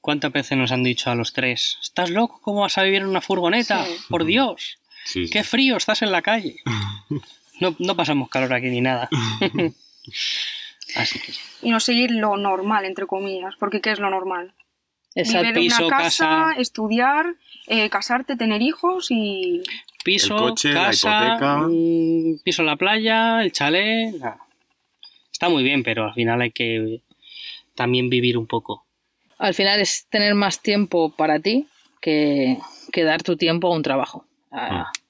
¿Cuántas 0.01 0.33
veces 0.33 0.57
nos 0.57 0.73
han 0.73 0.83
dicho 0.83 1.11
a 1.11 1.15
los 1.15 1.33
tres? 1.33 1.79
¿Estás 1.83 2.11
loco? 2.11 2.41
¿Cómo 2.43 2.61
vas 2.63 2.79
a 2.79 2.83
vivir 2.83 3.03
en 3.03 3.09
una 3.09 3.21
furgoneta? 3.21 3.85
Sí. 3.85 3.97
Por 4.09 4.25
Dios, 4.25 4.79
Sí, 5.05 5.27
sí. 5.27 5.31
qué 5.33 5.45
frío, 5.45 5.77
estás 5.77 6.03
en 6.03 6.13
la 6.13 6.23
calle. 6.23 6.57
No, 7.61 7.77
no 7.79 7.95
pasamos 7.95 8.31
calor 8.31 8.55
aquí 8.55 8.69
ni 8.71 8.81
nada. 8.81 9.11
Así 10.97 11.19
que 11.19 11.33
y 11.63 11.71
no 11.71 11.79
seguir 11.79 12.11
lo 12.11 12.39
normal, 12.39 12.87
entre 12.87 13.07
comillas, 13.07 13.55
porque 13.59 13.83
¿qué 13.83 13.91
es 13.93 13.99
lo 14.01 14.09
normal? 14.09 14.55
Exacto. 15.15 15.41
Vivir 15.49 15.57
en 15.59 15.63
Piso, 15.65 15.87
una 15.87 15.97
casa, 15.99 16.25
casa. 16.27 16.61
estudiar, 16.61 17.35
eh, 17.67 17.91
casarte, 17.91 18.37
tener 18.37 18.63
hijos 18.63 19.09
y... 19.11 19.63
piso, 20.05 20.37
El 20.37 20.41
coche, 20.41 20.73
la 20.73 20.85
casa, 20.87 21.27
hipoteca. 21.27 21.57
mm, 21.69 22.39
piso 22.45 22.63
en 22.63 22.67
la 22.67 22.77
playa, 22.77 23.43
el 23.43 23.53
chalet. 23.53 24.15
nada. 24.15 24.39
Está 25.31 25.51
muy 25.51 25.63
bien, 25.63 25.83
pero 25.83 26.07
al 26.07 26.15
final 26.15 26.41
hay 26.41 26.53
que 26.53 27.03
también 27.75 28.09
vivir 28.09 28.39
un 28.39 28.47
poco. 28.47 28.87
Al 29.41 29.55
final 29.55 29.81
es 29.81 30.07
tener 30.11 30.35
más 30.35 30.61
tiempo 30.61 31.11
para 31.17 31.41
ti 31.41 31.67
que, 32.01 32.59
que 32.93 33.05
dar 33.05 33.23
tu 33.23 33.37
tiempo 33.37 33.69
a 33.69 33.75
un 33.77 33.83
trabajo. 33.83 34.25
A- 34.53 34.69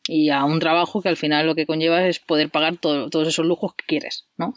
Y 0.08 0.30
a 0.30 0.44
un 0.44 0.58
trabajo 0.58 1.02
que 1.02 1.08
al 1.08 1.16
final 1.16 1.46
lo 1.46 1.54
que 1.54 1.66
conlleva 1.66 2.04
es 2.06 2.18
poder 2.18 2.48
pagar 2.50 2.76
todo- 2.78 3.10
todos 3.10 3.28
esos 3.28 3.44
lujos 3.46 3.74
que 3.74 3.84
quieres, 3.86 4.24
¿no? 4.38 4.54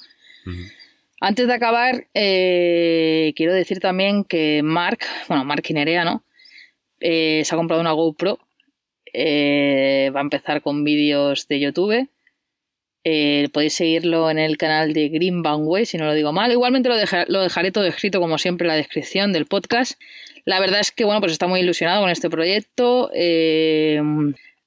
Antes 1.22 1.48
de 1.48 1.54
acabar, 1.54 2.08
eh, 2.14 3.34
quiero 3.36 3.54
decir 3.54 3.80
también 3.80 4.24
que 4.24 4.62
Mark, 4.64 5.00
bueno, 5.28 5.44
Mark 5.46 5.64
y 5.68 5.74
Nerea, 5.74 6.04
¿no? 6.06 6.24
Eh, 7.00 7.44
se 7.46 7.54
ha 7.54 7.58
comprado 7.58 7.82
una 7.82 7.92
GoPro. 7.92 8.40
eh, 9.16 10.10
va 10.16 10.22
a 10.22 10.24
empezar 10.24 10.62
con 10.64 10.84
vídeos 10.84 11.48
de 11.48 11.60
YouTube. 11.60 12.10
Eh, 13.06 13.50
podéis 13.52 13.74
seguirlo 13.74 14.30
en 14.30 14.40
el 14.40 14.58
canal 14.58 14.94
de 14.94 15.10
Green 15.10 15.44
Way, 15.44 15.86
si 15.86 15.98
no 15.98 16.06
lo 16.06 16.14
digo 16.14 16.32
mal. 16.32 16.52
Igualmente 16.52 16.90
lo 16.90 17.42
dejaré 17.42 17.72
todo 17.72 17.86
escrito, 17.86 18.20
como 18.20 18.38
siempre, 18.38 18.66
en 18.66 18.70
la 18.70 18.76
descripción 18.76 19.34
del 19.34 19.46
podcast. 19.46 20.00
La 20.46 20.60
verdad 20.60 20.80
es 20.80 20.92
que, 20.92 21.06
bueno, 21.06 21.20
pues 21.20 21.32
está 21.32 21.48
muy 21.48 21.62
ilusionado 21.62 22.02
con 22.02 22.10
este 22.10 22.30
proyecto. 22.30 23.10
Eh, 23.14 24.02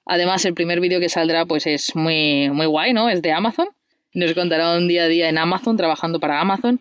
además, 0.05 0.44
el 0.44 0.55
primer 0.55 0.81
vídeo 0.81 1.01
que 1.01 1.09
saldrá, 1.09 1.46
pues 1.46 1.66
es 1.66 1.94
muy, 1.96 2.51
muy 2.51 2.66
guay, 2.66 2.92
¿no? 2.92 3.09
Es 3.09 3.22
de 3.22 3.33
Amazon. 3.33 3.68
Nos 4.12 4.33
contará 4.33 4.77
un 4.77 4.88
día 4.88 5.05
a 5.05 5.09
día 5.09 5.29
en 5.29 5.38
Amazon, 5.38 5.77
trabajando 5.77 6.20
para 6.20 6.40
Amazon. 6.40 6.81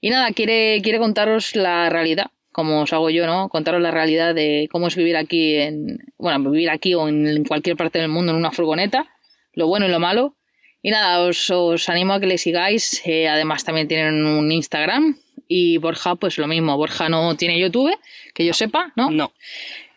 Y 0.00 0.10
nada, 0.10 0.30
quiere, 0.32 0.80
quiere 0.82 0.98
contaros 0.98 1.56
la 1.56 1.90
realidad, 1.90 2.26
como 2.52 2.82
os 2.82 2.92
hago 2.92 3.10
yo, 3.10 3.26
¿no? 3.26 3.48
Contaros 3.48 3.80
la 3.80 3.90
realidad 3.90 4.34
de 4.34 4.68
cómo 4.70 4.86
es 4.86 4.94
vivir 4.94 5.16
aquí 5.16 5.56
en, 5.56 5.98
bueno, 6.18 6.50
vivir 6.50 6.70
aquí 6.70 6.94
o 6.94 7.08
en 7.08 7.44
cualquier 7.44 7.76
parte 7.76 7.98
del 7.98 8.08
mundo 8.08 8.32
en 8.32 8.38
una 8.38 8.52
furgoneta, 8.52 9.06
lo 9.54 9.66
bueno 9.66 9.86
y 9.86 9.88
lo 9.88 9.98
malo. 9.98 10.36
Y 10.86 10.92
nada, 10.92 11.18
os, 11.22 11.50
os 11.50 11.88
animo 11.88 12.12
a 12.12 12.20
que 12.20 12.28
le 12.28 12.38
sigáis. 12.38 13.02
eh, 13.04 13.26
además, 13.26 13.64
también 13.64 13.88
tienen 13.88 14.24
un 14.24 14.52
Instagram. 14.52 15.16
Y 15.48 15.78
Borja, 15.78 16.14
pues 16.14 16.38
lo 16.38 16.46
mismo. 16.46 16.76
Borja 16.76 17.08
no 17.08 17.34
tiene 17.36 17.58
YouTube, 17.58 17.90
que 18.32 18.44
yo 18.46 18.52
sepa, 18.54 18.92
¿no? 18.94 19.10
No, 19.10 19.32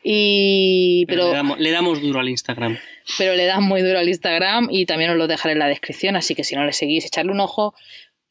Y, 0.03 1.05
pero, 1.05 1.25
pero, 1.25 1.29
le, 1.29 1.35
damos, 1.37 1.59
le 1.59 1.71
damos 1.71 2.01
duro 2.01 2.19
al 2.19 2.29
Instagram. 2.29 2.79
pero 3.19 3.35
le 3.35 3.45
dan 3.45 3.61
muy 3.61 3.83
duro 3.83 3.99
al 3.99 4.07
Instagram 4.09 4.67
y 4.71 4.87
también 4.87 5.11
os 5.11 5.17
lo 5.17 5.27
dejaré 5.27 5.51
en 5.53 5.59
la 5.59 5.67
descripción, 5.67 6.15
así 6.15 6.33
que 6.33 6.43
si 6.43 6.55
no 6.55 6.65
le 6.65 6.73
seguís, 6.73 7.05
echarle 7.05 7.33
un 7.33 7.39
ojo, 7.39 7.75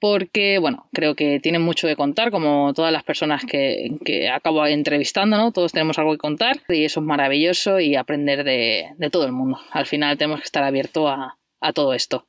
porque, 0.01 0.59
bueno, 0.59 0.89
creo 0.93 1.15
que 1.15 1.39
tienen 1.39 1.63
mucho 1.63 1.87
que 1.87 1.95
contar, 1.95 2.33
como 2.33 2.75
todas 2.75 2.93
las 2.93 3.05
personas 3.05 3.45
que, 3.45 3.93
que 4.05 4.29
acabo 4.31 4.67
entrevistando, 4.67 5.37
¿no? 5.37 5.53
Todos 5.53 5.71
tenemos 5.71 5.97
algo 6.01 6.11
que 6.11 6.19
contar 6.19 6.61
y 6.69 6.85
eso 6.85 6.99
es 6.99 7.07
maravilloso 7.07 7.79
y 7.79 7.95
aprender 7.95 8.43
de, 8.43 8.89
de 8.97 9.11
todo 9.11 9.27
el 9.27 9.33
mundo. 9.33 9.61
Al 9.71 9.87
final 9.87 10.19
tenemos 10.19 10.41
que 10.41 10.47
estar 10.47 10.65
abiertos 10.65 11.09
a, 11.09 11.38
a 11.61 11.73
todo 11.73 11.93
esto. 11.95 12.27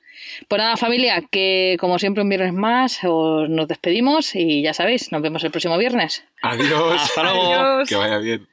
Pues 0.48 0.60
nada, 0.60 0.78
familia, 0.78 1.24
que 1.32 1.78
como 1.80 2.00
siempre 2.00 2.24
un 2.24 2.30
viernes 2.30 2.54
más 2.54 3.00
os, 3.04 3.50
nos 3.50 3.68
despedimos 3.68 4.36
y 4.36 4.62
ya 4.62 4.74
sabéis, 4.74 5.12
nos 5.12 5.22
vemos 5.22 5.44
el 5.44 5.52
próximo 5.52 5.78
viernes. 5.78 6.24
Adiós. 6.42 7.02
Hasta 7.02 7.24
luego. 7.24 7.54
Adiós. 7.54 7.90
Que 7.90 7.96
vaya 7.96 8.18
bien. 8.18 8.48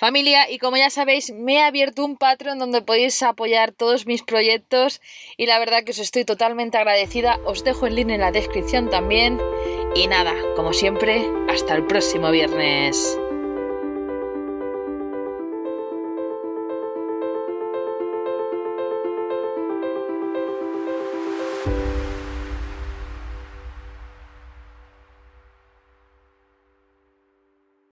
Familia, 0.00 0.50
y 0.50 0.58
como 0.58 0.78
ya 0.78 0.88
sabéis, 0.88 1.30
me 1.30 1.56
he 1.56 1.62
abierto 1.62 2.02
un 2.02 2.16
Patreon 2.16 2.58
donde 2.58 2.80
podéis 2.80 3.22
apoyar 3.22 3.72
todos 3.72 4.06
mis 4.06 4.22
proyectos 4.22 5.02
y 5.36 5.44
la 5.44 5.58
verdad 5.58 5.84
que 5.84 5.90
os 5.90 5.98
estoy 5.98 6.24
totalmente 6.24 6.78
agradecida. 6.78 7.38
Os 7.44 7.64
dejo 7.64 7.86
el 7.86 7.96
link 7.96 8.08
en 8.08 8.20
la 8.20 8.32
descripción 8.32 8.88
también. 8.88 9.38
Y 9.94 10.06
nada, 10.06 10.32
como 10.56 10.72
siempre, 10.72 11.26
hasta 11.50 11.74
el 11.74 11.84
próximo 11.86 12.30
viernes. 12.30 13.18